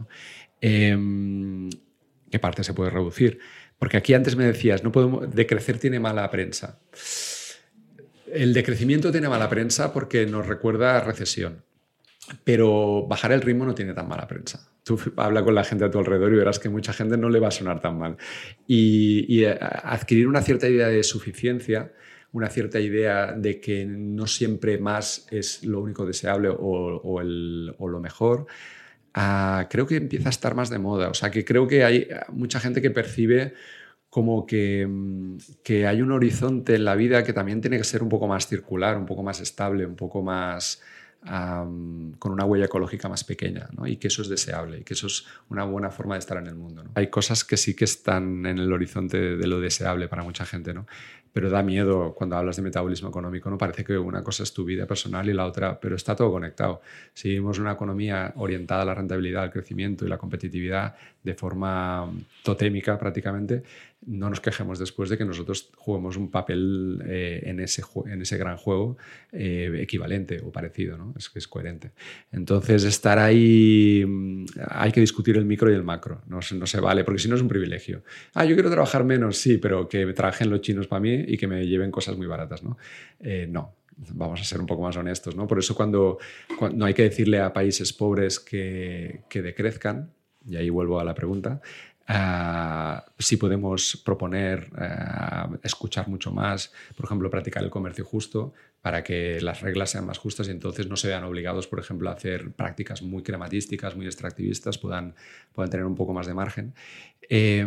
[0.60, 1.68] Em,
[2.30, 3.38] ¿Qué parte se puede reducir?
[3.78, 6.80] Porque aquí antes me decías, no podemos, decrecer tiene mala prensa.
[8.32, 11.62] El decrecimiento tiene mala prensa porque nos recuerda a recesión,
[12.42, 14.73] pero bajar el ritmo no tiene tan mala prensa.
[14.84, 17.40] Tú habla con la gente a tu alrededor y verás que mucha gente no le
[17.40, 18.16] va a sonar tan mal.
[18.66, 21.92] Y, eh, adquirir una cierta idea de suficiencia,
[22.32, 28.46] una cierta idea de que no siempre más es lo único deseable o, lo mejor,
[29.14, 31.08] ah, creo que empieza a estar más de moda.
[31.08, 33.54] O sea, que creo que hay mucha gente que percibe
[34.10, 38.02] como que, mm, que hay un horizonte en la vida que también tiene que ser
[38.02, 40.82] un poco más circular, un poco más estable, un poco más
[41.24, 43.86] con una huella ecológica más pequeña ¿no?
[43.86, 46.46] y que eso es deseable y que eso es una buena forma de estar en
[46.46, 46.84] el mundo.
[46.94, 50.74] Hay cosas que sí que están en el horizonte de lo deseable para mucha gente,
[50.74, 50.86] ¿no?
[51.34, 53.58] pero da miedo cuando hablas de metabolismo económico, ¿no?
[53.58, 56.80] Parece que una cosa es tu vida personal y la otra, pero está todo conectado.
[57.12, 60.94] Si vivimos una economía orientada a la rentabilidad, al crecimiento y la competitividad
[61.24, 62.08] de forma
[62.44, 63.64] totémica prácticamente,
[64.06, 68.36] no nos quejemos después de que nosotros juguemos un papel eh, en, ese en ese
[68.36, 68.96] gran juego
[69.32, 71.14] eh, equivalente o parecido, ¿no?
[71.16, 71.92] Es coherente.
[72.32, 76.80] Entonces, estar ahí, mm, hay que discutir el micro y el macro, no, no se
[76.80, 78.02] vale, porque si no es un privilegio.
[78.34, 81.46] Ah, yo quiero trabajar menos, sí, pero que trabajen los chinos para mí y que
[81.46, 82.76] me lleven cosas muy baratas, ¿no?
[83.20, 83.76] Eh, no,
[84.12, 85.46] vamos a ser un poco más honestos, ¿no?
[85.46, 86.18] Por eso cuando,
[86.74, 90.10] no hay que decirle a países pobres que, que decrezcan,
[90.46, 91.60] y ahí vuelvo a la pregunta,
[92.06, 98.52] Uh, si podemos proponer uh, escuchar mucho más, por ejemplo, practicar el comercio justo
[98.82, 102.10] para que las reglas sean más justas y entonces no se vean obligados, por ejemplo,
[102.10, 105.14] a hacer prácticas muy crematísticas, muy extractivistas, puedan,
[105.54, 106.74] puedan tener un poco más de margen.
[107.30, 107.66] Eh,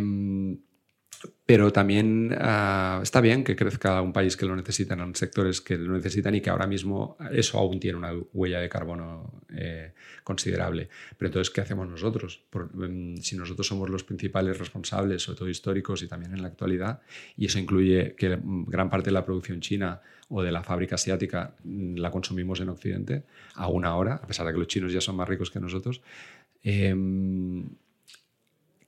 [1.46, 5.76] pero también ah, está bien que crezca un país que lo necesita en sectores que
[5.76, 9.92] lo necesitan y que ahora mismo eso aún tiene una huella de carbono eh,
[10.22, 10.88] considerable.
[11.16, 12.42] Pero entonces, ¿qué hacemos nosotros?
[12.52, 17.00] Mm, si nosotros somos los principales responsables, sobre todo históricos y también en la actualidad,
[17.36, 21.54] y eso incluye que gran parte de la producción china o de la fábrica asiática
[21.64, 23.24] mm, la consumimos en Occidente,
[23.54, 26.02] aún ahora, a pesar de que los chinos ya son más ricos que nosotros,
[26.62, 26.94] eh,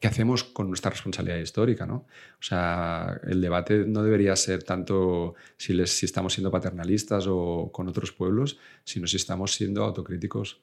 [0.01, 1.87] ¿qué hacemos con nuestra responsabilidad histórica?
[1.87, 1.95] ¿no?
[1.95, 7.71] O sea, el debate no debería ser tanto si, les, si estamos siendo paternalistas o
[7.71, 10.63] con otros pueblos, sino si estamos siendo autocríticos.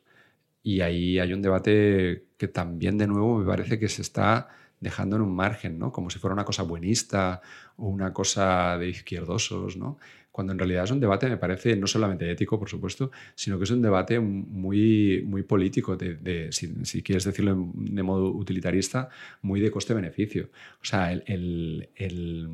[0.63, 4.49] Y ahí hay un debate que también, de nuevo, me parece que se está
[4.79, 5.91] dejando en un margen, ¿no?
[5.91, 7.41] como si fuera una cosa buenista
[7.77, 9.77] o una cosa de izquierdosos.
[9.77, 9.99] ¿no?
[10.37, 13.63] Cuando en realidad es un debate, me parece, no solamente ético, por supuesto, sino que
[13.63, 19.09] es un debate muy, muy político, de, si, quieres decirlo de modo utilitarista,
[19.41, 20.51] muy de coste-beneficio.
[20.79, 22.49] O sea, el, el, el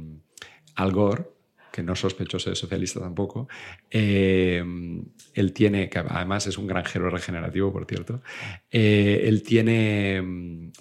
[0.75, 1.25] Al Gore,
[1.73, 3.47] que no sospecho ser socialista tampoco,
[3.89, 4.63] eh,
[5.33, 8.21] él tiene, que además es un granjero regenerativo, por cierto,
[8.69, 10.21] eh, él tiene,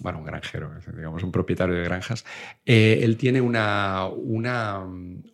[0.01, 2.25] bueno, un granjero, digamos, un propietario de granjas,
[2.63, 4.85] eh, él tiene una, una,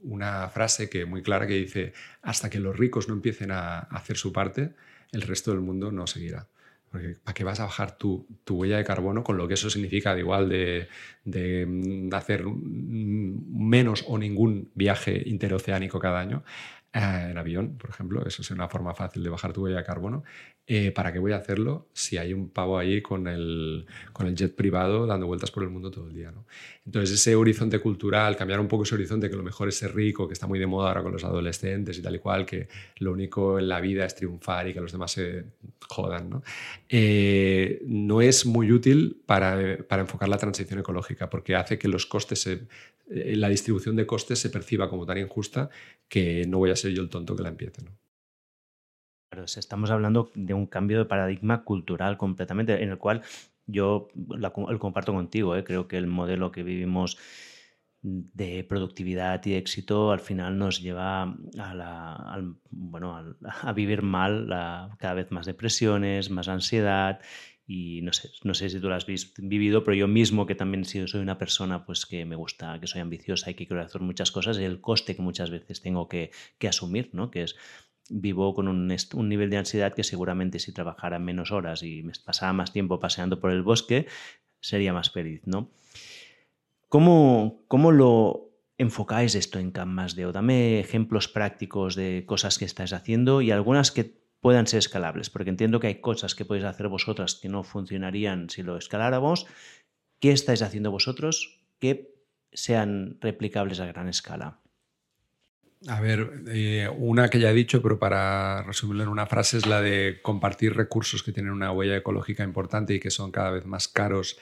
[0.02, 1.92] una frase que muy clara que dice,
[2.22, 4.76] hasta que los ricos no empiecen a hacer su parte,
[5.12, 6.48] el resto del mundo no seguirá.
[6.92, 10.14] ¿Para qué vas a bajar tu, tu, huella de carbono con lo que eso significa
[10.14, 10.88] de igual de,
[11.24, 16.44] de, mm, hacer menos o ningún viaje interoceánico cada año?
[16.92, 19.84] Eh, en avión, por ejemplo, eso es una forma fácil de bajar tu huella de
[19.84, 20.24] carbono.
[20.66, 24.36] Eh, ¿Para qué voy a hacerlo si hay un pavo ahí con el, con el
[24.36, 26.32] jet privado dando vueltas por el mundo todo el día?
[26.32, 26.46] ¿no?
[26.90, 30.28] Entonces, ese horizonte cultural, cambiar un poco ese horizonte, que lo mejor es ser rico,
[30.28, 32.68] que está muy de moda ahora con los adolescentes y tal y cual, que
[32.98, 35.46] lo único en la vida es triunfar y que los demás se
[35.88, 36.42] jodan, ¿no?
[36.90, 42.08] Eh, no es muy útil para, para enfocar la transición ecológica, porque hace que los
[42.08, 42.62] costes se,
[43.12, 45.70] eh, la distribución de costes se perciba como tan injusta
[46.08, 47.84] que no voy a ser yo el tonto que la empiece.
[47.84, 47.92] ¿no?
[49.32, 53.22] Claro, estamos hablando de un cambio de paradigma cultural completamente, en el cual
[53.72, 55.56] yo lo comparto contigo.
[55.56, 55.64] ¿eh?
[55.64, 57.18] Creo que el modelo que vivimos
[58.02, 61.24] de productividad y éxito al final nos lleva
[61.58, 64.48] a, la, bueno, a, vivir mal,
[64.98, 67.20] cada vez más depresiones, más ansiedad
[67.68, 70.86] y no sé, no sé si tú lo has vivido, pero yo mismo, que también
[70.86, 74.32] soy una persona pues, que me gusta, que soy ambiciosa y que quiero hacer muchas
[74.32, 76.32] cosas, el coste que muchas veces tengo que,
[76.68, 77.30] asumir, ¿no?
[77.30, 77.56] que es
[78.10, 82.54] vivo con un, nivel de ansiedad que seguramente si trabajara menos horas y me pasara
[82.54, 84.08] más tiempo paseando por el bosque,
[84.60, 85.42] sería más feliz.
[85.46, 85.70] ¿no?
[86.88, 90.32] ¿Cómo, cómo lo enfocáis esto en Camp Deo?
[90.32, 95.50] Dame ejemplos prácticos de cosas que estáis haciendo y algunas que puedan ser escalables, porque
[95.50, 99.46] entiendo que hay cosas que podéis hacer vosotras que no funcionarían si lo escaláramos.
[100.20, 102.16] ¿Qué estáis haciendo vosotros que
[102.52, 104.60] sean replicables a gran escala?
[105.88, 109.66] A ver, eh, una que ya he dicho, pero para resumirlo en una frase, es
[109.66, 113.66] la de compartir recursos que tienen una huella ecológica importante y que son cada vez
[113.66, 114.38] más caros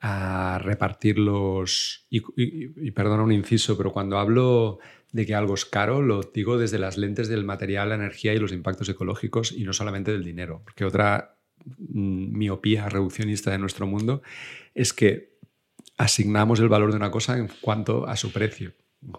[0.00, 2.06] a repartirlos.
[2.08, 4.78] Y, y perdona un inciso, pero cuando hablo
[5.12, 8.38] de que algo es caro, lo digo desde las lentes del material, la energía y
[8.38, 10.62] los impactos ecológicos y no solamente del dinero.
[10.64, 14.22] Porque otra mm, miopía reduccionista de nuestro mundo,
[14.74, 15.36] es que
[15.98, 18.72] asignamos el valor de una cosa en cuanto a su precio,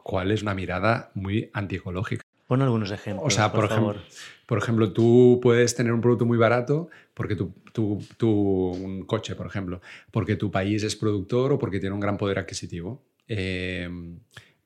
[0.04, 2.24] cual es una mirada muy antiecológica.
[2.48, 3.28] Pon algunos ejemplos.
[3.28, 4.06] O sea, por, ejemplo, favor.
[4.48, 9.36] por ejemplo, tú puedes tener un producto muy barato porque tu, tu, tu- un coche,
[9.36, 9.82] por ejemplo,
[10.12, 13.04] porque tu país es productor o porque tiene un gran poder adquisitivo.
[13.28, 13.88] Eh,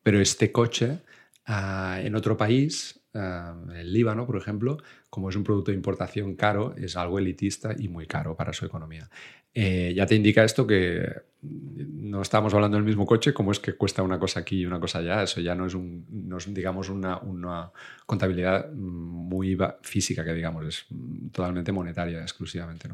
[0.01, 0.99] pero este coche
[1.45, 4.77] ah, en otro país, ah, el Líbano, por ejemplo,
[5.09, 8.65] como es un producto de importación caro, es algo elitista y muy caro para su
[8.65, 9.09] economía.
[9.55, 11.07] Eh, ya te indica esto que
[11.41, 14.79] no estamos hablando del mismo coche, como es que cuesta una cosa aquí y una
[14.79, 15.23] cosa allá.
[15.23, 17.71] Eso ya no es, un, no digamos, una,
[18.05, 22.89] contabilidad mm, muy física, que digamos, es mm, totalmente monetaria exclusivamente.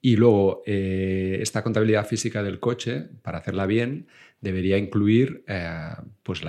[0.00, 4.06] Y luego, eh, esta contabilidad física del coche, para hacerla bien,
[4.40, 5.90] debería incluir eh,
[6.22, 6.42] pues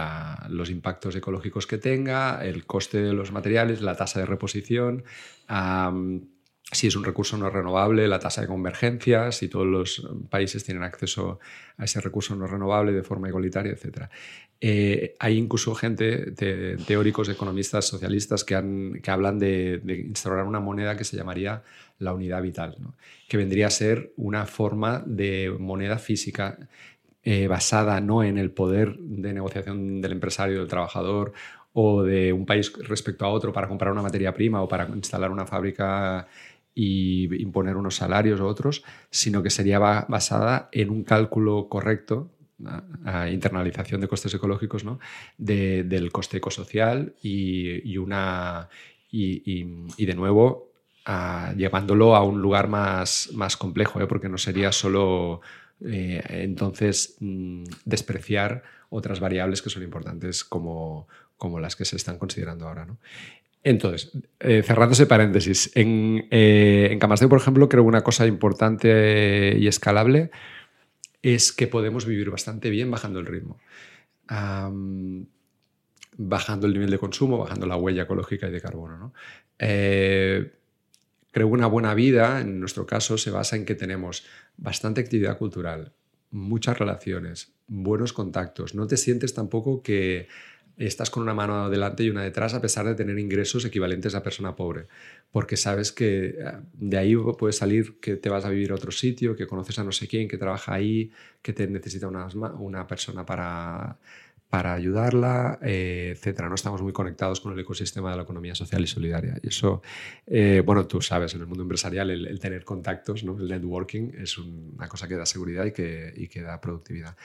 [0.49, 5.03] los impactos ecológicos que tenga, el coste de los materiales, la tasa de reposición,
[6.72, 10.84] si es un recurso no renovable, la tasa de convergencia, si todos los países tienen
[10.84, 11.40] acceso
[11.78, 14.07] a ese recurso no renovable de forma igualitaria, etc.
[14.61, 20.60] Eh, hay incluso gente, te- teóricos, economistas, socialistas, que, han- que hablan de, instaurar una
[20.60, 21.64] moneda que se llamaría
[21.98, 22.78] la unidad vital,
[23.28, 26.60] que vendría a ser una forma de moneda física
[27.24, 31.34] eh, basada no en el poder de negociación del empresario, del trabajador
[31.74, 35.32] o de un país respecto a otro para comprar una materia prima o para instalar
[35.32, 36.28] una fábrica
[36.74, 42.30] y imponer unos salarios u otros, sino que sería ba- basada en un cálculo correcto,
[43.06, 45.00] a, internalización de costes ecológicos, ¿no?
[45.38, 48.70] de- del coste ecosocial y, y una,
[49.12, 49.41] y,
[49.98, 50.68] y- de nuevo
[51.56, 54.08] llevándolo a un lugar más, más complejo, ¿eh?
[54.08, 55.41] porque no sería solo
[55.85, 61.07] eh, entonces mm, despreciar otras variables que son importantes como,
[61.38, 62.85] como las que se están considerando ahora.
[62.85, 62.97] ¿no?
[63.64, 69.56] Entonces, eh, cerrando ese paréntesis, en, eh, en por ejemplo, creo que una cosa importante
[69.57, 70.31] y escalable
[71.22, 73.60] es que podemos vivir bastante bien bajando el ritmo.
[76.18, 78.97] Bajando el nivel de consumo, bajando la huella ecológica y de carbono.
[78.97, 79.14] ¿no?
[79.60, 80.53] Eh,
[81.31, 84.26] creo que una buena vida, en nuestro caso, se basa en que tenemos
[84.60, 85.94] bastante actividad cultural,
[86.31, 88.76] muchas relaciones, buenos contactos.
[88.76, 90.27] No te sientes tampoco que
[90.77, 94.23] estás con una mano adelante y una detrás a pesar de tener ingresos equivalentes a
[94.23, 94.88] persona pobre,
[95.31, 98.91] porque sabes que eh, de ahí puede salir que te vas a vivir a otro
[98.91, 101.11] sitio, que conoces a no sé quién, que trabaja ahí,
[101.41, 102.27] que te necesita una,
[102.57, 103.98] una persona para,
[104.49, 106.49] para ayudarla, eh, etcétera.
[106.49, 109.38] No estamos muy conectados con el ecosistema de la economía social y solidaria.
[109.43, 109.84] Y eso,
[110.26, 113.38] eh, bueno, tú sabes, en el mundo empresarial el, tener contactos, ¿no?
[113.38, 117.15] el networking, es un- una cosa que da seguridad y que, y que da productividad.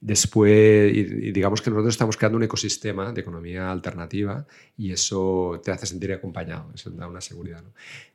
[0.00, 0.92] Después,
[1.32, 4.46] digamos que nosotros estamos creando un ecosistema de economía alternativa
[4.76, 7.64] y eso te hace sentir acompañado, eso da una seguridad.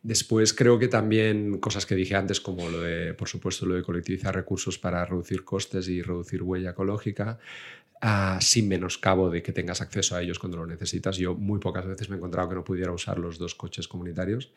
[0.04, 3.82] Después creo que también cosas que dije antes, como lo de, por supuesto, lo de
[3.84, 7.40] colectivizar recursos para reducir costes y reducir huella ecológica,
[8.02, 11.18] ah, sin menoscabo de que tengas acceso a ellos cuando lo necesitas.
[11.18, 14.52] Yo muy pocas veces me he encontrado que no pudiera usar los dos coches comunitarios,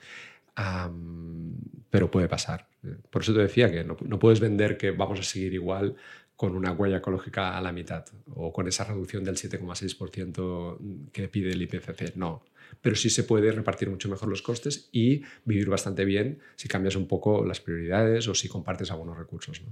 [1.91, 2.69] pero puede pasar.
[3.11, 5.97] Por eso te decía que no, no puedes vender que vamos a seguir igual
[6.37, 8.05] con una huella ecológica a la mitad
[8.35, 12.17] o con esa reducción del 7,6% que pide el IPCC.
[12.17, 12.43] No,
[12.81, 16.97] pero sí se puede repartir mucho mejor los costes y vivir bastante bien si cambias
[16.97, 19.63] un poco las prioridades o si compartes algunos recursos.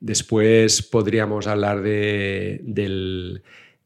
[0.00, 2.60] Después podríamos hablar de-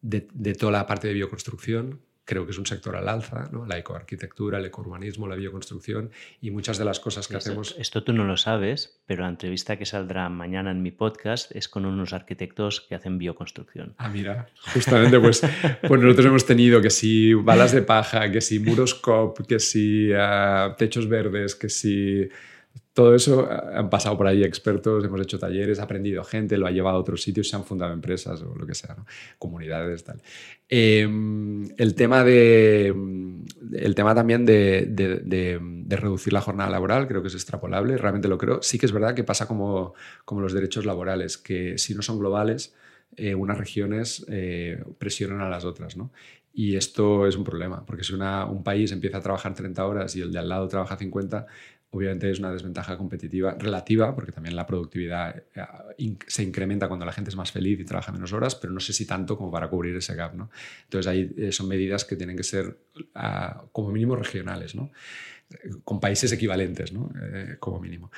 [0.02, 2.00] de toda la parte de bioconstrucción.
[2.24, 3.66] Creo que es un sector al alza, ¿no?
[3.66, 6.10] la ecoarquitectura, el ecourbanismo, la bioconstrucción
[6.40, 7.74] y muchas de las cosas que Esto, hacemos.
[7.78, 11.68] esto tú no lo sabes, pero la entrevista que saldrá mañana en mi podcast es
[11.68, 13.94] con unos arquitectos que hacen bioconstrucción.
[13.98, 15.40] Ah, mira, justamente pues,
[15.86, 20.12] pues nosotros hemos tenido que si balas de paja, que si muros COP, que si
[20.16, 22.28] ah, techos verdes, que si...
[23.00, 26.66] Todo eso ah, han pasado por ahí expertos, hemos hecho talleres, ha aprendido gente, lo
[26.66, 28.94] ha llevado a otros sitios, se han fundado empresas o lo que sea,
[29.38, 30.20] comunidades, tal.
[30.68, 31.08] Eh,
[31.78, 32.94] el, tema de,
[33.72, 38.60] el tema también de, reducir la jornada laboral creo que es extrapolable, realmente lo creo.
[38.60, 39.94] Sí que es verdad que pasa como,
[40.26, 42.74] como los derechos laborales, que si no son globales,
[43.16, 46.12] eh, unas regiones eh, presionan a las otras, ¿no?
[46.52, 50.20] Y esto es un problema, porque si un país empieza a trabajar 30 horas y
[50.20, 51.46] el de al lado trabaja 50,
[51.92, 57.12] obviamente es una desventaja competitiva relativa, porque también la productividad eh, se incrementa cuando la
[57.12, 59.68] gente es más feliz y trabaja menos horas, pero no sé si tanto como para
[59.68, 60.50] cubrir ese gap, ¿no?
[60.84, 62.78] Entonces ahí eh, son medidas que tienen que ser
[63.14, 64.90] ah, como mínimo regionales, ¿no?
[65.84, 67.10] Con países equivalentes, ¿no?
[67.20, 68.10] Eh, como mínimo.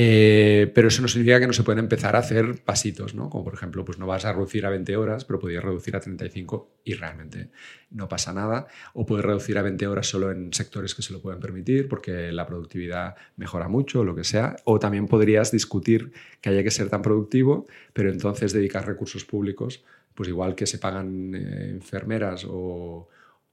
[0.00, 3.28] Eh, pero eso no significa que no se pueden empezar a hacer pasitos, ¿no?
[3.28, 6.00] Como por ejemplo, pues no vas a reducir a 20 horas, pero podrías reducir a
[6.00, 7.50] 35 y realmente
[7.90, 8.68] no pasa nada.
[8.94, 12.30] O puedes reducir a 20 horas solo en sectores que se lo pueden permitir porque
[12.30, 14.54] la productividad mejora mucho, o lo que sea.
[14.64, 19.84] O también podrías discutir que haya que ser tan productivo, pero entonces dedicar recursos públicos,
[20.14, 23.08] pues igual que se pagan eh, enfermeras o,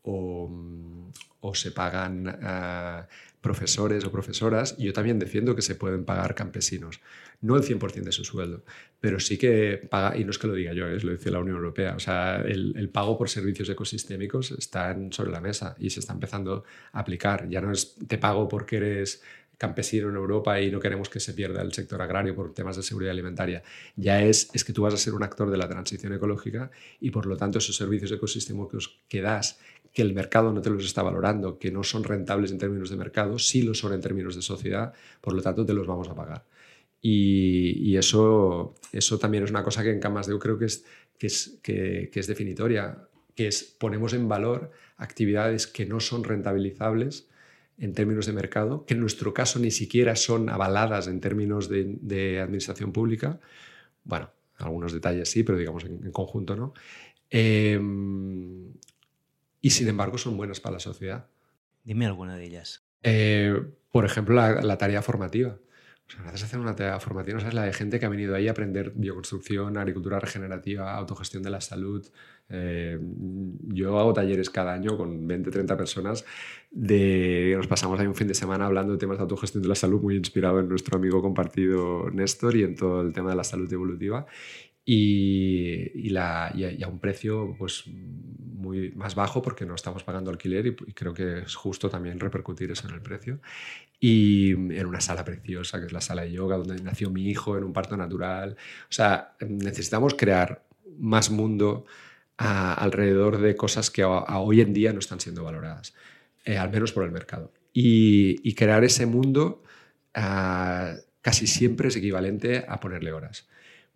[0.05, 3.03] o, se pagan eh,
[3.39, 6.99] profesores o profesoras, yo también defiendo que se pueden pagar campesinos.
[7.41, 8.63] No el 100% de su sueldo,
[8.99, 11.39] pero sí que paga, y no es que lo diga yo, es lo dice la
[11.39, 15.99] Unión Europea, o sea, el, pago por servicios ecosistémicos está sobre la mesa y se
[15.99, 17.47] está empezando a aplicar.
[17.47, 19.21] Ya no es te pago porque eres
[19.57, 22.83] campesino en Europa y no queremos que se pierda el sector agrario por temas de
[22.83, 23.63] seguridad alimentaria.
[23.95, 27.11] Ya es, es que tú vas a ser un actor de la transición ecológica y
[27.11, 29.59] por lo tanto esos servicios ecosistémicos que das
[29.95, 32.97] que el mercado no te los está valorando, que no son rentables en términos de
[32.97, 36.13] mercado, sí lo son en términos de sociedad, por lo tanto te los vamos a
[36.13, 36.43] pagar.
[37.01, 40.83] Y, eso, eso también es una cosa que en Camas de creo que es,
[41.17, 47.29] que es, que, es definitoria, que es ponemos en valor actividades que no son rentabilizables
[47.77, 52.41] en términos de mercado, que en nuestro caso ni siquiera son avaladas en términos de,
[52.41, 53.39] administración pública.
[54.03, 56.73] Bueno, algunos detalles sí, pero digamos en, conjunto no.
[57.29, 58.73] Em,
[59.65, 61.25] y sin embargo son buenas para la sociedad.
[61.83, 62.85] Dime alguna de ellas.
[63.01, 65.57] Eh, por ejemplo, la, tarea formativa.
[66.07, 68.09] O sea, gracias a hacer una tarea formativa, ¿no sabes la de gente que ha
[68.09, 72.07] venido ahí a aprender bioconstrucción, agricultura regenerativa, autogestión de la salud.
[72.47, 72.99] Eh,
[73.69, 76.25] yo hago talleres cada año con 20, 30 personas.
[76.69, 79.73] De, nos pasamos ahí un fin de semana hablando de temas de autogestión de la
[79.73, 83.43] salud, muy inspirado en nuestro amigo compartido Néstor y en todo el tema de la
[83.43, 84.27] salud evolutiva
[84.85, 87.85] y, la, y, a, un precio pues,
[88.55, 92.71] muy más bajo porque no estamos pagando alquiler y, creo que es justo también repercutir
[92.71, 93.39] eso en el precio.
[93.99, 97.57] Y en una sala preciosa, que es la sala de yoga, donde nació mi hijo
[97.57, 98.57] en un parto natural.
[98.83, 100.63] O sea, necesitamos crear
[100.97, 101.85] más mundo
[102.37, 105.93] alrededor de cosas que hoy en día no están siendo valoradas,
[106.43, 107.51] eh, al menos por el mercado.
[107.73, 109.63] Y, crear ese mundo
[110.13, 113.47] casi siempre es equivalente a ponerle horas.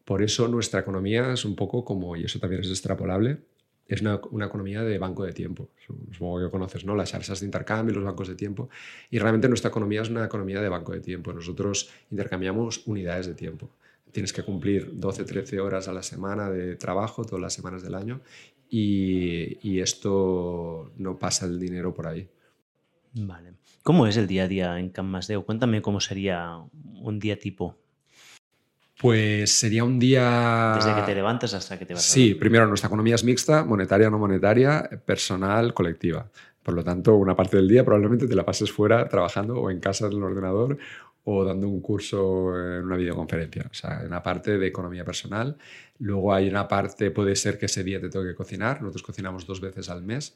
[0.03, 3.41] Por eso nuestra economía es un poco como, y eso también es extrapolable,
[3.89, 5.69] es una, economía de banco de tiempo.
[6.11, 6.95] Supongo que conoces ¿no?
[6.95, 8.69] las bolsas de intercambio, los bancos de tiempo.
[9.09, 11.33] Y realmente nuestra economía es una economía de banco de tiempo.
[11.33, 13.71] Nosotros intercambiamos unidades de tiempo.
[14.11, 17.95] Tienes que cumplir 12, 13 horas a la semana de trabajo, todas las semanas del
[17.95, 18.21] año.
[18.69, 22.29] Y, esto no pasa el dinero por ahí.
[23.15, 23.53] Vale.
[23.81, 25.11] ¿Cómo es el día a día en Can
[25.45, 26.61] Cuéntame cómo sería
[27.01, 27.75] un día tipo.
[28.99, 30.73] Pues sería un día...
[30.76, 34.09] Desde que te levantas hasta que te vas Sí, primero nuestra economía es mixta, monetaria,
[34.09, 36.30] no monetaria, personal, colectiva.
[36.61, 39.80] Por lo tanto, una parte del día probablemente te la pases fuera trabajando o en
[39.80, 40.77] casa en el ordenador
[41.23, 43.67] o dando un curso en una videoconferencia.
[43.71, 45.57] O sea, una parte de economía personal.
[45.99, 48.81] Luego hay una parte, puede ser que ese día te toque cocinar.
[48.81, 50.35] Nosotros cocinamos dos veces al mes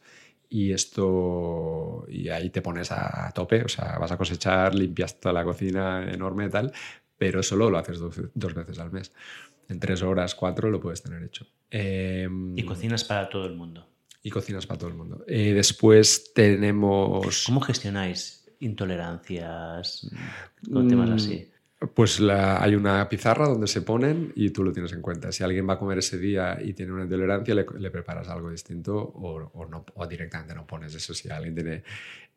[0.49, 5.33] y esto y ahí te pones a tope, o sea, vas a cosechar, limpias toda
[5.33, 6.71] la cocina enorme y tal,
[7.23, 9.13] pero solo lo haces dos, veces al mes.
[9.69, 11.47] En tres horas, cuatro lo puedes tener hecho.
[11.69, 13.87] Em, y cocinas para todo el mundo.
[14.21, 15.23] Y cocinas para todo el mundo.
[15.25, 17.45] Eh, después tenemos...
[17.45, 20.11] ¿Cómo gestionáis intolerancias
[20.69, 21.49] con temas mm, así?
[21.93, 25.31] Pues hay una pizarra donde se ponen y tú lo tienes en cuenta.
[25.31, 28.97] Si alguien va a comer ese día y tiene una intolerancia, le, preparas algo distinto
[28.97, 31.13] o, no, o directamente no pones eso.
[31.13, 31.83] Si alguien tiene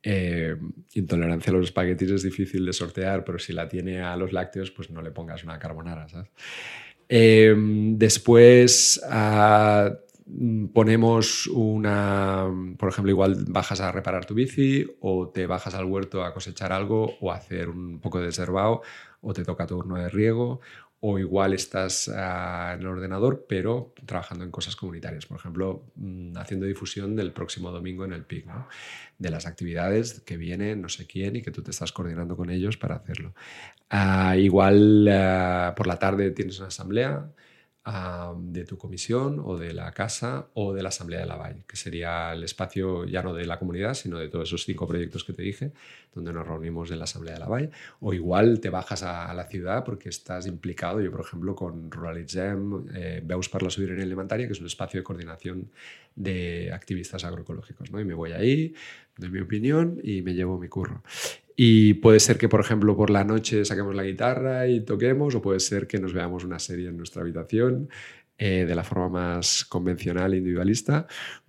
[0.03, 0.57] eh,
[0.95, 4.71] intolerancia a los espaguetis es difícil de sortear, pero si la tiene a los lácteos,
[4.71, 6.07] pues no le pongas una carbonara,
[7.09, 9.91] em, después ah,
[10.73, 12.47] ponemos una,
[12.79, 16.73] por ejemplo, igual bajas a reparar tu bici o te bajas al huerto a cosechar
[16.73, 18.83] algo o a hacer un poco de desherbado
[19.21, 20.61] o te toca turno de riego
[21.01, 26.37] o igual estás ah, en el ordenador, pero trabajando en cosas comunitarias, por ejemplo, mm,
[26.37, 28.47] haciendo difusión del próximo domingo en el PIC,
[29.19, 32.51] de las actividades que vienen no sé quién y que tú te estás coordinando con
[32.51, 33.35] ellos para hacerlo.
[33.91, 37.31] Ah, igual ah, por la tarde tienes una asamblea
[38.37, 41.77] de tu comisión o de la casa o de la Asamblea de la Valle, que
[41.77, 45.33] sería el espacio ya no de la comunidad, sino de todos esos cinco proyectos que
[45.33, 45.71] te dije,
[46.13, 47.71] donde nos reunimos en la Asamblea de la Valle.
[48.01, 52.89] O igual te bajas a, la ciudad porque estás implicado, yo por ejemplo, con Ruralitzem,
[52.93, 55.71] eh, Veus para la Soberanía Alimentaria, que es un espacio de coordinación
[56.17, 57.93] de activistas agroecológicos.
[57.93, 58.01] ¿no?
[58.01, 58.75] Y me voy ahí,
[59.17, 61.05] doy mi opinión y me llevo mi curro.
[61.57, 65.43] Y puede ser que, por ejemplo, por la noche saquemos la guitarra y toquemos, o
[65.43, 67.89] puede ser que nos veamos una serie en nuestra habitación
[68.37, 71.07] eh, de la forma más convencional individualista.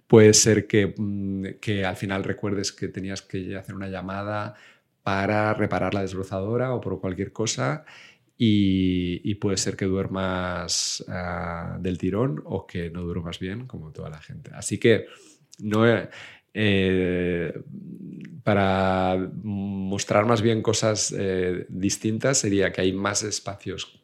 [0.08, 4.56] Puede ser que, mm, que al final recuerdes que tenías que hacer una llamada
[5.04, 7.86] para reparar la desbrozadora o por cualquier cosa
[8.38, 14.10] y, puede ser que duermas ah, del tirón o que no duermas bien, como toda
[14.10, 14.52] la gente.
[14.54, 15.08] Así que
[15.60, 15.86] no,
[16.60, 17.54] eh,
[18.42, 24.02] para mostrar más bien cosas eh, distintas sería que hay más espacios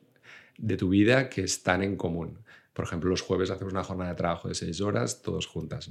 [0.59, 2.37] de tu vida que están en común.
[2.73, 5.89] Por ejemplo, los jueves hacemos una jornada de trabajo de seis horas, todos juntas.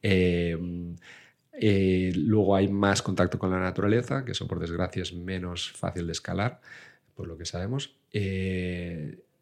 [0.00, 0.96] Em,
[1.52, 6.06] eh, luego hay más contacto con la naturaleza, que eso por desgracia es menos fácil
[6.06, 6.62] de escalar
[7.14, 7.94] por lo que sabemos.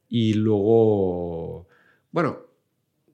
[0.08, 1.68] Y luego,
[2.10, 2.47] bueno,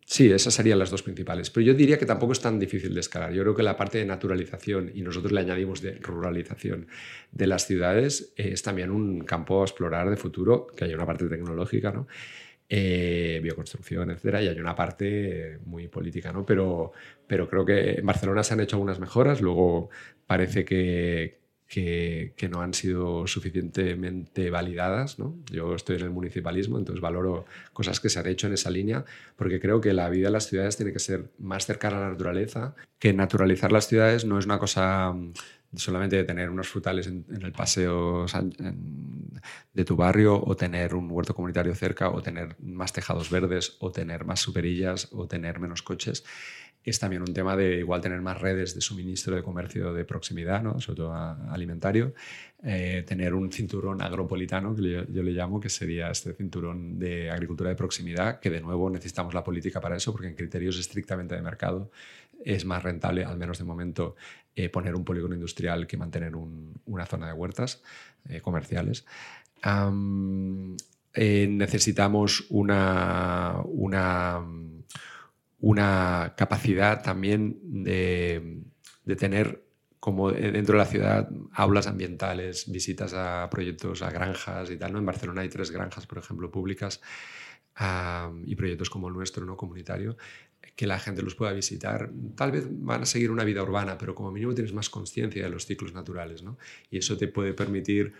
[0.04, 1.50] sí, esas serían las dos principales.
[1.50, 3.32] Pero yo diría que tampoco es tan difícil de escalar.
[3.32, 6.88] Yo creo que la parte de naturalización, y nosotros le añadimos de ruralización
[7.32, 11.28] de las ciudades, es también un campo a explorar de futuro, que hay una parte
[11.28, 12.06] tecnológica, ¿no?
[12.68, 16.46] Eh, bioconstrucción, etcétera, y hay una parte muy política, ¿no?
[16.46, 16.92] Pero,
[17.26, 19.90] pero creo que en Barcelona se han hecho algunas mejoras, luego
[20.26, 21.43] parece que,
[21.74, 25.16] que, no han sido suficientemente validadas.
[25.50, 29.04] Yo estoy en el municipalismo, entonces valoro cosas que se han hecho en esa línea,
[29.34, 32.10] porque creo que la vida en las ciudades tiene que ser más cercana a la
[32.10, 35.32] naturaleza, que naturalizar las ciudades no es una cosa mm,
[35.74, 38.26] solamente de tener unos frutales en, el paseo
[39.72, 43.90] de tu barrio o tener un huerto comunitario cerca o tener más tejados verdes o
[43.90, 46.24] tener más superillas o tener menos coches
[46.84, 50.62] es también un tema de igual tener más redes de suministro de comercio de proximidad,
[50.62, 50.80] ¿no?
[50.80, 52.12] sobre todo alimentario,
[52.62, 57.70] eh, tener un cinturón agropolitano, que yo, le llamo, que sería este cinturón de agricultura
[57.70, 61.40] de proximidad, que de nuevo necesitamos la política para eso, porque en criterios estrictamente de
[61.40, 61.90] mercado
[62.44, 64.16] es más rentable, al menos de momento,
[64.54, 67.82] eh, poner un polígono industrial que mantener una zona de huertas
[68.28, 69.06] eh, comerciales.
[71.16, 74.42] necesitamos una, una
[75.60, 78.62] una capacidad también de,
[79.16, 79.64] tener
[80.00, 84.92] como dentro de la ciudad aulas ambientales, visitas a proyectos, a granjas y tal.
[84.92, 84.98] ¿no?
[84.98, 87.00] En Barcelona hay tres granjas, por ejemplo, públicas
[88.44, 89.56] y proyectos como el nuestro, ¿no?
[89.56, 90.16] comunitario,
[90.76, 92.10] que la gente los pueda visitar.
[92.36, 95.50] Tal vez van a seguir una vida urbana, pero como mínimo tienes más conciencia de
[95.50, 96.42] los ciclos naturales.
[96.42, 96.58] ¿no?
[96.90, 98.12] Y eso te puede permitir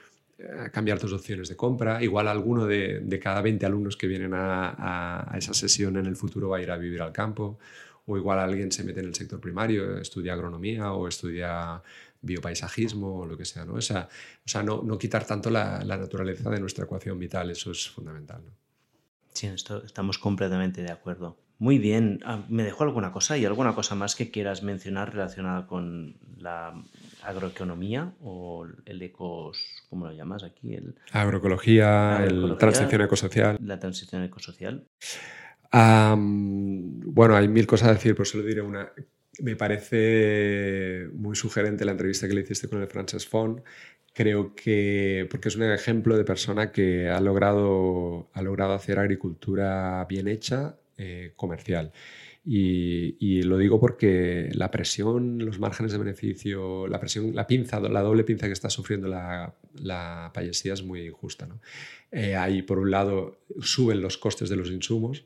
[0.73, 2.03] cambiar tus opciones de compra.
[2.03, 6.59] Igual alguno de, cada 20 alumnos que vienen a, esa sesión en el futuro va
[6.59, 7.59] a ir a vivir al campo.
[8.07, 11.83] O igual alguien se mete en el sector primario, estudia agronomía o estudia
[12.21, 13.65] biopaisajismo o lo que sea.
[13.65, 13.75] ¿no?
[13.75, 14.09] O sea,
[14.45, 18.43] o sea no, no, quitar tanto la, naturaleza de nuestra ecuación vital, eso es fundamental.
[18.45, 18.53] ¿no?
[19.33, 21.39] Sí, esto, estamos completamente de acuerdo.
[21.59, 25.67] Muy bien, ah, ¿me dejó alguna cosa y alguna cosa más que quieras mencionar relacionada
[25.67, 26.75] con la
[27.23, 30.75] agroeconomía o el ecos, ¿cómo lo llamas aquí?
[30.75, 33.59] El, agroecología, la transición ecosocial.
[33.61, 34.85] La transición ecosocial.
[35.73, 38.91] bueno, hay mil cosas a decir, pero solo diré una.
[39.41, 43.61] Me parece muy sugerente la entrevista que le hiciste con el Frances Font.
[44.13, 50.07] Creo que, porque es un ejemplo de persona que ha logrado, ha logrado hacer agricultura
[50.09, 51.93] bien hecha, eh, comercial.
[52.47, 58.03] Y, lo digo porque la presión, los márgenes de beneficio, la presión, la pinza, la
[58.03, 61.47] doble pinza que está sufriendo la, la payasía es muy injusta.
[61.47, 61.61] ¿no?
[62.13, 65.25] Eh, ahí, por un lado, suben los costes de los insumos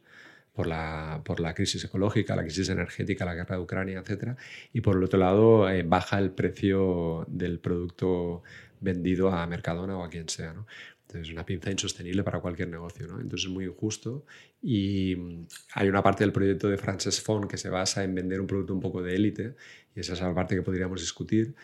[0.54, 4.36] por la, por la crisis ecológica, la crisis energética, la guerra de Ucrania, etc.
[4.72, 8.42] Y por el otro lado, eh, baja el precio del producto
[8.80, 10.52] vendido a Mercadona o a quien sea.
[10.52, 10.66] ¿no?
[11.14, 13.20] Es una pinza insostenible para cualquier negocio, ¿no?
[13.20, 14.24] Entonces es muy injusto
[14.62, 18.40] y mm, hay una parte del proyecto de Frances Font que se basa en vender
[18.40, 19.54] un producto un poco de élite
[19.94, 21.54] y esa es la parte que podríamos discutir,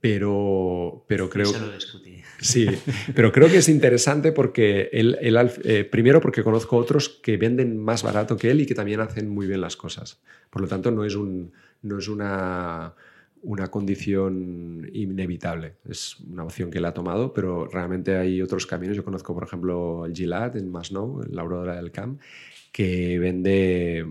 [0.00, 1.52] pero, pero creo...
[1.52, 2.22] lo discutí.
[2.40, 2.66] Sí,
[3.14, 8.02] pero creo que es interesante porque él, eh, primero porque conozco otros que venden más
[8.02, 10.20] barato que él y que también hacen muy bien las cosas.
[10.50, 11.52] Por lo tanto, no es, un,
[11.82, 12.94] no es una
[13.42, 15.76] una condición inevitable.
[15.88, 18.96] Es una opción que él ha tomado, pero realmente hay otros caminos.
[18.96, 22.20] Yo conozco, por ejemplo, el Gilad en Masnou, la Aurora del Camp,
[22.72, 24.06] que vende,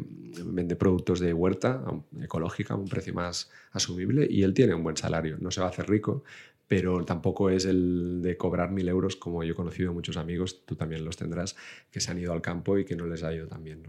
[0.46, 1.84] vende productos de huerta
[2.22, 5.38] ecológica a un precio más asumible y él tiene un buen salario.
[5.40, 6.24] No se va a hacer rico,
[6.68, 10.76] pero tampoco es el de cobrar mil euros como yo he conocido muchos amigos, tú
[10.76, 11.56] también los tendrás,
[11.92, 13.84] que se han ido al campo y que no les ha ido tan bien.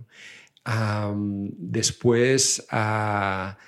[1.58, 2.66] después...
[2.70, 3.58] a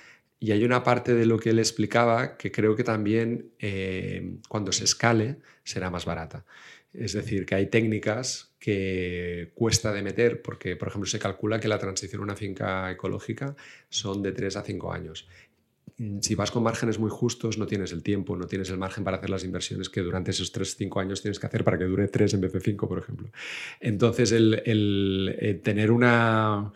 [0.43, 4.71] y hay una parte de lo que él explicaba que creo que también eh, cuando
[4.71, 6.45] se escale será más barata.
[6.93, 11.67] Es decir, que hay técnicas que cuesta de meter porque, por ejemplo, se calcula que
[11.67, 13.55] la transición a una finca ecológica
[13.89, 15.27] son de 3 a 5 años.
[16.21, 19.17] Si vas con márgenes muy justos, no tienes el tiempo, no tienes el margen para
[19.17, 22.33] hacer las inversiones que durante esos 3-5 años tienes que hacer para que dure 3
[22.33, 23.29] en vez de 5, por ejemplo.
[23.79, 26.73] Entonces, el, eh, tener una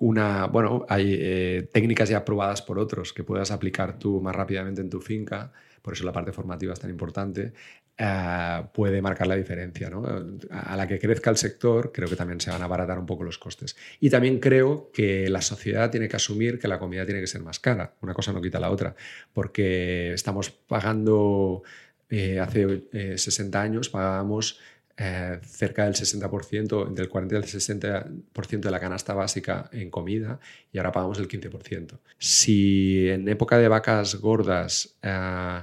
[0.00, 4.80] una, bueno, hay eh, técnicas ya probadas por otros que puedas aplicar tú más rápidamente
[4.80, 5.52] en tu finca,
[5.82, 7.52] por eso la parte formativa es tan importante,
[7.96, 9.88] eh, puede marcar la diferencia.
[9.88, 10.04] ¿no?
[10.50, 13.22] A la que crezca el sector, creo que también se van a abaratar un poco
[13.22, 13.76] los costes.
[14.00, 17.42] Y también creo que la sociedad tiene que asumir que la comida tiene que ser
[17.42, 17.94] más cara.
[18.00, 18.96] Una cosa no quita la otra,
[19.32, 21.62] porque estamos pagando,
[22.10, 24.58] eh, hace 60 años pagábamos
[24.96, 29.90] eh, cerca del 60%, entre el 40 y el 60% de la canasta básica en
[29.90, 30.38] comida
[30.72, 31.98] y ahora pagamos el 15%.
[32.18, 35.62] Si en época de vacas gordas eh,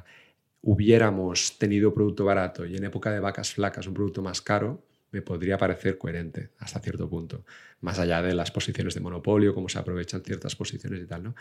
[0.63, 5.21] hubiéramos tenido producto barato y en época de vacas flacas un producto más caro, me
[5.21, 7.45] podría parecer coherente hasta cierto punto,
[7.81, 11.23] más allá de las posiciones de monopolio, cómo se aprovechan ciertas posiciones y tal.
[11.23, 11.35] ¿no?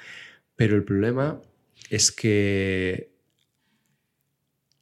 [0.57, 1.41] Pero el problema
[1.89, 3.11] es que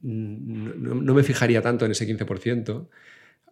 [0.02, 2.88] no, me fijaría tanto en ese 15%.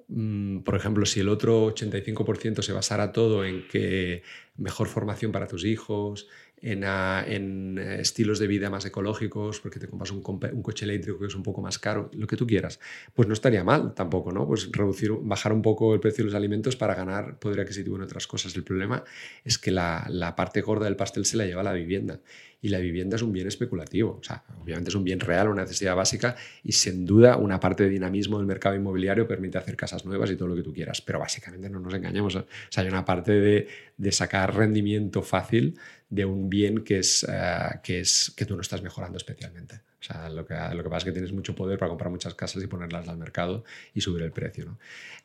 [0.09, 4.23] Mm, por ejemplo, si el otro 85% se basara todo en que
[4.57, 6.29] mejor formación para tus hijos,
[6.63, 11.35] en, eh, estilos de vida más ecológicos, porque te compras un, coche eléctrico que es
[11.35, 12.81] un poco más caro, lo que tú quieras,
[13.15, 14.47] pues no estaría mal tampoco, ¿no?
[14.47, 18.03] Pues reducir, bajar un poco el precio de los alimentos para ganar poder adquisitivo en
[18.03, 18.57] otras cosas.
[18.57, 19.05] El problema
[19.45, 22.21] es que la, la parte gorda del pastel se la lleva la vivienda
[22.67, 24.19] y la vivienda es un bien especulativo.
[24.21, 27.85] O sea, obviamente es un bien real, una necesidad básica y sin duda una parte
[27.85, 31.01] de dinamismo del mercado inmobiliario permite hacer casas nuevas y todo lo que tú quieras.
[31.01, 32.35] Pero básicamente no nos engañemos.
[32.35, 35.79] O sea, hay una parte de, de sacar rendimiento fácil
[36.09, 39.81] de un bien que es, eh, que es que tú no estás mejorando especialmente.
[40.01, 42.35] O sea, lo que, lo que pasa es que tienes mucho poder para comprar muchas
[42.35, 44.65] casas y ponerlas al mercado y subir el precio.
[44.67, 44.79] ¿no?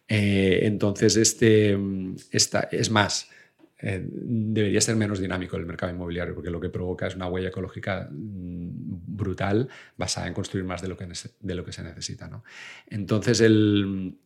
[0.07, 1.77] Eh, entonces, este,
[2.31, 3.29] esta, es más,
[3.79, 7.49] eh, debería ser menos dinámico el mercado inmobiliario, porque lo que provoca es una huella
[7.49, 11.07] ecológica mm, brutal basada en construir más de lo que,
[11.39, 12.27] de lo que se necesita.
[12.27, 12.43] ¿no?
[12.87, 14.17] Entonces, el,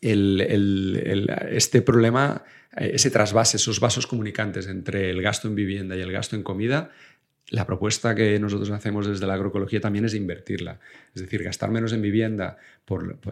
[0.00, 2.44] este problema,
[2.76, 6.42] eh, ese trasvase, esos vasos comunicantes entre el gasto en vivienda y el gasto en
[6.42, 6.90] comida,
[7.50, 10.80] la propuesta que nosotros hacemos desde la agroecología también es invertirla.
[11.14, 12.58] Es decir, gastar menos en vivienda,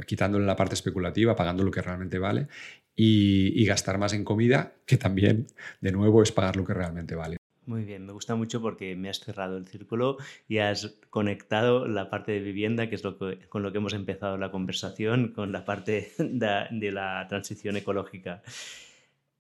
[0.07, 2.49] quitándole la parte especulativa, pagando lo que realmente vale,
[2.95, 5.47] y, gastar más en comida, que también,
[5.83, 7.37] de nuevo, es pagar lo que realmente vale.
[7.67, 12.11] Muy bien, me gusta mucho porque me has cerrado el círculo y has conectado la
[12.11, 13.19] parte de vivienda, que es lo
[13.49, 18.43] con lo que hemos empezado la conversación, con la parte de, la transición ecológica.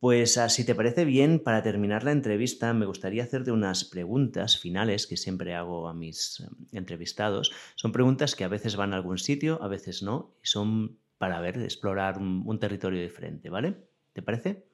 [0.00, 4.58] Pues ah, si te parece bien, para terminar la entrevista, me gustaría hacerte unas preguntas
[4.58, 7.52] finales que siempre hago a mis eh, entrevistados.
[7.76, 11.40] Son preguntas que a veces van a algún sitio, a veces no, y son para
[11.40, 13.76] ver, explorar un, territorio diferente, ¿vale?
[14.12, 14.66] ¿Te parece?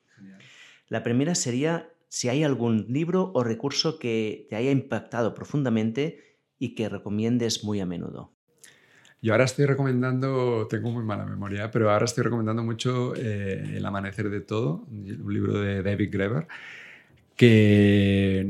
[0.89, 6.75] La primera sería si hay algún libro o recurso que te haya impactado profundamente y
[6.75, 8.35] que recomiendes muy a menudo.
[9.23, 13.87] Yo ahora estoy recomendando, tengo muy mala memoria, pero ahora estoy recomendando mucho eh, El
[13.87, 16.49] Amanecer de Todo, un libro de David Greber,
[17.35, 18.47] que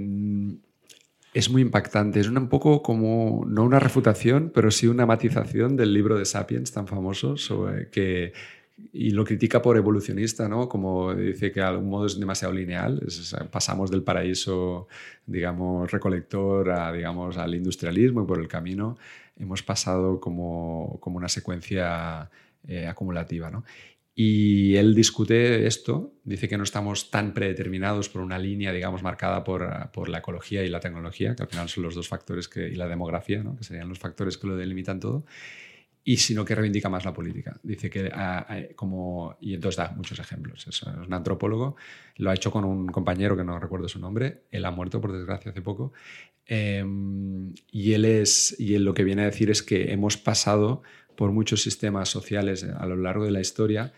[1.32, 2.18] es muy impactante.
[2.18, 6.72] Es un poco como, no una refutación, pero sí una matización del libro de Sapiens
[6.72, 8.32] tan famoso, sobre que,
[8.92, 10.68] y lo critica por evolucionista, ¿no?
[10.68, 13.02] Como dice que de algún modo es demasiado lineal.
[13.50, 14.88] pasamos del paraíso,
[15.26, 18.96] digamos, recolector a, digamos, al industrialismo y por el camino
[19.38, 22.30] hemos pasado como, como una secuencia
[22.66, 23.64] eh, acumulativa, ¿no?
[24.14, 29.42] Y él discute esto, dice que no estamos tan predeterminados por una línea, digamos, marcada
[29.42, 32.68] por, por, la ecología y la tecnología, que al final son los dos factores que,
[32.68, 33.56] y la demografía, ¿no?
[33.56, 35.24] que serían los factores que lo delimitan todo,
[36.04, 37.58] y sino que reivindica más la política.
[37.62, 40.66] Dice que, ah, ah, como, y entonces da muchos ejemplos.
[40.66, 41.76] Es, un antropólogo,
[42.16, 45.12] lo ha hecho con un compañero que no recuerdo su nombre, él ha muerto por
[45.12, 45.92] desgracia hace poco,
[46.46, 50.82] em, y él es, y él lo que viene a decir es que hemos pasado
[51.16, 53.92] por muchos sistemas sociales a lo largo de la historia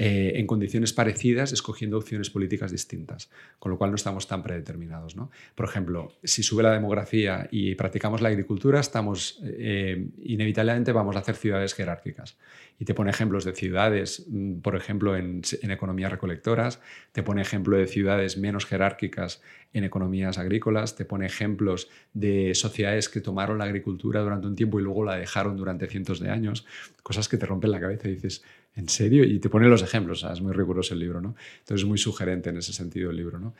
[0.00, 5.16] eh, en condiciones parecidas, escogiendo opciones políticas distintas, con lo cual no estamos tan predeterminados.
[5.16, 5.32] ¿no?
[5.56, 11.18] Por ejemplo, si sube la demografía y practicamos la agricultura, estamos eh, inevitablemente vamos a
[11.18, 12.36] hacer ciudades jerárquicas.
[12.78, 16.80] Y te pone ejemplos de ciudades, mm, por ejemplo, en, economías recolectoras,
[17.10, 19.42] te pone ejemplo de ciudades menos jerárquicas
[19.72, 24.78] en economías agrícolas, te pone ejemplos de sociedades que tomaron la agricultura durante un tiempo
[24.78, 26.64] y luego la dejaron durante cientos de años,
[27.02, 28.44] cosas que te rompen la cabeza y dices,
[28.78, 29.24] ¿en serio?
[29.24, 31.34] Y te pone los ejemplos, es muy riguroso el libro, ¿no?
[31.58, 33.54] Entonces es muy sugerente en ese sentido el libro, ¿no?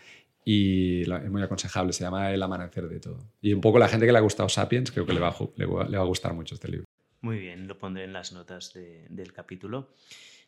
[0.44, 3.18] Y es muy aconsejable, se llama El amanecer de todo.
[3.42, 5.66] Y un poco la gente que le ha gustado Sapiens, creo que le va, le
[5.66, 6.86] va, a gustar mucho este libro.
[7.20, 9.90] Muy bien, lo pondré en las notas del capítulo.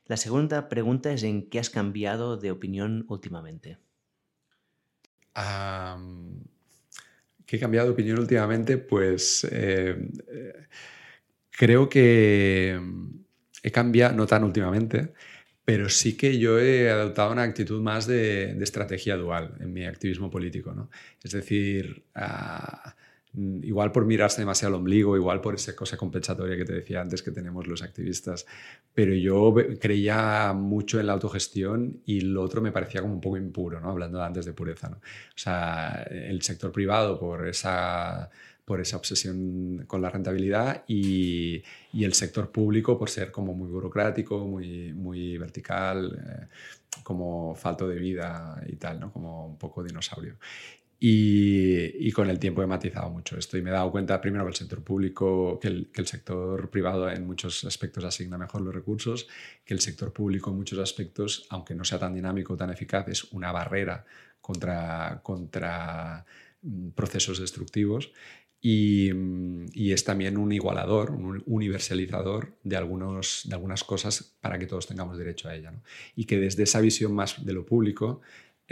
[0.07, 3.77] La segunda pregunta es en qué has cambiado de opinión últimamente.
[7.45, 8.79] ¿Qué he cambiado de opinión últimamente?
[8.79, 9.97] Pues eh,
[10.29, 10.67] eh,
[11.51, 12.81] creo que
[13.63, 15.13] he cambiado, no tan últimamente,
[15.65, 20.31] pero sí que yo he adoptado una actitud más de, estrategia dual en mi activismo
[20.31, 20.73] político.
[20.73, 20.91] ¿no?
[21.23, 22.05] Es decir,
[23.33, 27.01] Mm, igual por mirarse demasiado al ombligo, igual por esa cosa compensatoria que te decía
[27.01, 28.45] antes que tenemos los activistas,
[28.93, 33.37] pero yo creía mucho en la autogestión y lo otro me parecía como un poco
[33.37, 33.91] impuro, ¿no?
[33.91, 34.89] hablando antes de pureza.
[34.89, 34.97] ¿no?
[34.97, 38.31] O sea, el sector privado por esa
[38.71, 41.61] por esa obsesión con la rentabilidad y,
[41.93, 46.47] y, el sector público por ser como muy burocrático, muy, muy vertical, eh,
[47.03, 49.13] como falto de vida y tal, ¿no?
[49.13, 50.37] como un poco dinosaurio.
[51.01, 54.51] Y, con el tiempo he matizado mucho esto y me he dado cuenta primero que
[54.51, 58.73] el sector público, que el, que el, sector privado en muchos aspectos asigna mejor los
[58.73, 59.27] recursos,
[59.65, 63.25] que el sector público en muchos aspectos, aunque no sea tan dinámico tan eficaz, es
[63.33, 64.05] una barrera
[64.41, 66.25] contra, contra
[66.63, 68.13] mm, procesos destructivos
[68.61, 69.11] y,
[69.73, 74.87] y, es también un igualador, un universalizador de, algunos, de algunas cosas para que todos
[74.87, 75.71] tengamos derecho a ella.
[75.71, 75.83] ¿no?
[76.15, 78.21] Y que desde esa visión más de lo público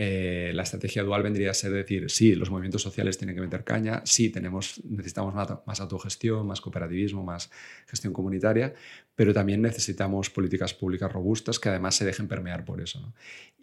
[0.01, 3.65] eh, la estrategia dual vendría a ser decir, sí, los movimientos sociales tienen que meter
[3.65, 7.51] caña, sí, tenemos, necesitamos más, autogestión, más cooperativismo, más
[7.85, 8.75] gestión comunitaria,
[9.17, 13.13] pero también necesitamos políticas públicas robustas que además se dejen permear por eso.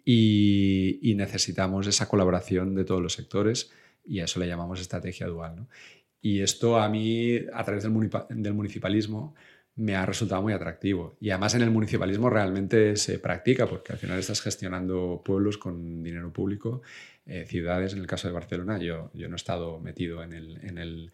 [0.04, 3.70] Y, necesitamos esa colaboración de todos los sectores
[4.04, 5.66] y a eso le llamamos estrategia dual.
[6.20, 9.34] Y esto a mí, a través del municipalismo,
[9.76, 11.16] me ha resultado muy atractivo.
[11.20, 16.02] Y además en el municipalismo realmente se practica, porque al final estás gestionando pueblos con
[16.02, 16.82] dinero público,
[17.26, 20.58] eh, ciudades, en el caso de Barcelona, yo, yo no he estado metido en, el,
[20.62, 21.12] en, el,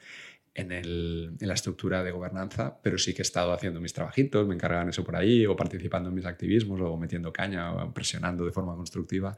[0.55, 4.47] en, el, en, la estructura de gobernanza, pero sí que he estado haciendo mis trabajitos,
[4.47, 8.45] me encargaban eso por ahí, o participando en mis activismos, o metiendo caña, o presionando
[8.45, 9.37] de forma constructiva.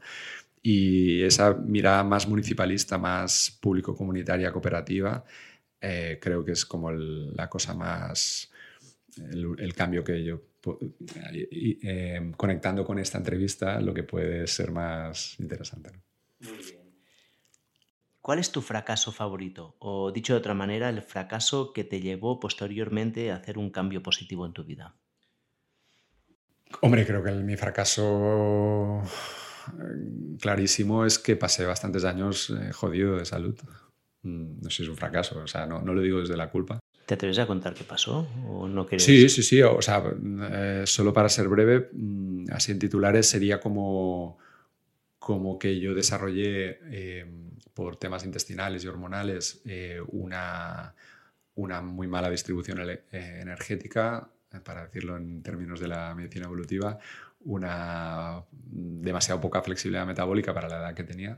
[0.61, 5.23] Y esa mirada más municipalista, más público-comunitaria, cooperativa,
[5.85, 8.51] eh, creo que es como la cosa más
[9.17, 10.41] el, cambio que yo,
[11.33, 15.91] eh, conectando con esta entrevista, lo que puede ser más interesante.
[16.39, 16.85] Muy bien.
[18.25, 19.75] ¿Cuál es tu fracaso favorito?
[19.77, 24.01] O dicho de otra manera, el fracaso que te llevó posteriormente a hacer un cambio
[24.01, 24.95] positivo en tu vida.
[26.81, 29.03] Hombre, creo que mi fracaso
[29.67, 33.59] eh, clarísimo es que pasé bastantes años eh, jodido de salud.
[34.25, 36.49] Mm, no sé si es un fracaso, o sea, no, no lo digo desde la
[36.49, 38.27] culpa, ¿Te atreves a contar qué pasó?
[38.47, 39.61] ¿O no Sí, sí, sí.
[39.61, 40.03] O sea,
[40.51, 44.39] eh, solo para ser breve, mm, así en titulares sería como,
[45.19, 46.79] como que yo desarrollé
[47.19, 50.95] em, por temas intestinales y hormonales eh, una,
[51.53, 54.27] una muy mala distribución eh, energética,
[54.63, 56.97] para decirlo en términos de la medicina evolutiva,
[57.41, 61.37] una demasiado poca flexibilidad metabólica para la edad que tenía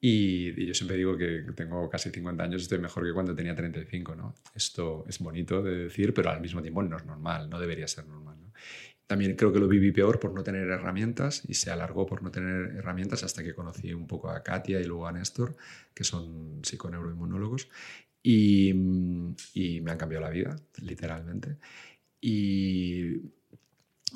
[0.00, 4.14] y, yo siempre digo que tengo casi 50 años, estoy mejor que cuando tenía 35.
[4.14, 4.34] ¿no?
[4.54, 8.06] Esto es bonito de decir, pero al mismo tiempo no es normal, no debería ser
[8.06, 8.36] normal.
[8.40, 8.52] ¿no?
[9.06, 12.30] También creo que lo viví peor por no tener herramientas y se alargó por no
[12.30, 15.56] tener herramientas hasta que conocí un poco a Katia y luego a Néstor,
[15.94, 17.68] que son psiconeuroinmunólogos,
[18.22, 18.70] y,
[19.54, 21.56] y me han cambiado la vida, literalmente.
[22.20, 23.22] Y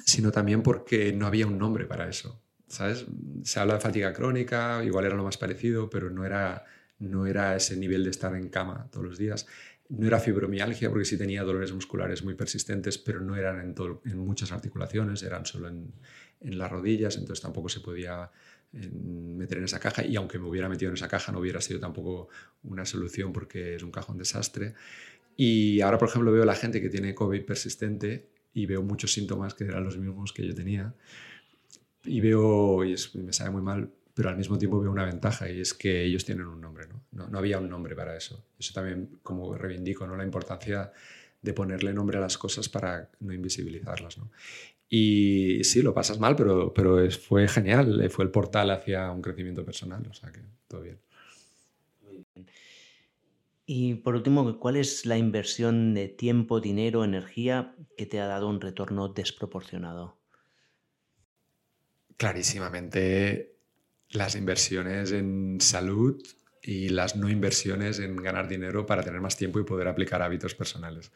[0.05, 2.42] sino también porque no había un nombre para eso.
[2.73, 3.05] ¿Sabes?
[3.45, 6.65] Se habla de fatiga crónica, igual era lo más parecido, pero no era,
[6.99, 9.47] no era ese nivel de estar en cama todos los días.
[9.91, 14.53] No era fibromialgia, porque sí tenía dolores musculares muy persistentes, pero no eran en, muchas
[14.53, 15.93] articulaciones, eran solo en,
[16.41, 18.31] en, las rodillas, entonces tampoco se podía
[18.73, 21.79] meter en esa caja y aunque me hubiera metido en esa caja no hubiera sido
[21.79, 22.31] tampoco
[22.63, 24.73] una solución porque es un cajón desastre.
[25.37, 29.53] Y ahora, por ejemplo, veo la gente que tiene COVID persistente y veo muchos síntomas
[29.53, 30.95] que eran los mismos que yo tenía
[32.05, 35.61] y veo, y me sabe muy mal, pero al mismo tiempo veo una ventaja y
[35.61, 37.29] es que ellos tienen un nombre, ¿no?
[37.29, 38.45] No, había un nombre para eso.
[38.59, 40.17] Eso también como reivindico, ¿no?
[40.17, 40.93] La importancia
[41.41, 44.31] de ponerle nombre a las cosas para no invisibilizarlas, ¿no?
[44.89, 49.65] Y sí, lo pasas mal, pero, pero fue genial, fue el portal hacia un crecimiento
[49.65, 50.99] personal, o sea que todo bien.
[53.65, 58.49] Y por último, ¿cuál es la inversión de tiempo, dinero, energía que te ha dado
[58.49, 60.22] un retorno desproporcionado?
[62.23, 63.57] Clarísimamente
[64.11, 66.23] las inversiones en salud
[66.63, 70.55] y las no inversiones en ganar dinero para tener más tiempo y poder aplicar hábitos
[70.55, 71.11] personales.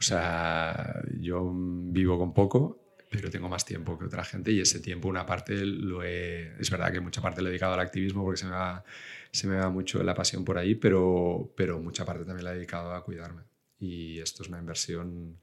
[0.00, 4.80] O sea, yo vivo con poco, pero tengo más tiempo que otra gente y ese
[4.80, 6.56] tiempo una parte lo he...
[6.58, 8.82] Es verdad que mucha parte lo he dedicado al activismo porque se me va,
[9.30, 12.56] se me va mucho la pasión por ahí, pero, pero mucha parte también la he
[12.56, 13.42] dedicado a cuidarme.
[13.78, 15.38] Y esto es una inversión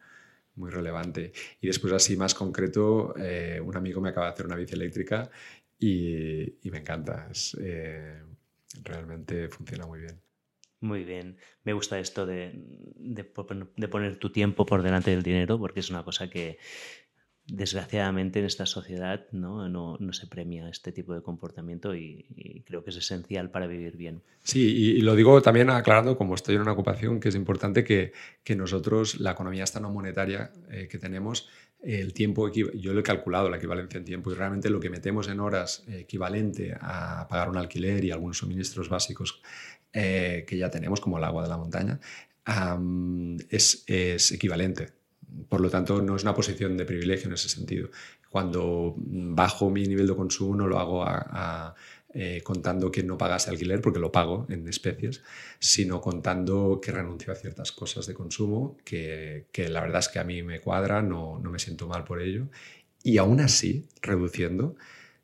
[0.60, 1.32] muy relevante.
[1.62, 5.30] Y después, así más concreto, eh, un amigo me acaba de hacer una bici eléctrica
[5.80, 7.30] y, me encanta.
[7.60, 8.22] Eh,
[8.84, 10.22] realmente funciona muy bien.
[10.82, 11.38] Muy bien.
[11.64, 16.04] Me gusta esto de, de, poner tu tiempo por delante del dinero porque es una
[16.04, 16.58] cosa que
[17.52, 19.68] desgraciadamente en esta sociedad ¿no?
[19.70, 24.22] No, se premia este tipo de comportamiento y, creo que es esencial para vivir bien.
[24.44, 28.14] Sí, y, lo digo también aclarando, como estoy en una ocupación, que es importante que,
[28.44, 31.50] que nosotros, la economía esta no monetaria eh, que tenemos,
[31.82, 35.30] el tiempo, yo lo he calculado, la equivalencia en tiempo, y realmente lo que metemos
[35.30, 39.42] en horas equivalente a pagar un alquiler y algunos suministros básicos
[39.94, 42.00] eh, que ya tenemos, como el agua de la montaña,
[43.50, 44.99] es, es equivalente.
[45.48, 47.90] Por lo tanto, no es una posición de privilegio en ese sentido.
[48.30, 51.06] Cuando bajo mi nivel de consumo no lo hago
[52.14, 55.24] eh, contando que no pagase alquiler, porque lo pago en especies,
[55.60, 60.20] sino contando que renuncio a ciertas cosas de consumo, que, que la verdad es que
[60.20, 62.48] a mí me cuadra, no, no me siento mal por ello.
[63.04, 64.76] Y aún así, reduciendo,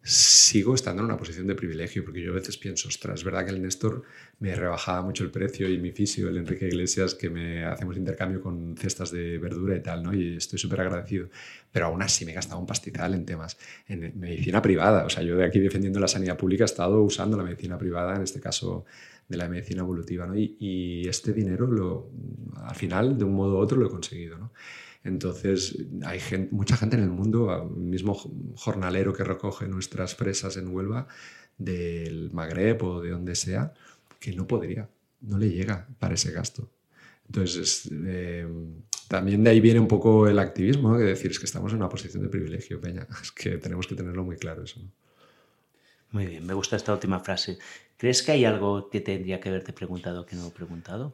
[0.05, 3.45] sigo estando en una posición de privilegio, porque yo a veces pienso, ostras, es verdad
[3.45, 4.03] que el Néstor
[4.39, 8.41] me rebajaba mucho el precio y mi fisio, el Enrique Iglesias, que me hacemos intercambio
[8.41, 10.13] con cestas de verdura y tal, ¿no?
[10.13, 11.29] Y estoy súper agradecido.
[11.71, 13.57] Pero aún así me he gastado un pastizal en temas,
[13.87, 15.05] en medicina privada.
[15.05, 18.15] O sea, yo de aquí defendiendo la sanidad pública he estado usando la medicina privada,
[18.15, 18.85] en este caso
[19.27, 20.35] de la medicina evolutiva, ¿no?
[20.35, 22.11] Y, este dinero, lo,
[22.57, 24.51] al final, de un modo u otro, lo he conseguido, ¿no?
[25.03, 26.19] Entonces, hay
[26.51, 28.15] mucha gente en el mundo, mismo
[28.55, 31.07] jornalero que recoge nuestras fresas en Huelva,
[31.57, 33.73] del Magreb o de donde sea,
[34.25, 34.89] que no podría,
[35.21, 36.71] no le llega para ese gasto.
[37.27, 38.47] Entonces, eh,
[39.07, 41.89] también de ahí viene un poco el activismo, que decir es que estamos en una
[41.89, 43.07] posición de privilegio, Peña.
[43.21, 44.81] Es que tenemos que tenerlo muy claro eso.
[46.09, 47.59] Muy bien, me gusta esta última frase.
[47.97, 51.13] ¿Crees que hay algo que tendría que haberte preguntado que no he preguntado?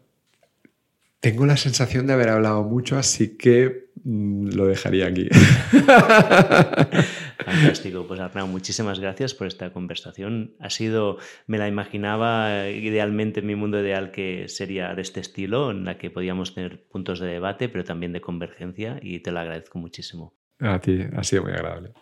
[1.22, 5.30] Tengo la sensación de haber hablado mucho, así que mm, lo dejaría aquí.
[7.46, 8.08] Fantástico.
[8.08, 10.56] Pues Arnau, muchísimas gracias por esta conversación.
[10.60, 15.70] Ha sido, me la imaginaba idealmente en mi mundo ideal que sería de este estilo,
[15.70, 19.42] en la que podíamos tener puntos de debate, pero también de convergencia, y te lo
[19.42, 20.34] agradezco muchísimo.
[20.60, 21.94] A ti, ha sido muy agradable.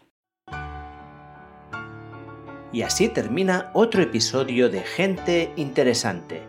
[2.71, 6.48] Y así termina otro episodio de Gente Interesante